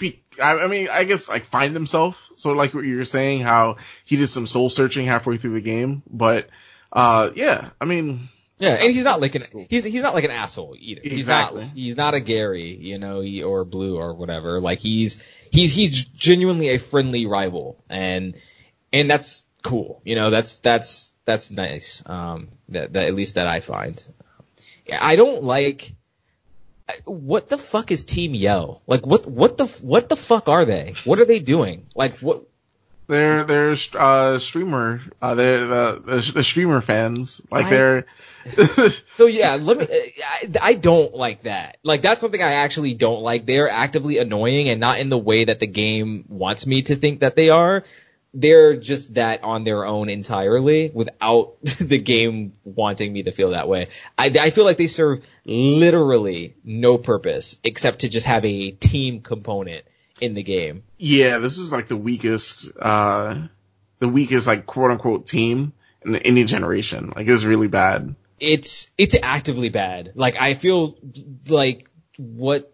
I, 0.00 0.58
I 0.58 0.66
mean, 0.66 0.88
I 0.88 1.04
guess 1.04 1.28
like 1.28 1.46
find 1.46 1.74
themselves. 1.74 2.18
So 2.34 2.52
like 2.52 2.74
what 2.74 2.84
you 2.84 2.96
were 2.96 3.04
saying, 3.04 3.40
how 3.40 3.76
he 4.04 4.16
did 4.16 4.28
some 4.28 4.46
soul 4.46 4.70
searching 4.70 5.06
halfway 5.06 5.38
through 5.38 5.54
the 5.54 5.60
game, 5.60 6.02
but 6.08 6.48
uh, 6.92 7.30
yeah, 7.34 7.70
I 7.80 7.84
mean. 7.84 8.28
Yeah, 8.58 8.74
and 8.74 8.92
he's 8.92 9.02
not 9.02 9.20
like 9.20 9.34
an 9.34 9.42
he's 9.68 9.82
he's 9.82 10.02
not 10.02 10.14
like 10.14 10.22
an 10.22 10.30
asshole 10.30 10.76
either. 10.78 11.00
Exactly. 11.02 11.62
He's 11.62 11.68
not 11.68 11.76
he's 11.76 11.96
not 11.96 12.14
a 12.14 12.20
Gary, 12.20 12.76
you 12.76 12.96
know, 12.96 13.20
he, 13.20 13.42
or 13.42 13.64
Blue 13.64 13.96
or 13.96 14.14
whatever. 14.14 14.60
Like 14.60 14.78
he's 14.78 15.20
he's 15.50 15.72
he's 15.72 16.04
genuinely 16.04 16.68
a 16.68 16.78
friendly 16.78 17.26
rival, 17.26 17.82
and 17.88 18.34
and 18.92 19.10
that's 19.10 19.42
cool. 19.62 20.00
You 20.04 20.14
know, 20.14 20.30
that's 20.30 20.58
that's 20.58 21.12
that's 21.24 21.50
nice. 21.50 22.04
Um, 22.06 22.50
that 22.68 22.92
that 22.92 23.06
at 23.06 23.14
least 23.14 23.34
that 23.34 23.48
I 23.48 23.58
find. 23.58 24.00
I 24.92 25.16
don't 25.16 25.42
like 25.42 25.94
what 27.04 27.48
the 27.48 27.58
fuck 27.58 27.90
is 27.90 28.04
Team 28.04 28.34
Yell? 28.34 28.82
Like 28.86 29.06
what 29.06 29.26
what 29.26 29.56
the 29.58 29.66
what 29.66 30.08
the 30.08 30.16
fuck 30.16 30.48
are 30.48 30.64
they? 30.64 30.94
What 31.04 31.18
are 31.18 31.24
they 31.24 31.38
doing? 31.38 31.86
Like 31.94 32.18
what? 32.18 32.44
They're 33.08 33.44
they're 33.44 33.76
uh 33.94 34.38
streamer 34.38 35.00
uh 35.20 35.34
they're 35.34 35.66
the 35.66 36.22
the, 36.34 36.42
streamer 36.42 36.80
fans 36.80 37.42
like 37.50 37.66
I, 37.66 37.70
they're. 37.70 38.06
so 39.16 39.26
yeah, 39.26 39.56
let 39.56 39.78
me. 39.78 39.86
I, 39.90 40.50
I 40.60 40.74
don't 40.74 41.14
like 41.14 41.42
that. 41.42 41.78
Like 41.82 42.02
that's 42.02 42.20
something 42.20 42.42
I 42.42 42.52
actually 42.52 42.94
don't 42.94 43.22
like. 43.22 43.44
They're 43.44 43.68
actively 43.68 44.18
annoying 44.18 44.68
and 44.68 44.80
not 44.80 44.98
in 44.98 45.10
the 45.10 45.18
way 45.18 45.44
that 45.44 45.60
the 45.60 45.66
game 45.66 46.24
wants 46.28 46.66
me 46.66 46.82
to 46.82 46.96
think 46.96 47.20
that 47.20 47.36
they 47.36 47.50
are 47.50 47.84
they're 48.34 48.76
just 48.76 49.14
that 49.14 49.44
on 49.44 49.64
their 49.64 49.84
own 49.84 50.08
entirely 50.08 50.90
without 50.92 51.56
the 51.62 51.98
game 51.98 52.54
wanting 52.64 53.12
me 53.12 53.24
to 53.24 53.32
feel 53.32 53.50
that 53.50 53.68
way. 53.68 53.88
I, 54.18 54.26
I 54.26 54.50
feel 54.50 54.64
like 54.64 54.78
they 54.78 54.86
serve 54.86 55.22
literally 55.44 56.54
no 56.64 56.98
purpose 56.98 57.58
except 57.62 58.00
to 58.00 58.08
just 58.08 58.26
have 58.26 58.44
a 58.44 58.70
team 58.70 59.20
component 59.20 59.84
in 60.20 60.34
the 60.34 60.42
game. 60.42 60.84
Yeah, 60.98 61.38
this 61.38 61.58
is 61.58 61.72
like 61.72 61.88
the 61.88 61.96
weakest, 61.96 62.70
uh, 62.78 63.46
the 63.98 64.08
weakest 64.08 64.46
like 64.46 64.66
quote 64.66 64.90
unquote 64.90 65.26
team 65.26 65.72
in 66.04 66.12
the 66.12 66.26
Indian 66.26 66.46
generation. 66.46 67.12
Like 67.14 67.28
it's 67.28 67.44
really 67.44 67.68
bad. 67.68 68.14
It's, 68.40 68.90
it's 68.98 69.16
actively 69.22 69.68
bad. 69.68 70.12
Like 70.14 70.40
I 70.40 70.54
feel 70.54 70.96
like 71.48 71.88
what 72.16 72.71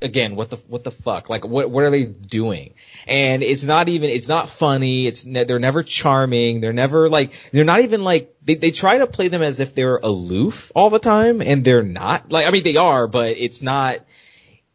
again, 0.00 0.36
what 0.36 0.50
the 0.50 0.56
what 0.68 0.84
the 0.84 0.90
fuck? 0.90 1.28
Like, 1.28 1.44
what 1.44 1.70
what 1.70 1.84
are 1.84 1.90
they 1.90 2.04
doing? 2.04 2.74
And 3.06 3.42
it's 3.42 3.64
not 3.64 3.88
even 3.88 4.10
it's 4.10 4.28
not 4.28 4.48
funny. 4.48 5.06
It's 5.06 5.24
ne- 5.26 5.44
they're 5.44 5.58
never 5.58 5.82
charming. 5.82 6.60
They're 6.60 6.72
never 6.72 7.08
like 7.08 7.32
they're 7.52 7.64
not 7.64 7.80
even 7.80 8.04
like 8.04 8.34
they 8.42 8.54
they 8.54 8.70
try 8.70 8.98
to 8.98 9.06
play 9.06 9.28
them 9.28 9.42
as 9.42 9.60
if 9.60 9.74
they're 9.74 9.96
aloof 9.96 10.72
all 10.74 10.90
the 10.90 10.98
time, 10.98 11.42
and 11.42 11.64
they're 11.64 11.82
not. 11.82 12.30
Like, 12.30 12.46
I 12.46 12.50
mean, 12.50 12.62
they 12.62 12.76
are, 12.76 13.06
but 13.06 13.36
it's 13.36 13.62
not 13.62 14.00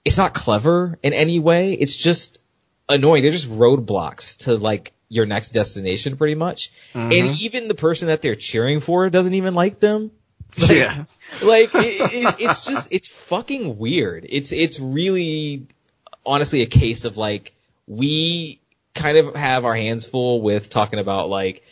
it's 0.06 0.18
not 0.18 0.34
clever 0.34 0.98
in 1.04 1.14
any 1.14 1.40
way. 1.40 1.74
It's 1.74 1.96
just 1.96 2.40
annoying. 2.90 3.24
They're 3.24 3.32
just 3.32 3.50
roadblocks 3.50 4.38
to 4.46 4.56
like 4.56 4.94
your 5.10 5.26
next 5.26 5.52
destination, 5.52 6.18
pretty 6.18 6.36
much. 6.36 6.72
Mm-hmm. 6.94 7.12
And 7.12 7.42
even 7.42 7.68
the 7.68 7.76
person 7.76 8.08
that 8.08 8.22
they're 8.22 8.36
cheering 8.36 8.80
for 8.80 9.10
doesn't 9.10 9.34
even 9.34 9.54
like 9.54 9.80
them. 9.80 10.12
Like, 10.58 10.72
yeah. 10.72 11.06
Like 11.42 11.74
it, 11.74 12.14
it, 12.14 12.36
it's 12.40 12.64
just 12.64 12.90
it's 12.92 13.08
fucking 13.08 13.80
weird. 13.80 14.26
It's 14.30 14.52
it's 14.52 14.80
really 14.80 15.66
honestly 16.24 16.62
a 16.62 16.68
case 16.68 17.06
of 17.06 17.18
like 17.18 17.54
we 17.88 18.60
kind 18.94 19.18
of 19.18 19.36
have 19.36 19.66
our 19.66 19.76
hands 19.76 20.06
full 20.06 20.42
with 20.42 20.70
talking 20.70 21.00
about 21.00 21.30
like 21.30 21.64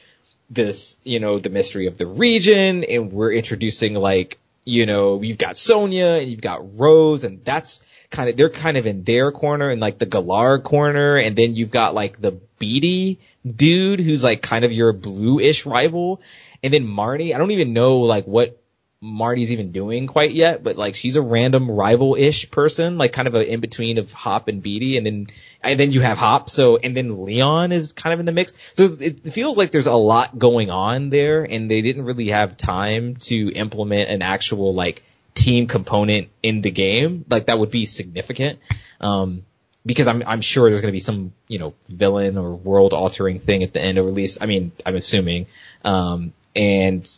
this, 0.49 0.97
you 1.03 1.19
know, 1.19 1.39
the 1.39 1.49
mystery 1.49 1.87
of 1.87 1.97
the 1.97 2.07
region 2.07 2.83
and 2.83 3.11
we're 3.11 3.31
introducing 3.31 3.93
like, 3.93 4.39
you 4.65 4.85
know, 4.85 5.21
you've 5.21 5.37
got 5.37 5.57
Sonia 5.57 6.17
and 6.19 6.29
you've 6.29 6.41
got 6.41 6.79
Rose 6.79 7.23
and 7.23 7.43
that's 7.45 7.83
kind 8.09 8.29
of, 8.29 8.37
they're 8.37 8.49
kind 8.49 8.77
of 8.77 8.85
in 8.87 9.03
their 9.03 9.31
corner 9.31 9.69
and 9.69 9.79
like 9.79 9.99
the 9.99 10.05
Galar 10.05 10.59
corner 10.59 11.15
and 11.17 11.35
then 11.35 11.55
you've 11.55 11.71
got 11.71 11.93
like 11.93 12.19
the 12.19 12.39
Beatty 12.59 13.19
dude 13.47 13.99
who's 13.99 14.23
like 14.23 14.41
kind 14.41 14.65
of 14.65 14.71
your 14.71 14.93
bluish 14.93 15.65
rival 15.65 16.21
and 16.63 16.73
then 16.73 16.85
Marnie, 16.85 17.33
I 17.33 17.37
don't 17.37 17.51
even 17.51 17.73
know 17.73 17.99
like 17.99 18.25
what 18.25 18.60
Marty's 19.03 19.51
even 19.51 19.71
doing 19.71 20.05
quite 20.05 20.31
yet, 20.31 20.63
but 20.63 20.77
like 20.77 20.95
she's 20.95 21.15
a 21.15 21.21
random 21.23 21.71
rival-ish 21.71 22.51
person, 22.51 22.99
like 22.99 23.13
kind 23.13 23.27
of 23.27 23.33
an 23.33 23.43
in-between 23.43 23.97
of 23.97 24.13
Hop 24.13 24.47
and 24.47 24.61
Beatty, 24.61 24.95
and 24.97 25.05
then 25.05 25.27
and 25.63 25.79
then 25.79 25.91
you 25.91 26.01
have 26.01 26.19
Hop, 26.19 26.51
so 26.51 26.77
and 26.77 26.95
then 26.95 27.25
Leon 27.25 27.71
is 27.71 27.93
kind 27.93 28.13
of 28.13 28.19
in 28.19 28.27
the 28.27 28.31
mix. 28.31 28.53
So 28.75 28.95
it 28.99 29.33
feels 29.33 29.57
like 29.57 29.71
there's 29.71 29.87
a 29.87 29.95
lot 29.95 30.37
going 30.37 30.69
on 30.69 31.09
there, 31.09 31.43
and 31.43 31.69
they 31.69 31.81
didn't 31.81 32.05
really 32.05 32.29
have 32.29 32.57
time 32.57 33.15
to 33.21 33.51
implement 33.51 34.11
an 34.11 34.21
actual 34.21 34.75
like 34.75 35.01
team 35.33 35.67
component 35.67 36.29
in 36.43 36.61
the 36.61 36.71
game, 36.71 37.25
like 37.27 37.47
that 37.47 37.57
would 37.57 37.71
be 37.71 37.87
significant. 37.87 38.59
Um, 38.99 39.45
because 39.83 40.07
I'm 40.07 40.21
I'm 40.27 40.41
sure 40.41 40.69
there's 40.69 40.81
going 40.81 40.91
to 40.91 40.95
be 40.95 40.99
some 40.99 41.33
you 41.47 41.57
know 41.57 41.73
villain 41.89 42.37
or 42.37 42.53
world 42.53 42.93
altering 42.93 43.39
thing 43.39 43.63
at 43.63 43.73
the 43.73 43.81
end, 43.81 43.97
or 43.97 44.07
at 44.07 44.13
least 44.13 44.37
I 44.41 44.45
mean 44.45 44.73
I'm 44.85 44.95
assuming, 44.95 45.47
um, 45.83 46.33
and 46.55 47.09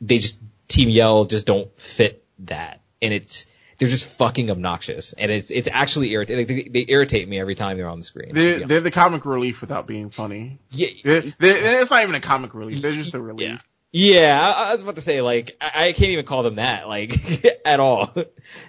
they 0.00 0.18
just 0.18 0.38
Team 0.68 0.88
Yell 0.88 1.24
just 1.24 1.46
don't 1.46 1.70
fit 1.80 2.24
that, 2.40 2.80
and 3.00 3.12
it's 3.12 3.46
they're 3.78 3.88
just 3.88 4.06
fucking 4.12 4.50
obnoxious, 4.50 5.12
and 5.12 5.30
it's 5.30 5.50
it's 5.50 5.68
actually 5.70 6.10
irritating. 6.12 6.46
They, 6.46 6.68
they, 6.68 6.92
irritate 6.92 7.28
me 7.28 7.38
every 7.40 7.54
time 7.54 7.76
they're 7.76 7.88
on 7.88 8.00
the 8.00 8.04
screen. 8.04 8.34
They're, 8.34 8.66
they're 8.66 8.80
the 8.80 8.90
comic 8.90 9.24
relief 9.24 9.60
without 9.60 9.86
being 9.86 10.10
funny. 10.10 10.58
Yeah, 10.70 10.88
they're, 11.04 11.22
they're, 11.38 11.80
it's 11.80 11.90
not 11.90 12.02
even 12.02 12.14
a 12.14 12.20
comic 12.20 12.54
relief. 12.54 12.82
They're 12.82 12.92
just 12.92 13.14
a 13.14 13.20
relief. 13.20 13.48
Yeah. 13.48 13.58
Yeah, 13.90 14.54
I, 14.54 14.68
I 14.68 14.72
was 14.72 14.82
about 14.82 14.96
to 14.96 15.00
say 15.00 15.22
like 15.22 15.56
I, 15.60 15.86
I, 15.86 15.92
can't 15.92 16.10
even 16.10 16.26
call 16.26 16.42
them 16.42 16.56
that 16.56 16.88
like 16.88 17.46
at 17.64 17.80
all. 17.80 18.12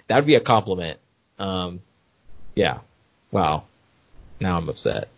that 0.06 0.16
would 0.16 0.26
be 0.26 0.36
a 0.36 0.40
compliment. 0.40 0.98
Um, 1.38 1.80
yeah. 2.54 2.78
Wow. 3.30 3.64
Now 4.40 4.56
I'm 4.56 4.68
upset. 4.70 5.08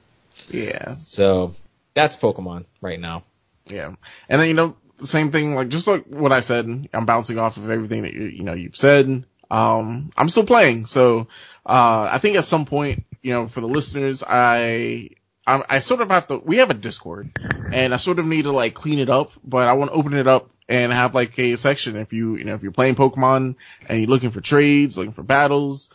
Yeah. 0.49 0.89
So 0.89 1.55
that's 1.95 2.17
Pokemon 2.17 2.65
right 2.81 2.99
now. 2.99 3.23
Yeah, 3.67 3.95
and 4.29 4.41
then 4.41 4.49
you 4.49 4.55
know 4.55 4.77
same 5.07 5.31
thing, 5.31 5.55
like 5.55 5.69
just 5.69 5.87
like 5.87 6.05
what 6.07 6.33
I 6.33 6.41
said, 6.41 6.89
I'm 6.93 7.07
bouncing 7.07 7.39
off 7.39 7.57
of 7.57 7.71
everything 7.71 8.03
that 8.03 8.13
you, 8.13 8.25
you 8.25 8.43
know, 8.43 8.55
you've 8.55 8.77
said. 8.77 9.25
Um, 9.51 10.11
I'm 10.17 10.29
still 10.29 10.47
playing. 10.47 10.87
So, 10.87 11.29
uh, 11.67 12.09
I 12.11 12.19
think 12.19 12.37
at 12.37 12.45
some 12.45 12.65
point, 12.65 13.05
you 13.21 13.33
know, 13.33 13.49
for 13.49 13.61
the 13.61 13.69
listeners, 13.69 14.23
I, 14.27 15.11
I, 15.47 15.63
I 15.69 15.79
sort 15.81 16.01
of 16.01 16.11
have 16.11 16.29
to, 16.29 16.39
we 16.39 16.57
have 16.57 16.71
a 16.71 16.75
Discord 16.75 17.31
and 17.71 17.93
I 17.93 17.99
sort 17.99 18.19
of 18.19 18.27
need 18.27 18.43
to 18.43 18.53
like 18.53 18.75
clean 18.75 18.99
it 18.99 19.11
up, 19.11 19.33
but 19.45 19.69
I 19.69 19.75
want 19.75 19.91
to 19.91 19.97
open 19.97 20.15
it 20.15 20.27
up 20.27 20.49
and 20.69 20.93
have 20.93 21.15
like 21.15 21.39
a 21.39 21.57
section. 21.57 21.97
If 21.97 22.13
you, 22.13 22.37
you 22.37 22.45
know, 22.45 22.55
if 22.55 22.63
you're 22.63 22.73
playing 22.73 22.95
Pokemon 22.95 23.57
and 23.89 23.99
you're 23.99 24.09
looking 24.09 24.31
for 24.31 24.41
trades, 24.41 24.97
looking 24.97 25.13
for 25.13 25.23
battles, 25.23 25.91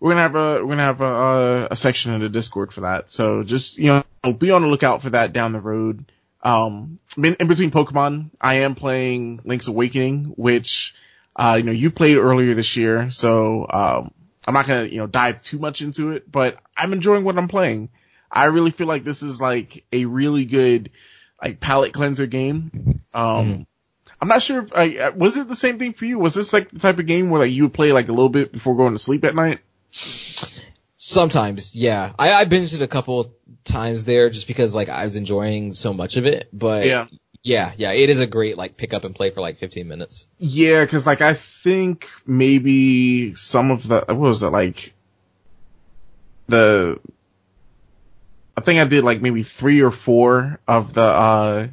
we're 0.00 0.10
gonna 0.10 0.22
have 0.22 0.34
a 0.34 0.64
we're 0.64 0.72
gonna 0.72 0.82
have 0.82 1.00
a, 1.00 1.68
a, 1.70 1.76
section 1.76 2.12
in 2.12 2.20
the 2.20 2.28
Discord 2.28 2.72
for 2.72 2.82
that. 2.82 3.10
So 3.10 3.42
just 3.42 3.78
you 3.78 4.02
know 4.24 4.32
be 4.32 4.50
on 4.50 4.62
the 4.62 4.68
lookout 4.68 5.02
for 5.02 5.10
that 5.10 5.32
down 5.32 5.52
the 5.52 5.60
road. 5.60 6.10
Um, 6.46 7.00
in, 7.16 7.34
in 7.40 7.48
between 7.48 7.72
Pokemon, 7.72 8.30
I 8.40 8.54
am 8.54 8.76
playing 8.76 9.40
Link's 9.42 9.66
Awakening, 9.66 10.26
which, 10.36 10.94
uh, 11.34 11.56
you 11.58 11.64
know, 11.64 11.72
you 11.72 11.90
played 11.90 12.18
earlier 12.18 12.54
this 12.54 12.76
year, 12.76 13.10
so, 13.10 13.66
um, 13.68 14.12
I'm 14.46 14.54
not 14.54 14.68
gonna, 14.68 14.84
you 14.84 14.98
know, 14.98 15.08
dive 15.08 15.42
too 15.42 15.58
much 15.58 15.82
into 15.82 16.12
it, 16.12 16.30
but 16.30 16.58
I'm 16.76 16.92
enjoying 16.92 17.24
what 17.24 17.36
I'm 17.36 17.48
playing. 17.48 17.88
I 18.30 18.44
really 18.44 18.70
feel 18.70 18.86
like 18.86 19.02
this 19.02 19.24
is 19.24 19.40
like 19.40 19.84
a 19.92 20.04
really 20.04 20.44
good, 20.44 20.90
like 21.42 21.58
palate 21.58 21.92
cleanser 21.92 22.26
game. 22.28 23.02
Um, 23.12 23.24
mm. 23.24 23.66
I'm 24.20 24.28
not 24.28 24.40
sure 24.40 24.62
if 24.62 24.72
I, 24.72 25.08
was 25.08 25.36
it 25.36 25.48
the 25.48 25.56
same 25.56 25.80
thing 25.80 25.94
for 25.94 26.04
you? 26.04 26.20
Was 26.20 26.34
this 26.34 26.52
like 26.52 26.70
the 26.70 26.78
type 26.78 27.00
of 27.00 27.06
game 27.06 27.28
where 27.28 27.40
like 27.40 27.50
you 27.50 27.64
would 27.64 27.74
play 27.74 27.90
like 27.90 28.08
a 28.08 28.12
little 28.12 28.28
bit 28.28 28.52
before 28.52 28.76
going 28.76 28.92
to 28.92 29.00
sleep 29.00 29.24
at 29.24 29.34
night? 29.34 29.58
Sometimes, 30.96 31.76
yeah. 31.76 32.12
I, 32.18 32.32
I 32.32 32.44
binged 32.46 32.74
it 32.74 32.82
a 32.82 32.88
couple 32.88 33.34
times 33.64 34.04
there 34.04 34.30
just 34.30 34.48
because 34.48 34.74
like 34.74 34.88
I 34.88 35.04
was 35.04 35.16
enjoying 35.16 35.72
so 35.72 35.92
much 35.92 36.16
of 36.16 36.26
it, 36.26 36.48
but 36.52 36.86
yeah. 36.86 37.06
Yeah, 37.42 37.72
yeah, 37.76 37.92
it 37.92 38.10
is 38.10 38.18
a 38.18 38.26
great 38.26 38.56
like 38.56 38.76
pick 38.76 38.92
up 38.92 39.04
and 39.04 39.14
play 39.14 39.30
for 39.30 39.40
like 39.40 39.58
15 39.58 39.86
minutes. 39.86 40.26
Yeah, 40.38 40.84
cause 40.86 41.06
like 41.06 41.20
I 41.20 41.34
think 41.34 42.08
maybe 42.26 43.34
some 43.34 43.70
of 43.70 43.86
the, 43.86 44.04
what 44.08 44.16
was 44.16 44.42
it 44.42 44.48
like, 44.48 44.94
the, 46.48 46.98
I 48.56 48.62
think 48.62 48.80
I 48.80 48.84
did 48.84 49.04
like 49.04 49.22
maybe 49.22 49.44
three 49.44 49.80
or 49.80 49.92
four 49.92 50.58
of 50.66 50.92
the, 50.92 51.02
uh, 51.02 51.68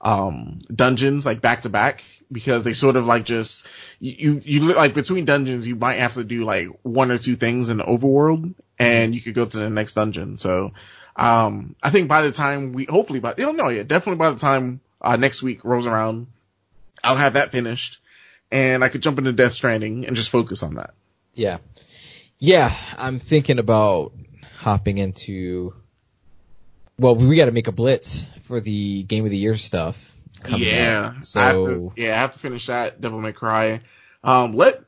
um, 0.00 0.58
dungeons 0.74 1.24
like 1.24 1.40
back 1.40 1.62
to 1.62 1.68
back 1.68 2.02
because 2.32 2.64
they 2.64 2.72
sort 2.74 2.96
of 2.96 3.06
like 3.06 3.24
just, 3.24 3.68
you, 4.00 4.40
you, 4.44 4.74
like 4.74 4.94
between 4.94 5.24
dungeons 5.24 5.66
you 5.66 5.76
might 5.76 5.94
have 5.94 6.14
to 6.14 6.24
do 6.24 6.44
like 6.44 6.68
one 6.82 7.10
or 7.10 7.18
two 7.18 7.36
things 7.36 7.68
in 7.68 7.78
the 7.78 7.84
overworld 7.84 8.54
and 8.78 9.14
you 9.14 9.20
could 9.20 9.34
go 9.34 9.46
to 9.46 9.58
the 9.58 9.70
next 9.70 9.94
dungeon. 9.94 10.38
So, 10.38 10.72
um, 11.16 11.76
I 11.82 11.90
think 11.90 12.08
by 12.08 12.22
the 12.22 12.32
time 12.32 12.72
we, 12.72 12.84
hopefully 12.84 13.20
by, 13.20 13.30
I 13.30 13.34
don't 13.34 13.56
know 13.56 13.68
yet, 13.68 13.88
definitely 13.88 14.18
by 14.18 14.30
the 14.30 14.40
time 14.40 14.80
uh, 15.00 15.16
next 15.16 15.42
week 15.42 15.64
rolls 15.64 15.86
around, 15.86 16.26
I'll 17.02 17.16
have 17.16 17.34
that 17.34 17.52
finished 17.52 17.98
and 18.50 18.82
I 18.82 18.88
could 18.88 19.02
jump 19.02 19.18
into 19.18 19.32
Death 19.32 19.54
Stranding 19.54 20.06
and 20.06 20.16
just 20.16 20.30
focus 20.30 20.62
on 20.62 20.74
that. 20.74 20.94
Yeah. 21.34 21.58
Yeah, 22.38 22.74
I'm 22.98 23.20
thinking 23.20 23.58
about 23.58 24.12
hopping 24.56 24.98
into, 24.98 25.74
well, 26.98 27.14
we 27.14 27.36
got 27.36 27.46
to 27.46 27.52
make 27.52 27.68
a 27.68 27.72
blitz 27.72 28.26
for 28.42 28.60
the 28.60 29.02
game 29.02 29.24
of 29.24 29.30
the 29.30 29.36
year 29.36 29.56
stuff. 29.56 30.13
Yeah. 30.48 31.14
Out. 31.16 31.26
So, 31.26 31.40
I 31.40 31.52
to, 31.52 31.92
yeah, 31.96 32.12
I 32.12 32.18
have 32.18 32.32
to 32.32 32.38
finish 32.38 32.66
that 32.66 33.00
Devil 33.00 33.20
May 33.20 33.32
Cry. 33.32 33.80
Um, 34.22 34.54
let, 34.54 34.82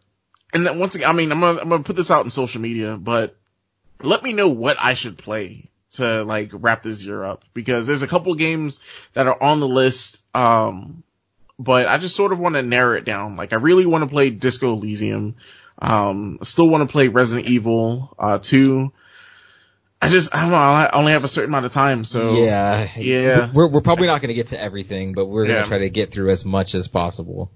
and 0.53 0.67
then 0.67 0.79
once 0.79 0.95
again, 0.95 1.09
I 1.09 1.13
mean, 1.13 1.33
I'm 1.33 1.41
gonna, 1.41 1.61
I'm 1.61 1.69
gonna 1.69 1.83
put 1.83 1.97
this 1.97 2.11
out 2.11 2.25
in 2.25 2.31
social 2.31 2.61
media, 2.61 2.97
but 2.97 3.37
let 4.03 4.23
me 4.23 4.33
know 4.33 4.49
what 4.49 4.77
I 4.81 4.95
should 4.95 5.19
play 5.19 5.71
to 5.93 6.25
like 6.25 6.51
wrap 6.53 6.83
this 6.83 7.03
year 7.03 7.25
up 7.25 7.45
because 7.55 7.87
there's 7.87 8.03
a 8.03 8.09
couple 8.09 8.35
games 8.35 8.81
that 9.15 9.27
are 9.27 9.43
on 9.43 9.61
the 9.61 9.69
list. 9.69 10.23
Um, 10.35 11.03
but 11.59 11.87
I 11.87 11.99
just 11.99 12.17
sort 12.17 12.33
of 12.33 12.39
want 12.39 12.55
to 12.55 12.63
narrow 12.63 12.97
it 12.97 13.05
down. 13.05 13.37
Like 13.37 13.53
I 13.53 13.57
really 13.57 13.87
want 13.87 14.03
to 14.03 14.11
play 14.11 14.31
Disco 14.31 14.75
Elysium. 14.75 15.37
Um, 15.79 16.39
still 16.43 16.69
want 16.69 16.89
to 16.89 16.93
play 16.93 17.09
Resident 17.09 17.49
Evil, 17.49 18.15
uh, 18.19 18.39
2. 18.39 18.93
I 20.01 20.09
just, 20.09 20.35
I 20.35 20.43
don't 20.43 20.51
know, 20.51 20.57
I 20.57 20.91
only 20.93 21.13
have 21.13 21.25
a 21.25 21.29
certain 21.29 21.51
amount 21.51 21.67
of 21.67 21.73
time, 21.73 22.05
so. 22.05 22.35
Yeah. 22.35 22.89
Yeah. 22.97 23.51
We're, 23.53 23.69
we're 23.69 23.81
probably 23.81 24.07
not 24.07 24.21
going 24.21 24.29
to 24.29 24.35
get 24.35 24.49
to 24.49 24.61
everything, 24.61 25.15
but 25.15 25.27
we're 25.27 25.47
going 25.47 25.63
to 25.63 25.69
try 25.69 25.79
to 25.79 25.91
get 25.91 26.13
through 26.13 26.31
as 26.31 26.45
much 26.45 26.75
as 26.75 26.89
possible. 26.89 27.51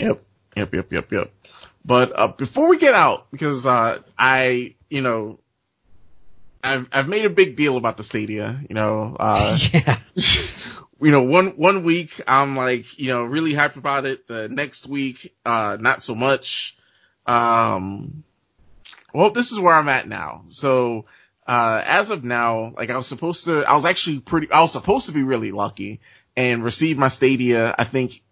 Yep. 0.00 0.22
Yep, 0.56 0.74
yep, 0.74 0.92
yep, 0.92 1.12
yep. 1.12 1.32
But, 1.84 2.18
uh, 2.18 2.28
before 2.28 2.68
we 2.68 2.78
get 2.78 2.94
out, 2.94 3.30
because, 3.30 3.66
uh, 3.66 4.00
I, 4.18 4.74
you 4.90 5.02
know, 5.02 5.38
I've 6.66 6.88
I've 6.92 7.08
made 7.08 7.24
a 7.24 7.30
big 7.30 7.56
deal 7.56 7.76
about 7.76 7.96
the 7.96 8.02
Stadia. 8.02 8.60
You 8.68 8.74
know, 8.74 9.16
uh, 9.18 9.56
yeah. 9.72 9.98
you 11.00 11.10
know, 11.10 11.22
one 11.22 11.48
one 11.50 11.84
week 11.84 12.20
I'm 12.26 12.56
like, 12.56 12.98
you 12.98 13.08
know, 13.08 13.24
really 13.24 13.52
hyped 13.52 13.76
about 13.76 14.06
it. 14.06 14.26
The 14.26 14.48
next 14.48 14.86
week, 14.86 15.34
uh, 15.44 15.76
not 15.80 16.02
so 16.02 16.14
much. 16.14 16.76
Um, 17.26 18.24
well, 19.12 19.30
this 19.30 19.52
is 19.52 19.58
where 19.58 19.74
I'm 19.74 19.88
at 19.88 20.08
now. 20.08 20.44
So, 20.48 21.06
uh, 21.46 21.82
as 21.84 22.10
of 22.10 22.24
now, 22.24 22.72
like 22.76 22.90
I 22.90 22.96
was 22.96 23.06
supposed 23.06 23.44
to, 23.44 23.64
I 23.64 23.74
was 23.74 23.84
actually 23.84 24.20
pretty, 24.20 24.50
I 24.50 24.60
was 24.60 24.72
supposed 24.72 25.06
to 25.06 25.12
be 25.12 25.22
really 25.22 25.52
lucky 25.52 26.00
and 26.36 26.64
receive 26.64 26.98
my 26.98 27.08
Stadia. 27.08 27.74
I 27.78 27.84
think 27.84 28.22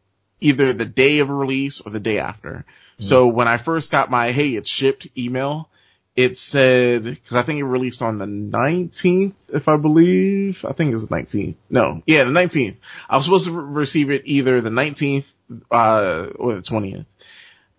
either 0.41 0.73
the 0.73 0.85
day 0.85 1.21
of 1.21 1.31
release 1.31 1.81
or 1.81 1.91
the 1.91 2.01
day 2.01 2.19
after. 2.19 2.51
Mm-hmm. 2.51 3.05
So 3.05 3.27
when 3.29 3.49
I 3.49 3.57
first 3.57 3.91
got 3.91 4.11
my 4.11 4.33
hey, 4.33 4.51
it's 4.51 4.69
shipped 4.69 5.07
email, 5.17 5.69
it 6.17 6.39
said, 6.39 7.19
cause 7.27 7.37
I 7.37 7.43
think 7.43 7.59
it 7.59 7.65
released 7.65 8.03
on 8.03 8.19
the 8.19 8.27
19th, 8.27 9.35
if 9.49 9.69
I 9.69 9.77
believe. 9.77 10.65
I 10.65 10.73
think 10.73 10.91
it 10.91 10.95
was 10.95 11.07
the 11.07 11.15
19th. 11.15 11.57
No, 11.71 12.03
yeah, 12.07 12.25
the 12.25 12.31
19th. 12.31 12.77
I 13.09 13.17
was 13.17 13.25
supposed 13.25 13.47
to 13.47 13.53
re- 13.53 13.81
receive 13.81 14.11
it 14.11 14.23
either 14.25 14.61
the 14.61 14.71
19th, 14.71 15.25
uh, 15.71 16.29
or 16.37 16.55
the 16.55 16.63
20th. 16.63 17.07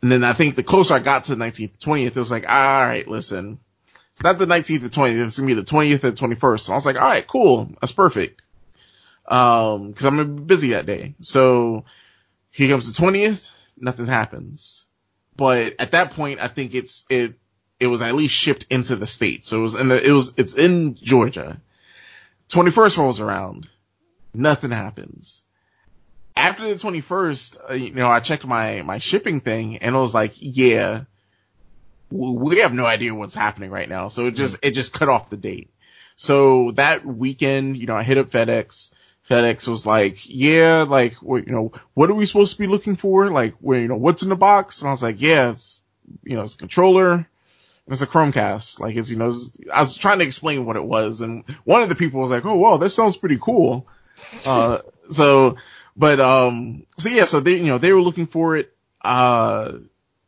And 0.02 0.12
then 0.12 0.24
I 0.24 0.34
think 0.34 0.56
the 0.56 0.64
closer 0.64 0.94
I 0.94 1.00
got 1.00 1.26
to 1.26 1.36
the 1.36 1.44
19th, 1.44 1.78
20th, 1.80 2.08
it 2.08 2.16
was 2.16 2.30
like, 2.30 2.48
all 2.48 2.84
right, 2.86 3.08
listen, 3.08 3.60
not 4.24 4.38
the 4.38 4.46
19th 4.46 4.86
or 4.86 4.90
20th, 4.90 5.28
it's 5.28 5.38
gonna 5.38 5.48
be 5.48 5.54
the 5.54 5.64
20th 5.64 6.04
or 6.04 6.12
21st. 6.12 6.60
So 6.62 6.72
I 6.72 6.76
was 6.76 6.86
like, 6.86 6.96
all 6.96 7.02
right, 7.02 7.26
cool. 7.26 7.70
That's 7.82 7.92
perfect. 7.92 8.42
Um, 9.28 9.94
cause 9.94 10.06
I'm 10.06 10.18
gonna 10.18 10.26
be 10.26 10.44
busy 10.44 10.70
that 10.70 10.86
day. 10.86 11.16
So 11.22 11.86
here 12.52 12.70
comes 12.70 12.92
the 12.92 13.02
20th, 13.02 13.50
nothing 13.78 14.06
happens. 14.06 14.86
But 15.36 15.76
at 15.80 15.92
that 15.92 16.12
point, 16.12 16.40
I 16.40 16.48
think 16.48 16.74
it's, 16.74 17.06
it, 17.10 17.36
it 17.80 17.88
was 17.88 18.02
at 18.02 18.16
least 18.16 18.34
shipped 18.34 18.68
into 18.70 18.96
the 18.96 19.08
state. 19.08 19.46
So 19.46 19.60
it 19.60 19.62
was 19.62 19.76
in 19.76 19.90
the, 19.90 20.02
it 20.02 20.12
was, 20.12 20.38
it's 20.38 20.54
in 20.54 20.96
Georgia. 20.96 21.60
21st 22.50 22.98
rolls 22.98 23.20
around. 23.20 23.68
Nothing 24.34 24.72
happens. 24.72 25.42
After 26.38 26.68
the 26.68 26.76
21st, 26.76 27.72
uh, 27.72 27.74
you 27.74 27.92
know, 27.92 28.10
I 28.10 28.20
checked 28.22 28.46
my, 28.46 28.82
my 28.82 29.00
shipping 29.00 29.42
thing 29.42 29.78
and 29.78 29.96
it 29.96 30.00
was 30.00 30.14
like, 30.14 30.36
yeah, 30.38 31.04
we 32.16 32.60
have 32.60 32.74
no 32.74 32.86
idea 32.86 33.14
what's 33.14 33.36
happening 33.36 33.70
right 33.70 33.90
now. 33.90 34.08
So 34.08 34.28
it 34.28 34.32
just, 34.32 34.58
it 34.64 34.72
just 34.72 34.94
cut 34.94 35.10
off 35.10 35.30
the 35.30 35.38
date. 35.38 35.72
So 36.16 36.72
that 36.72 37.06
weekend, 37.06 37.78
you 37.78 37.88
know, 37.88 37.96
I 37.96 38.04
hit 38.04 38.18
up 38.18 38.30
FedEx. 38.30 38.92
FedEx 39.30 39.68
was 39.68 39.86
like, 39.86 40.20
yeah, 40.24 40.86
like, 40.88 41.16
you 41.22 41.44
know, 41.48 41.74
what 41.94 42.10
are 42.10 42.14
we 42.14 42.26
supposed 42.26 42.54
to 42.54 42.60
be 42.60 42.68
looking 42.68 42.96
for? 42.96 43.32
Like, 43.32 43.56
where, 43.60 43.80
you 43.80 43.88
know, 43.88 43.96
what's 43.96 44.24
in 44.24 44.30
the 44.30 44.36
box? 44.36 44.82
And 44.82 44.88
I 44.88 44.92
was 44.92 45.04
like, 45.04 45.20
yeah, 45.20 45.52
it's, 45.52 45.82
you 46.24 46.36
know, 46.36 46.44
it's 46.44 46.54
a 46.54 46.60
controller, 46.60 47.28
it's 47.88 48.02
a 48.02 48.08
Chromecast. 48.08 48.80
Like 48.80 48.96
it's, 48.96 49.10
you 49.10 49.18
know, 49.18 49.28
it's, 49.28 49.52
I 49.74 49.80
was 49.80 49.98
trying 49.98 50.20
to 50.20 50.26
explain 50.26 50.66
what 50.66 50.76
it 50.76 50.84
was 50.84 51.22
and 51.22 51.44
one 51.64 51.82
of 51.82 51.90
the 51.90 51.96
people 51.96 52.22
was 52.22 52.32
like, 52.32 52.46
oh, 52.46 52.56
wow, 52.56 52.78
that 52.78 52.92
sounds 52.92 53.18
pretty 53.18 53.40
cool. 53.42 53.88
Uh, 54.46 54.80
so, 55.12 55.58
but, 55.98 56.22
um, 56.22 56.86
so 56.98 57.10
yeah, 57.10 57.26
so 57.26 57.42
they, 57.42 57.56
you 57.56 57.66
know, 57.66 57.78
they 57.78 57.92
were 57.92 58.02
looking 58.02 58.28
for 58.28 58.56
it. 58.56 58.74
Uh, 59.02 59.74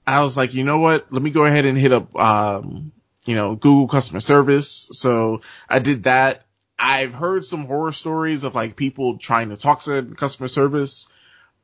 I 0.08 0.24
was 0.24 0.38
like, 0.38 0.53
you 0.53 0.64
know 0.64 0.80
what? 0.80 1.12
Let 1.12 1.22
me 1.22 1.30
go 1.30 1.45
ahead 1.45 1.66
and 1.66 1.78
hit 1.78 1.91
up, 1.91 2.16
um, 2.16 2.91
you 3.26 3.36
know, 3.36 3.55
Google 3.55 3.88
customer 3.88 4.22
service. 4.22 4.89
So 4.93 5.41
I 5.70 5.80
did 5.80 6.03
that. 6.03 6.45
I've 6.80 7.14
heard 7.14 7.43
some 7.43 7.66
horror 7.66 7.91
stories 7.91 8.43
of 8.43 8.55
like 8.55 8.76
people 8.76 9.18
trying 9.18 9.49
to 9.49 9.58
talk 9.58 9.82
to 9.84 10.03
customer 10.16 10.47
service. 10.47 11.10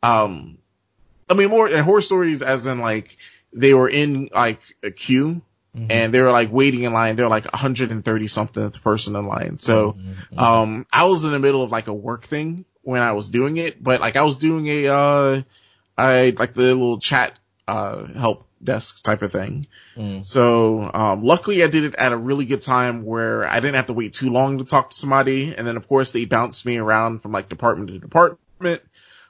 Um, 0.02 0.58
I 1.30 1.36
mean, 1.36 1.50
more 1.50 1.70
horror 1.82 2.02
stories 2.02 2.42
as 2.42 2.66
in 2.66 2.80
like 2.80 3.18
they 3.54 3.74
were 3.74 3.90
in 3.90 4.30
like 4.34 4.60
a 4.84 4.92
queue 4.92 5.42
Mm-hmm. 5.76 5.92
And 5.92 6.14
they 6.14 6.22
were 6.22 6.32
like 6.32 6.52
waiting 6.52 6.84
in 6.84 6.94
line. 6.94 7.16
They 7.16 7.24
were 7.24 7.30
like 7.30 7.52
130 7.52 8.28
something 8.28 8.72
person 8.72 9.16
in 9.16 9.26
line. 9.26 9.58
So, 9.60 9.94
mm-hmm. 9.94 10.40
um, 10.40 10.86
I 10.94 11.06
was 11.06 11.24
in 11.24 11.32
the 11.32 11.40
middle 11.40 11.64
of 11.64 11.72
like 11.72 11.88
a 11.88 11.94
work 11.94 12.26
thing 12.26 12.66
when 12.84 13.02
I 13.02 13.14
was 13.14 13.30
doing 13.30 13.58
it, 13.58 13.82
but 13.82 14.00
like 14.00 14.16
I 14.16 14.22
was 14.22 14.36
doing 14.36 14.68
a, 14.68 14.88
uh, 14.88 15.42
I 15.98 16.36
like 16.38 16.54
the 16.54 16.62
little 16.62 17.00
chat, 17.00 17.34
uh, 17.68 18.06
help 18.14 18.48
desk 18.64 19.04
type 19.04 19.22
of 19.22 19.32
thing. 19.32 19.68
Mm. 19.96 20.24
So, 20.24 20.90
um, 20.94 21.24
luckily 21.24 21.64
I 21.64 21.68
did 21.68 21.84
it 21.84 21.96
at 21.96 22.14
a 22.14 22.18
really 22.18 22.46
good 22.46 22.62
time 22.62 23.04
where 23.04 23.46
I 23.46 23.60
didn't 23.60 23.76
have 23.76 23.88
to 23.88 23.94
wait 23.94 24.14
too 24.14 24.30
long 24.30 24.60
to 24.60 24.66
talk 24.66 24.92
to 24.92 24.98
somebody. 24.98 25.54
And 25.56 25.68
then 25.68 25.78
of 25.78 25.88
course 25.88 26.12
they 26.12 26.26
bounced 26.26 26.66
me 26.66 26.78
around 26.78 27.22
from 27.22 27.32
like 27.32 27.50
department 27.50 27.90
to 27.90 28.00
department. 28.00 28.82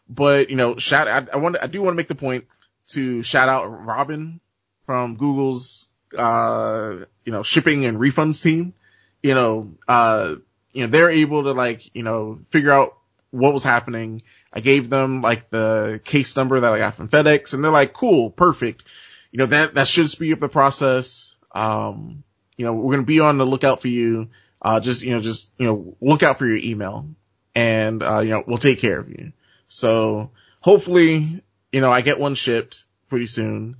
But, 0.09 0.49
you 0.49 0.55
know, 0.55 0.77
shout, 0.77 1.07
I, 1.07 1.25
I 1.33 1.37
want, 1.37 1.57
I 1.61 1.67
do 1.67 1.81
want 1.81 1.93
to 1.93 1.97
make 1.97 2.07
the 2.09 2.15
point 2.15 2.45
to 2.89 3.23
shout 3.23 3.49
out 3.49 3.65
Robin 3.67 4.39
from 4.85 5.15
Google's 5.15 5.87
uh, 6.17 7.05
you 7.25 7.31
know, 7.31 7.43
shipping 7.43 7.85
and 7.85 7.97
refunds 7.97 8.41
team, 8.41 8.73
you 9.21 9.33
know, 9.33 9.73
uh, 9.87 10.35
you 10.71 10.81
know, 10.81 10.87
they're 10.87 11.09
able 11.09 11.43
to 11.43 11.51
like, 11.51 11.81
you 11.93 12.03
know, 12.03 12.39
figure 12.49 12.71
out 12.71 12.97
what 13.31 13.53
was 13.53 13.63
happening. 13.63 14.21
I 14.53 14.59
gave 14.59 14.89
them 14.89 15.21
like 15.21 15.49
the 15.49 15.99
case 16.03 16.35
number 16.35 16.59
that 16.59 16.71
I 16.71 16.77
got 16.77 16.93
from 16.93 17.09
FedEx 17.09 17.53
and 17.53 17.63
they're 17.63 17.71
like, 17.71 17.93
cool, 17.93 18.29
perfect. 18.29 18.83
You 19.31 19.39
know, 19.39 19.45
that, 19.47 19.73
that 19.73 19.87
should 19.87 20.09
speed 20.09 20.33
up 20.33 20.39
the 20.39 20.49
process. 20.49 21.35
Um, 21.51 22.23
you 22.55 22.65
know, 22.65 22.73
we're 22.73 22.93
going 22.93 23.03
to 23.03 23.07
be 23.07 23.19
on 23.19 23.37
the 23.37 23.45
lookout 23.45 23.81
for 23.81 23.87
you. 23.87 24.29
Uh, 24.61 24.79
just, 24.79 25.01
you 25.01 25.11
know, 25.11 25.21
just, 25.21 25.49
you 25.57 25.65
know, 25.65 25.95
look 25.99 26.21
out 26.21 26.37
for 26.37 26.45
your 26.45 26.57
email 26.57 27.07
and, 27.55 28.03
uh, 28.03 28.19
you 28.19 28.29
know, 28.29 28.43
we'll 28.45 28.57
take 28.59 28.79
care 28.79 28.99
of 28.99 29.09
you. 29.09 29.33
So 29.67 30.29
hopefully, 30.59 31.43
you 31.71 31.81
know, 31.81 31.91
I 31.91 32.01
get 32.01 32.19
one 32.19 32.35
shipped 32.35 32.83
pretty 33.09 33.25
soon. 33.25 33.77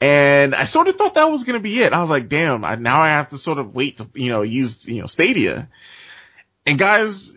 And 0.00 0.54
I 0.54 0.64
sort 0.64 0.88
of 0.88 0.96
thought 0.96 1.14
that 1.14 1.30
was 1.30 1.44
going 1.44 1.58
to 1.58 1.62
be 1.62 1.80
it. 1.80 1.92
I 1.92 2.00
was 2.00 2.10
like, 2.10 2.28
damn, 2.28 2.64
I, 2.64 2.74
now 2.74 3.00
I 3.00 3.08
have 3.08 3.30
to 3.30 3.38
sort 3.38 3.58
of 3.58 3.74
wait 3.74 3.98
to, 3.98 4.08
you 4.14 4.30
know, 4.30 4.42
use, 4.42 4.86
you 4.86 5.00
know, 5.00 5.06
Stadia. 5.06 5.68
And 6.66 6.78
guys, 6.78 7.35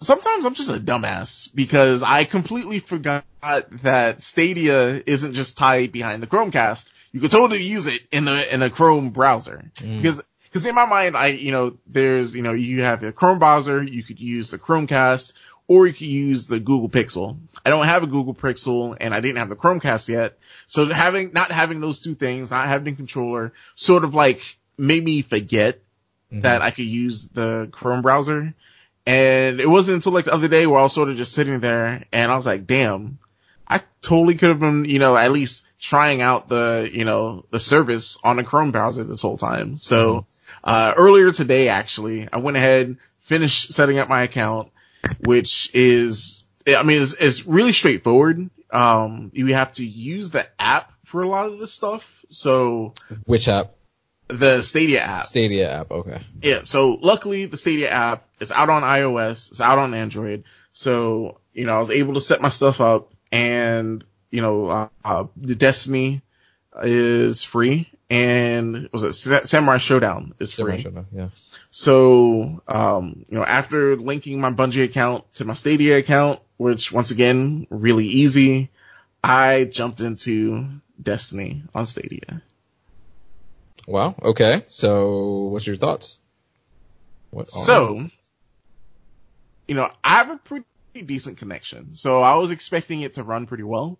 sometimes 0.00 0.44
I'm 0.44 0.54
just 0.54 0.70
a 0.70 0.80
dumbass 0.80 1.54
because 1.54 2.02
I 2.02 2.24
completely 2.24 2.80
forgot 2.80 3.24
that 3.82 4.22
Stadia 4.22 5.02
isn't 5.04 5.34
just 5.34 5.56
tied 5.56 5.92
behind 5.92 6.22
the 6.22 6.26
Chromecast. 6.26 6.92
You 7.12 7.20
could 7.20 7.30
totally 7.30 7.62
use 7.62 7.86
it 7.86 8.02
in 8.10 8.24
the, 8.24 8.54
in 8.54 8.62
a 8.62 8.70
Chrome 8.70 9.10
browser. 9.10 9.70
Mm. 9.76 10.02
Because, 10.02 10.22
because 10.44 10.66
in 10.66 10.74
my 10.74 10.86
mind, 10.86 11.16
I, 11.16 11.28
you 11.28 11.52
know, 11.52 11.76
there's, 11.86 12.34
you 12.34 12.42
know, 12.42 12.52
you 12.52 12.82
have 12.82 13.02
a 13.02 13.12
Chrome 13.12 13.38
browser, 13.38 13.82
you 13.82 14.02
could 14.02 14.20
use 14.20 14.50
the 14.50 14.58
Chromecast, 14.58 15.32
or 15.68 15.86
you 15.86 15.92
could 15.92 16.02
use 16.02 16.46
the 16.46 16.58
Google 16.58 16.88
Pixel. 16.88 17.38
I 17.64 17.70
don't 17.70 17.86
have 17.86 18.02
a 18.02 18.06
Google 18.06 18.34
Pixel 18.34 18.96
and 19.00 19.14
I 19.14 19.20
didn't 19.20 19.38
have 19.38 19.48
the 19.48 19.56
Chromecast 19.56 20.08
yet. 20.08 20.38
So 20.66 20.92
having, 20.92 21.32
not 21.32 21.52
having 21.52 21.80
those 21.80 22.02
two 22.02 22.14
things, 22.14 22.50
not 22.50 22.66
having 22.66 22.94
a 22.94 22.96
controller 22.96 23.52
sort 23.74 24.04
of 24.04 24.14
like 24.14 24.58
made 24.76 25.04
me 25.04 25.22
forget 25.22 25.76
mm-hmm. 26.32 26.40
that 26.40 26.62
I 26.62 26.70
could 26.70 26.86
use 26.86 27.28
the 27.28 27.68
Chrome 27.70 28.02
browser. 28.02 28.54
And 29.10 29.60
it 29.60 29.66
wasn't 29.66 29.96
until 29.96 30.12
like 30.12 30.26
the 30.26 30.32
other 30.32 30.46
day 30.46 30.68
where 30.68 30.78
I 30.78 30.84
was 30.84 30.92
sort 30.92 31.08
of 31.08 31.16
just 31.16 31.32
sitting 31.32 31.58
there 31.58 32.04
and 32.12 32.30
I 32.30 32.36
was 32.36 32.46
like, 32.46 32.68
damn, 32.68 33.18
I 33.66 33.82
totally 34.02 34.36
could 34.36 34.50
have 34.50 34.60
been, 34.60 34.84
you 34.84 35.00
know, 35.00 35.16
at 35.16 35.32
least 35.32 35.66
trying 35.80 36.20
out 36.20 36.48
the, 36.48 36.88
you 36.92 37.04
know, 37.04 37.44
the 37.50 37.58
service 37.58 38.18
on 38.22 38.38
a 38.38 38.44
Chrome 38.44 38.70
browser 38.70 39.02
this 39.02 39.20
whole 39.20 39.36
time. 39.36 39.76
So, 39.78 40.12
mm-hmm. 40.14 40.60
uh, 40.62 40.94
earlier 40.96 41.32
today, 41.32 41.70
actually, 41.70 42.28
I 42.32 42.36
went 42.36 42.56
ahead, 42.56 42.98
finished 43.18 43.72
setting 43.72 43.98
up 43.98 44.08
my 44.08 44.22
account, 44.22 44.70
which 45.24 45.74
is, 45.74 46.44
I 46.68 46.84
mean, 46.84 47.02
it's, 47.02 47.14
it's 47.14 47.46
really 47.46 47.72
straightforward. 47.72 48.48
Um, 48.70 49.32
you 49.34 49.54
have 49.54 49.72
to 49.72 49.84
use 49.84 50.30
the 50.30 50.46
app 50.60 50.92
for 51.04 51.22
a 51.22 51.28
lot 51.28 51.46
of 51.46 51.58
this 51.58 51.72
stuff. 51.72 52.24
So, 52.28 52.94
which 53.24 53.48
app? 53.48 53.74
The 54.32 54.62
Stadia 54.62 55.00
app. 55.00 55.26
Stadia 55.26 55.70
app, 55.80 55.90
okay. 55.90 56.22
Yeah, 56.42 56.62
so 56.62 56.98
luckily 57.00 57.46
the 57.46 57.56
Stadia 57.56 57.90
app 57.90 58.28
is 58.40 58.52
out 58.52 58.70
on 58.70 58.82
iOS, 58.82 59.50
it's 59.50 59.60
out 59.60 59.78
on 59.78 59.94
Android. 59.94 60.44
So, 60.72 61.40
you 61.52 61.64
know, 61.64 61.76
I 61.76 61.78
was 61.78 61.90
able 61.90 62.14
to 62.14 62.20
set 62.20 62.40
my 62.40 62.48
stuff 62.48 62.80
up 62.80 63.12
and, 63.32 64.04
you 64.30 64.42
know, 64.42 64.66
uh, 64.66 64.88
uh, 65.04 65.24
the 65.36 65.54
Destiny 65.54 66.22
is 66.82 67.42
free 67.42 67.90
and 68.08 68.88
was 68.92 69.02
it 69.02 69.12
Samurai 69.12 69.78
Shodown 69.78 70.32
is 70.40 70.52
Samurai 70.52 70.76
free. 70.76 70.84
Shodown, 70.90 71.06
yeah. 71.12 71.28
So, 71.70 72.62
um, 72.66 73.24
you 73.28 73.38
know, 73.38 73.44
after 73.44 73.96
linking 73.96 74.40
my 74.40 74.52
Bungie 74.52 74.84
account 74.84 75.32
to 75.34 75.44
my 75.44 75.54
Stadia 75.54 75.98
account, 75.98 76.40
which 76.56 76.92
once 76.92 77.10
again, 77.10 77.66
really 77.70 78.06
easy, 78.06 78.70
I 79.22 79.64
jumped 79.64 80.00
into 80.00 80.68
Destiny 81.00 81.62
on 81.74 81.86
Stadia. 81.86 82.42
Wow. 83.86 84.14
Okay. 84.22 84.64
So 84.66 85.48
what's 85.48 85.66
your 85.66 85.76
thoughts? 85.76 86.18
What, 87.30 87.50
so, 87.50 88.08
you 89.68 89.74
know, 89.74 89.90
I 90.02 90.16
have 90.16 90.30
a 90.30 90.36
pretty 90.36 90.64
decent 91.04 91.38
connection. 91.38 91.94
So 91.94 92.22
I 92.22 92.36
was 92.36 92.50
expecting 92.50 93.02
it 93.02 93.14
to 93.14 93.22
run 93.22 93.46
pretty 93.46 93.62
well. 93.62 93.98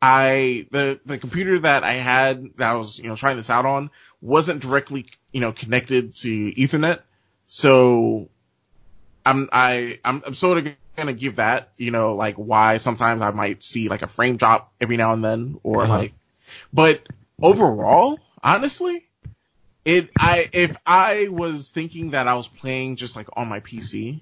I, 0.00 0.66
the, 0.72 0.98
the 1.06 1.18
computer 1.18 1.60
that 1.60 1.84
I 1.84 1.92
had 1.92 2.56
that 2.56 2.72
I 2.72 2.74
was, 2.74 2.98
you 2.98 3.08
know, 3.08 3.14
trying 3.14 3.36
this 3.36 3.50
out 3.50 3.66
on 3.66 3.90
wasn't 4.20 4.60
directly, 4.60 5.06
you 5.30 5.40
know, 5.40 5.52
connected 5.52 6.14
to 6.16 6.52
ethernet. 6.54 7.00
So 7.46 8.28
I'm, 9.24 9.48
I, 9.52 10.00
I'm, 10.04 10.22
I'm 10.26 10.34
sort 10.34 10.58
of 10.58 10.74
gonna 10.96 11.12
give 11.12 11.36
that, 11.36 11.70
you 11.76 11.92
know, 11.92 12.16
like 12.16 12.34
why 12.34 12.78
sometimes 12.78 13.22
I 13.22 13.30
might 13.30 13.62
see 13.62 13.88
like 13.88 14.02
a 14.02 14.08
frame 14.08 14.36
drop 14.36 14.72
every 14.80 14.96
now 14.96 15.12
and 15.12 15.24
then 15.24 15.60
or 15.62 15.82
uh-huh. 15.82 15.98
like, 15.98 16.14
but 16.72 17.06
overall, 17.40 18.18
honestly, 18.42 19.06
it, 19.84 20.10
I, 20.18 20.48
if 20.52 20.76
I 20.86 21.28
was 21.28 21.68
thinking 21.68 22.10
that 22.12 22.28
I 22.28 22.34
was 22.34 22.48
playing 22.48 22.96
just 22.96 23.16
like 23.16 23.28
on 23.34 23.48
my 23.48 23.60
PC, 23.60 24.20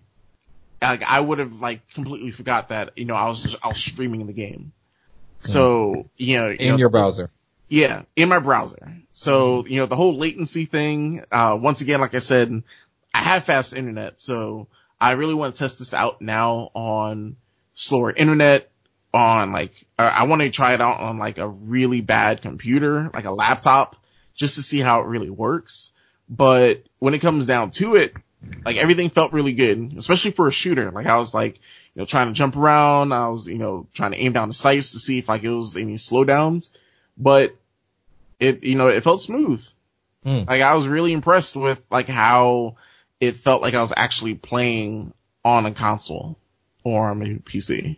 like 0.80 1.02
I 1.02 1.20
would 1.20 1.38
have 1.38 1.60
like 1.60 1.88
completely 1.92 2.30
forgot 2.30 2.70
that, 2.70 2.96
you 2.96 3.04
know, 3.04 3.14
I 3.14 3.26
was 3.26 3.42
just, 3.42 3.56
I 3.62 3.68
was 3.68 3.78
streaming 3.78 4.26
the 4.26 4.32
game. 4.32 4.72
So, 5.42 6.08
you 6.16 6.38
know, 6.38 6.48
you 6.48 6.56
in 6.58 6.68
know, 6.68 6.76
your 6.76 6.88
browser. 6.88 7.30
Yeah, 7.68 8.02
in 8.16 8.28
my 8.28 8.40
browser. 8.40 8.96
So, 9.12 9.64
you 9.66 9.80
know, 9.80 9.86
the 9.86 9.96
whole 9.96 10.16
latency 10.16 10.64
thing, 10.64 11.24
uh, 11.30 11.56
once 11.60 11.80
again, 11.80 12.00
like 12.00 12.14
I 12.14 12.18
said, 12.18 12.62
I 13.14 13.22
have 13.22 13.44
fast 13.44 13.74
internet, 13.74 14.20
so 14.20 14.68
I 15.00 15.12
really 15.12 15.34
want 15.34 15.54
to 15.54 15.58
test 15.58 15.78
this 15.78 15.94
out 15.94 16.20
now 16.20 16.70
on 16.74 17.36
slower 17.74 18.12
internet, 18.12 18.70
on 19.14 19.52
like, 19.52 19.72
I 19.98 20.24
want 20.24 20.42
to 20.42 20.50
try 20.50 20.74
it 20.74 20.80
out 20.80 21.00
on 21.00 21.18
like 21.18 21.38
a 21.38 21.48
really 21.48 22.00
bad 22.00 22.42
computer, 22.42 23.10
like 23.12 23.24
a 23.24 23.30
laptop, 23.30 23.96
just 24.34 24.56
to 24.56 24.62
see 24.62 24.80
how 24.80 25.00
it 25.00 25.06
really 25.06 25.30
works. 25.30 25.92
But 26.28 26.84
when 26.98 27.14
it 27.14 27.18
comes 27.20 27.46
down 27.46 27.72
to 27.72 27.96
it, 27.96 28.14
like 28.64 28.76
everything 28.76 29.10
felt 29.10 29.32
really 29.32 29.52
good, 29.52 29.94
especially 29.96 30.30
for 30.30 30.48
a 30.48 30.52
shooter. 30.52 30.90
Like 30.90 31.06
I 31.06 31.18
was 31.18 31.34
like, 31.34 31.56
you 31.94 32.00
know, 32.00 32.06
trying 32.06 32.28
to 32.28 32.32
jump 32.32 32.56
around. 32.56 33.12
I 33.12 33.28
was, 33.28 33.46
you 33.46 33.58
know, 33.58 33.86
trying 33.92 34.12
to 34.12 34.18
aim 34.18 34.32
down 34.32 34.48
the 34.48 34.54
sights 34.54 34.92
to 34.92 34.98
see 34.98 35.18
if 35.18 35.28
like 35.28 35.42
it 35.42 35.50
was 35.50 35.76
any 35.76 35.94
slowdowns, 35.94 36.70
but 37.18 37.54
it, 38.38 38.62
you 38.64 38.76
know, 38.76 38.88
it 38.88 39.04
felt 39.04 39.20
smooth. 39.20 39.66
Mm. 40.24 40.46
Like 40.48 40.62
I 40.62 40.74
was 40.74 40.86
really 40.86 41.12
impressed 41.12 41.56
with 41.56 41.82
like 41.90 42.08
how 42.08 42.76
it 43.20 43.36
felt 43.36 43.62
like 43.62 43.74
I 43.74 43.80
was 43.82 43.92
actually 43.94 44.34
playing 44.34 45.12
on 45.44 45.66
a 45.66 45.72
console 45.72 46.38
or 46.84 47.10
on 47.10 47.22
a 47.22 47.26
PC. 47.36 47.96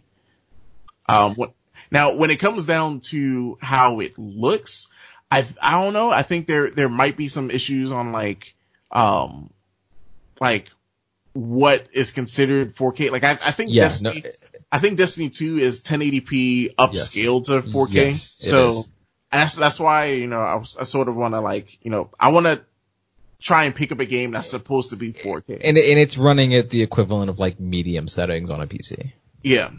Um, 1.08 1.34
what, 1.34 1.52
now 1.90 2.14
when 2.14 2.30
it 2.30 2.36
comes 2.36 2.66
down 2.66 3.00
to 3.00 3.58
how 3.60 4.00
it 4.00 4.18
looks, 4.18 4.88
I, 5.32 5.46
I 5.60 5.82
don't 5.82 5.92
know. 5.92 6.10
I 6.10 6.22
think 6.22 6.46
there, 6.46 6.70
there 6.70 6.88
might 6.88 7.16
be 7.16 7.28
some 7.28 7.50
issues 7.50 7.92
on 7.92 8.12
like, 8.12 8.54
um, 8.90 9.50
like 10.40 10.70
what 11.32 11.86
is 11.92 12.10
considered 12.10 12.76
4K. 12.76 13.10
Like 13.10 13.24
I, 13.24 13.30
I 13.30 13.50
think 13.52 13.70
yeah, 13.72 13.84
Destiny, 13.84 14.22
no, 14.24 14.30
I 14.70 14.78
think 14.78 14.98
Destiny 14.98 15.30
2 15.30 15.58
is 15.58 15.82
1080p 15.82 16.74
upscaled 16.76 16.94
yes, 16.94 17.46
to 17.46 17.62
4K. 17.62 17.92
Yes, 17.92 18.34
so 18.38 18.84
that's 19.30 19.56
that's 19.56 19.80
why 19.80 20.06
you 20.06 20.26
know 20.26 20.40
I, 20.40 20.56
was, 20.56 20.76
I 20.76 20.84
sort 20.84 21.08
of 21.08 21.16
want 21.16 21.34
to 21.34 21.40
like 21.40 21.78
you 21.82 21.90
know 21.90 22.10
I 22.18 22.28
want 22.28 22.46
to 22.46 22.62
try 23.40 23.64
and 23.64 23.74
pick 23.74 23.92
up 23.92 24.00
a 24.00 24.04
game 24.06 24.30
that's 24.30 24.48
supposed 24.48 24.90
to 24.90 24.96
be 24.96 25.12
4K. 25.12 25.60
And 25.62 25.78
and 25.78 25.98
it's 25.98 26.16
running 26.16 26.54
at 26.54 26.70
the 26.70 26.82
equivalent 26.82 27.30
of 27.30 27.38
like 27.38 27.60
medium 27.60 28.08
settings 28.08 28.50
on 28.50 28.60
a 28.60 28.66
PC. 28.66 29.12
Yeah. 29.42 29.70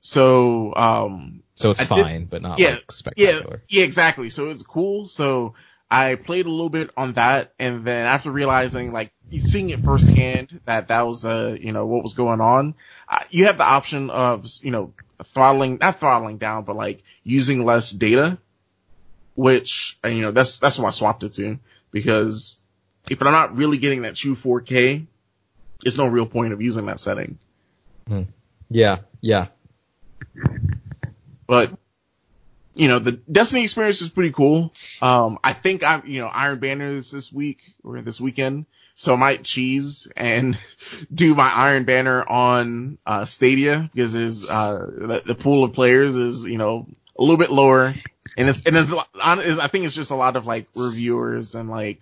So 0.00 0.74
um 0.74 1.43
so 1.56 1.70
it's 1.70 1.80
I 1.80 1.84
fine, 1.84 2.20
did, 2.20 2.30
but 2.30 2.42
not 2.42 2.58
yeah, 2.58 2.72
like 2.72 2.92
spectacular. 2.92 3.62
Yeah, 3.68 3.80
yeah, 3.80 3.84
exactly. 3.84 4.30
So 4.30 4.50
it's 4.50 4.62
cool. 4.62 5.06
So 5.06 5.54
I 5.90 6.16
played 6.16 6.46
a 6.46 6.50
little 6.50 6.70
bit 6.70 6.90
on 6.96 7.12
that, 7.14 7.52
and 7.58 7.84
then 7.84 8.06
after 8.06 8.30
realizing, 8.30 8.92
like, 8.92 9.12
seeing 9.30 9.70
it 9.70 9.84
firsthand 9.84 10.60
that 10.64 10.88
that 10.88 11.02
was, 11.02 11.24
uh, 11.24 11.56
you 11.58 11.72
know, 11.72 11.86
what 11.86 12.02
was 12.02 12.14
going 12.14 12.40
on, 12.40 12.74
uh, 13.08 13.20
you 13.30 13.46
have 13.46 13.58
the 13.58 13.64
option 13.64 14.10
of, 14.10 14.46
you 14.62 14.70
know, 14.70 14.92
throttling, 15.22 15.78
not 15.80 16.00
throttling 16.00 16.38
down, 16.38 16.64
but 16.64 16.76
like 16.76 17.02
using 17.22 17.64
less 17.64 17.90
data, 17.90 18.38
which, 19.34 19.98
you 20.04 20.22
know, 20.22 20.30
that's, 20.30 20.58
that's 20.58 20.78
why 20.78 20.88
I 20.88 20.92
swapped 20.92 21.22
it 21.24 21.34
to, 21.34 21.58
because 21.90 22.60
if 23.08 23.22
I'm 23.22 23.32
not 23.32 23.56
really 23.56 23.78
getting 23.78 24.02
that 24.02 24.16
true 24.16 24.34
4K, 24.36 25.06
it's 25.84 25.98
no 25.98 26.06
real 26.06 26.26
point 26.26 26.52
of 26.52 26.62
using 26.62 26.86
that 26.86 27.00
setting. 27.00 27.38
Hmm. 28.06 28.22
Yeah, 28.70 28.98
yeah. 29.20 29.48
But 31.54 31.78
you 32.74 32.88
know, 32.88 32.98
the 32.98 33.12
Destiny 33.12 33.62
experience 33.62 34.02
is 34.02 34.10
pretty 34.10 34.32
cool. 34.32 34.72
Um, 35.00 35.38
I 35.44 35.52
think 35.52 35.84
I'm, 35.84 36.06
you 36.06 36.20
know, 36.20 36.26
Iron 36.26 36.58
Banner 36.58 36.96
is 36.96 37.10
this 37.10 37.32
week 37.32 37.60
or 37.84 38.00
this 38.02 38.20
weekend. 38.20 38.66
So 38.96 39.14
I 39.14 39.16
might 39.16 39.44
cheese 39.44 40.10
and 40.16 40.58
do 41.14 41.34
my 41.34 41.48
Iron 41.48 41.84
Banner 41.84 42.22
on, 42.28 42.98
uh, 43.06 43.24
Stadia 43.24 43.88
because 43.92 44.12
there's, 44.12 44.44
uh, 44.44 44.90
the, 44.90 45.22
the, 45.24 45.34
pool 45.34 45.64
of 45.64 45.72
players 45.72 46.16
is, 46.16 46.44
you 46.44 46.58
know, 46.58 46.86
a 47.16 47.22
little 47.22 47.36
bit 47.36 47.50
lower. 47.50 47.94
And 48.36 48.48
it's, 48.48 48.62
and 48.66 48.76
it's, 48.76 48.92
I 49.20 49.68
think 49.68 49.84
it's 49.84 49.94
just 49.94 50.10
a 50.10 50.16
lot 50.16 50.36
of 50.36 50.46
like 50.46 50.66
reviewers 50.74 51.54
and 51.54 51.70
like, 51.70 52.00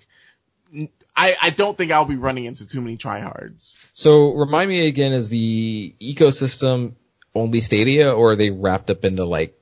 I, 1.14 1.36
I 1.40 1.50
don't 1.50 1.76
think 1.76 1.92
I'll 1.92 2.06
be 2.06 2.16
running 2.16 2.44
into 2.44 2.66
too 2.66 2.80
many 2.80 2.96
tryhards. 2.96 3.76
So 3.92 4.32
remind 4.32 4.70
me 4.70 4.86
again, 4.86 5.12
is 5.12 5.28
the 5.28 5.94
ecosystem 6.00 6.94
only 7.34 7.60
Stadia 7.60 8.12
or 8.12 8.32
are 8.32 8.36
they 8.36 8.50
wrapped 8.50 8.90
up 8.90 9.04
into 9.04 9.24
like 9.24 9.58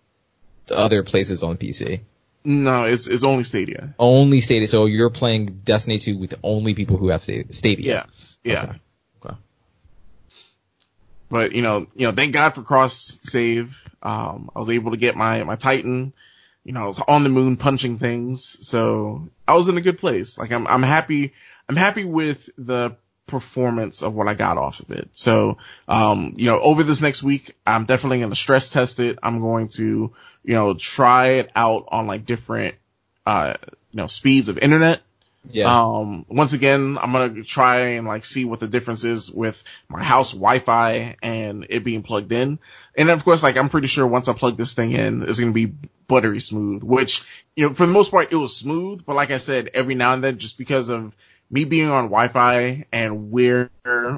other 0.71 1.03
places 1.03 1.43
on 1.43 1.57
PC? 1.57 2.01
No, 2.43 2.85
it's 2.85 3.07
it's 3.07 3.23
only 3.23 3.45
Stadia. 3.45 3.95
Only 3.99 4.41
Stadia. 4.41 4.67
So 4.67 4.87
you're 4.87 5.11
playing 5.11 5.61
Destiny 5.65 5.99
2 5.99 6.17
with 6.17 6.35
only 6.43 6.75
people 6.75 6.97
who 6.97 7.09
have 7.09 7.23
Stadia. 7.23 7.51
Yeah. 7.79 8.05
Yeah. 8.43 8.63
Okay. 8.63 8.81
okay. 9.25 9.37
But 11.29 11.53
you 11.53 11.63
know, 11.63 11.87
you 11.95 12.07
know, 12.07 12.13
thank 12.13 12.33
God 12.33 12.55
for 12.55 12.63
cross 12.63 13.19
save. 13.23 13.81
Um, 14.03 14.51
I 14.55 14.59
was 14.59 14.71
able 14.71 14.93
to 14.93 14.97
get 14.97 15.17
my 15.17 15.45
my 15.45 15.57
Titan. 15.57 16.13
You 16.65 16.73
know, 16.73 16.83
I 16.83 16.87
was 16.87 17.01
on 17.01 17.25
the 17.25 17.31
moon 17.31 17.57
punching 17.57 17.99
things, 17.99 18.67
so 18.67 19.29
I 19.47 19.55
was 19.55 19.69
in 19.69 19.77
a 19.77 19.83
good 19.83 19.99
place. 19.99 20.39
Like 20.39 20.53
I'm 20.53 20.67
I'm 20.67 20.83
happy. 20.83 21.35
I'm 21.69 21.77
happy 21.77 22.05
with 22.05 22.49
the 22.57 22.97
performance 23.31 24.03
of 24.03 24.15
what 24.15 24.29
I 24.29 24.35
got 24.35 24.59
off 24.59 24.81
of 24.81 24.91
it. 24.91 25.09
So, 25.13 25.59
um, 25.89 26.35
you 26.37 26.47
know, 26.47 26.61
over 26.61 26.83
this 26.83 27.01
next 27.01 27.23
week, 27.23 27.57
I'm 27.67 27.87
definitely 27.87 28.19
going 28.19 28.31
to 28.31 28.37
stress 28.37 28.71
test 28.71 29.01
it. 29.01 29.19
I'm 29.23 29.41
going 29.41 29.69
to, 29.69 30.13
you 30.45 30.55
know, 30.55 30.75
try 30.75 31.29
it 31.39 31.51
out 31.55 31.87
on 31.89 32.07
like 32.07 32.27
different, 32.27 32.75
uh, 33.25 33.55
you 33.93 33.97
know, 33.97 34.07
speeds 34.07 34.49
of 34.49 34.59
internet. 34.59 35.01
Yeah. 35.51 35.85
Um, 35.85 36.27
once 36.29 36.53
again, 36.53 36.99
I'm 37.01 37.13
going 37.13 37.37
to 37.37 37.45
try 37.45 37.93
and 37.93 38.07
like 38.07 38.27
see 38.27 38.45
what 38.45 38.61
the 38.61 38.69
difference 38.69 39.05
is 39.05 39.31
with 39.31 39.65
my 39.89 40.03
house 40.03 40.33
Wi-Fi 40.33 41.17
and 41.23 41.67
it 41.71 41.83
being 41.83 42.03
plugged 42.03 42.31
in. 42.33 42.59
And 42.95 43.09
of 43.09 43.25
course, 43.25 43.43
like 43.43 43.57
I'm 43.57 43.71
pretty 43.71 43.87
sure 43.87 44.07
once 44.07 44.29
I 44.29 44.35
plug 44.35 44.59
this 44.59 44.75
thing 44.75 44.93
in, 44.93 45.23
it's 45.23 45.41
going 45.41 45.55
to 45.55 45.67
be 45.67 45.75
buttery 46.07 46.41
smooth, 46.41 46.83
which, 46.83 47.25
you 47.57 47.69
know, 47.69 47.75
for 47.75 47.87
the 47.87 47.93
most 47.93 48.11
part, 48.11 48.33
it 48.33 48.37
was 48.37 48.55
smooth. 48.55 49.07
But 49.07 49.17
like 49.17 49.31
I 49.31 49.39
said, 49.39 49.71
every 49.73 49.95
now 49.95 50.13
and 50.13 50.23
then, 50.23 50.39
just 50.39 50.59
because 50.59 50.91
of 50.91 51.15
me 51.51 51.65
being 51.65 51.89
on 51.89 52.05
Wi-Fi 52.05 52.87
and 52.93 53.31
where 53.31 53.71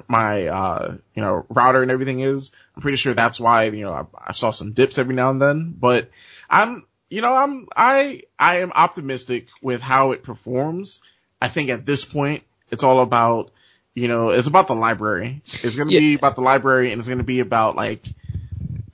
my, 0.06 0.46
uh, 0.46 0.96
you 1.14 1.22
know, 1.22 1.46
router 1.48 1.82
and 1.82 1.90
everything 1.90 2.20
is, 2.20 2.52
I'm 2.76 2.82
pretty 2.82 2.98
sure 2.98 3.14
that's 3.14 3.40
why, 3.40 3.64
you 3.64 3.84
know, 3.84 3.92
I, 3.92 4.04
I 4.28 4.32
saw 4.32 4.50
some 4.50 4.72
dips 4.72 4.98
every 4.98 5.14
now 5.14 5.30
and 5.30 5.40
then, 5.40 5.74
but 5.78 6.10
I'm, 6.50 6.84
you 7.08 7.22
know, 7.22 7.34
I'm, 7.34 7.68
I, 7.74 8.24
I 8.38 8.58
am 8.58 8.72
optimistic 8.72 9.46
with 9.62 9.80
how 9.80 10.12
it 10.12 10.22
performs. 10.22 11.00
I 11.40 11.48
think 11.48 11.70
at 11.70 11.86
this 11.86 12.04
point, 12.04 12.42
it's 12.70 12.84
all 12.84 13.00
about, 13.00 13.50
you 13.94 14.08
know, 14.08 14.30
it's 14.30 14.46
about 14.46 14.68
the 14.68 14.74
library. 14.74 15.42
It's 15.46 15.76
going 15.76 15.88
to 15.88 15.94
yeah. 15.94 16.00
be 16.00 16.14
about 16.14 16.36
the 16.36 16.42
library 16.42 16.92
and 16.92 16.98
it's 16.98 17.08
going 17.08 17.18
to 17.18 17.24
be 17.24 17.40
about 17.40 17.76
like, 17.76 18.04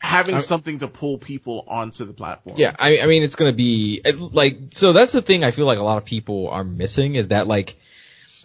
having 0.00 0.38
something 0.40 0.78
to 0.78 0.86
pull 0.86 1.18
people 1.18 1.64
onto 1.66 2.04
the 2.04 2.12
platform. 2.12 2.54
Yeah, 2.56 2.74
I, 2.78 3.00
I 3.00 3.06
mean, 3.06 3.24
it's 3.24 3.34
going 3.34 3.50
to 3.50 3.56
be 3.56 4.00
like 4.04 4.58
so. 4.70 4.92
That's 4.92 5.10
the 5.10 5.22
thing 5.22 5.42
I 5.42 5.50
feel 5.50 5.66
like 5.66 5.78
a 5.78 5.82
lot 5.82 5.98
of 5.98 6.04
people 6.04 6.48
are 6.50 6.62
missing 6.62 7.16
is 7.16 7.28
that 7.28 7.48
like 7.48 7.76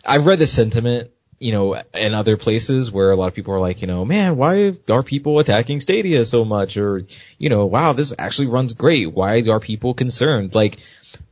I've 0.05 0.25
read 0.25 0.39
the 0.39 0.47
sentiment, 0.47 1.11
you 1.39 1.51
know, 1.51 1.81
in 1.93 2.13
other 2.13 2.37
places 2.37 2.91
where 2.91 3.11
a 3.11 3.15
lot 3.15 3.27
of 3.27 3.33
people 3.33 3.53
are 3.53 3.59
like, 3.59 3.81
you 3.81 3.87
know, 3.87 4.05
man, 4.05 4.37
why 4.37 4.73
are 4.89 5.03
people 5.03 5.39
attacking 5.39 5.79
Stadia 5.79 6.25
so 6.25 6.45
much? 6.45 6.77
Or, 6.77 7.05
you 7.37 7.49
know, 7.49 7.65
wow, 7.65 7.93
this 7.93 8.13
actually 8.17 8.47
runs 8.47 8.73
great. 8.73 9.11
Why 9.11 9.41
are 9.47 9.59
people 9.59 9.93
concerned? 9.93 10.55
Like, 10.55 10.77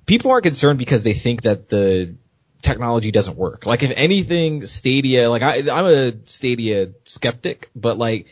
people 0.06 0.32
aren't 0.32 0.44
concerned 0.44 0.80
because 0.80 1.04
they 1.04 1.14
think 1.14 1.44
that 1.44 1.70
the 1.70 2.16
technology 2.62 3.12
doesn't 3.12 3.38
work. 3.38 3.66
Like, 3.66 3.84
if 3.84 3.92
anything, 3.96 4.66
Stadia, 4.66 5.30
like 5.30 5.42
I, 5.42 5.58
I'm 5.72 5.86
a 5.86 6.14
Stadia 6.26 6.90
skeptic, 7.06 7.70
but 7.76 7.98
like, 7.98 8.28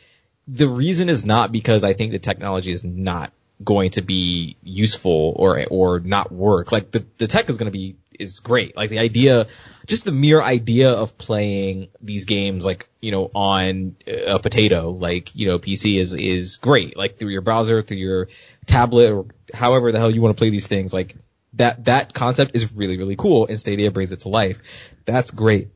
the 0.48 0.68
reason 0.68 1.10
is 1.10 1.26
not 1.26 1.52
because 1.52 1.84
I 1.84 1.94
think 1.94 2.12
the 2.12 2.20
technology 2.20 2.72
is 2.72 2.84
not 2.84 3.32
going 3.64 3.92
to 3.92 4.02
be 4.02 4.56
useful 4.64 5.34
or 5.36 5.66
or 5.70 6.00
not 6.00 6.32
work. 6.32 6.72
Like 6.72 6.92
the 6.92 7.06
the 7.18 7.28
tech 7.28 7.50
is 7.50 7.58
going 7.58 7.72
to 7.72 7.78
be 7.78 7.96
is 8.20 8.40
great. 8.40 8.76
Like 8.76 8.90
the 8.90 9.00
idea, 9.00 9.48
just 9.88 10.06
the 10.06 10.12
mere 10.12 10.42
idea 10.42 10.92
of 10.92 11.18
playing 11.18 11.88
these 12.02 12.26
games, 12.26 12.66
like 12.66 12.90
you 13.02 13.12
know, 13.12 13.32
on 13.34 13.96
a 14.08 14.40
potato, 14.40 14.92
like 14.92 15.36
you 15.36 15.48
know, 15.48 15.60
PC 15.60 16.00
is 16.00 16.14
is 16.14 16.58
great. 16.58 16.96
Like 16.98 17.18
through 17.18 17.32
your 17.32 17.42
browser, 17.42 17.82
through 17.82 17.98
your 17.98 18.28
tablet, 18.66 19.12
or 19.12 19.26
however 19.54 19.92
the 19.92 20.00
hell 20.00 20.12
you 20.12 20.22
want 20.22 20.36
to 20.36 20.40
play 20.40 20.50
these 20.50 20.68
things. 20.68 20.94
Like 20.94 21.16
that 21.54 21.86
that 21.86 22.14
concept 22.14 22.56
is 22.56 22.74
really 22.74 22.98
really 22.98 23.16
cool, 23.16 23.48
and 23.48 23.60
Stadia 23.60 23.92
brings 23.92 24.12
it 24.12 24.22
to 24.22 24.30
life. 24.30 24.62
That's 25.06 25.32
great. 25.32 25.70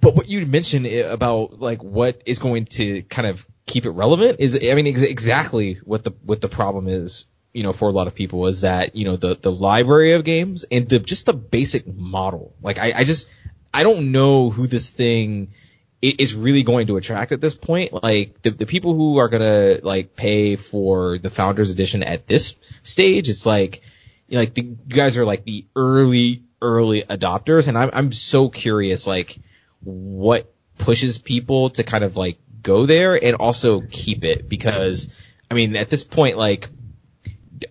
But 0.00 0.14
what 0.14 0.28
you 0.28 0.46
mentioned 0.46 0.86
eh, 0.86 1.10
about 1.10 1.60
like 1.60 1.82
what 1.82 2.22
is 2.26 2.38
going 2.38 2.66
to 2.66 3.02
kind 3.02 3.26
of 3.26 3.46
keep 3.66 3.84
it 3.84 3.90
relevant 3.90 4.40
is, 4.40 4.56
I 4.56 4.74
mean, 4.74 4.86
ex- 4.86 5.02
exactly 5.02 5.80
what 5.84 6.04
the 6.04 6.12
what 6.24 6.40
the 6.40 6.48
problem 6.48 6.88
is. 6.88 7.26
You 7.52 7.62
know, 7.62 7.72
for 7.72 7.88
a 7.88 7.92
lot 7.92 8.06
of 8.06 8.14
people 8.14 8.46
is 8.46 8.60
that 8.60 8.94
you 8.94 9.04
know 9.04 9.16
the 9.16 9.36
the 9.36 9.52
library 9.52 10.12
of 10.12 10.24
games 10.24 10.64
and 10.70 10.88
the 10.88 10.98
just 10.98 11.26
the 11.26 11.32
basic 11.32 11.86
model. 11.86 12.54
Like 12.62 12.78
I, 12.78 12.92
I 12.94 13.04
just 13.04 13.28
I 13.72 13.82
don't 13.82 14.12
know 14.12 14.50
who 14.50 14.66
this 14.66 14.90
thing 14.90 15.52
is 16.00 16.34
really 16.34 16.62
going 16.62 16.86
to 16.86 16.96
attract 16.96 17.32
at 17.32 17.40
this 17.40 17.54
point. 17.54 17.92
Like 17.92 18.40
the 18.42 18.50
the 18.50 18.66
people 18.66 18.94
who 18.94 19.18
are 19.18 19.28
gonna 19.28 19.78
like 19.82 20.14
pay 20.14 20.56
for 20.56 21.18
the 21.18 21.30
founders 21.30 21.70
edition 21.70 22.02
at 22.02 22.26
this 22.26 22.54
stage, 22.82 23.28
it's 23.28 23.46
like 23.46 23.82
you 24.28 24.34
know, 24.34 24.40
like 24.40 24.54
the 24.54 24.62
you 24.62 24.76
guys 24.88 25.16
are 25.16 25.24
like 25.24 25.44
the 25.44 25.66
early 25.74 26.42
early 26.62 27.02
adopters, 27.02 27.68
and 27.68 27.76
I'm 27.76 27.90
I'm 27.92 28.12
so 28.12 28.48
curious 28.48 29.06
like 29.06 29.38
what 29.82 30.52
pushes 30.78 31.18
people 31.18 31.70
to 31.70 31.82
kind 31.82 32.04
of 32.04 32.16
like 32.16 32.38
go 32.62 32.86
there 32.86 33.22
and 33.22 33.36
also 33.36 33.80
keep 33.80 34.24
it 34.24 34.48
because 34.48 35.08
I 35.50 35.54
mean 35.54 35.74
at 35.76 35.88
this 35.88 36.04
point 36.04 36.36
like 36.36 36.68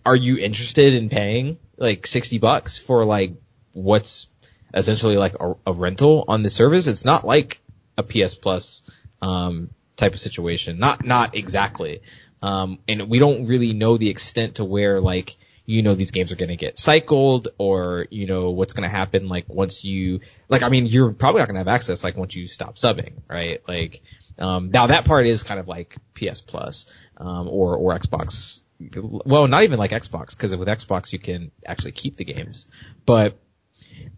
are 0.06 0.16
you 0.16 0.38
interested 0.38 0.94
in 0.94 1.10
paying 1.10 1.58
like 1.78 2.08
60 2.08 2.40
bucks 2.40 2.78
for 2.78 3.06
like 3.06 3.34
what's 3.74 4.30
essentially 4.74 5.18
like 5.18 5.36
a, 5.40 5.56
a 5.66 5.74
rental 5.74 6.26
on 6.28 6.44
the 6.44 6.50
service? 6.50 6.88
It's 6.88 7.06
not 7.06 7.26
like 7.26 7.62
a 7.98 8.04
PS 8.04 8.36
Plus 8.36 8.84
um, 9.22 9.70
type 9.96 10.14
of 10.14 10.20
situation. 10.20 10.80
Not 10.80 11.06
not 11.06 11.36
exactly. 11.36 12.02
Um, 12.42 12.80
and 12.88 13.10
we 13.10 13.20
don't 13.20 13.48
really 13.48 13.74
know 13.74 13.98
the 13.98 14.10
extent 14.10 14.56
to 14.56 14.66
where 14.66 15.02
like 15.02 15.38
you 15.66 15.82
know 15.82 15.96
these 15.96 16.12
games 16.12 16.32
are 16.32 16.36
going 16.36 16.50
to 16.50 16.56
get 16.56 16.80
cycled 16.80 17.50
or 17.58 18.08
you 18.10 18.26
know 18.26 18.52
what's 18.52 18.74
going 18.74 18.90
to 18.90 18.96
happen 18.96 19.28
like 19.28 19.50
once 19.50 19.84
you 19.84 20.22
like 20.48 20.64
I 20.64 20.70
mean 20.70 20.86
you're 20.86 21.12
probably 21.12 21.40
not 21.40 21.48
going 21.48 21.56
to 21.56 21.60
have 21.60 21.68
access 21.68 22.04
like 22.04 22.16
once 22.16 22.36
you 22.36 22.48
stop 22.48 22.78
subbing, 22.78 23.14
right? 23.28 23.62
Like 23.68 24.02
um, 24.40 24.70
now 24.72 24.88
that 24.88 25.06
part 25.06 25.26
is 25.26 25.44
kind 25.44 25.60
of 25.60 25.68
like 25.68 25.98
PS 26.14 26.42
Plus 26.42 26.86
um, 27.18 27.48
or 27.48 27.76
or 27.76 27.98
Xbox. 27.98 28.62
Well, 28.80 29.48
not 29.48 29.64
even 29.64 29.80
like 29.80 29.92
Xbox 29.92 30.32
because 30.32 30.56
with 30.56 30.68
Xbox 30.68 31.14
you 31.14 31.20
can 31.20 31.52
actually 31.66 31.94
keep 31.94 32.18
the 32.18 32.26
games, 32.26 32.68
but 33.06 33.38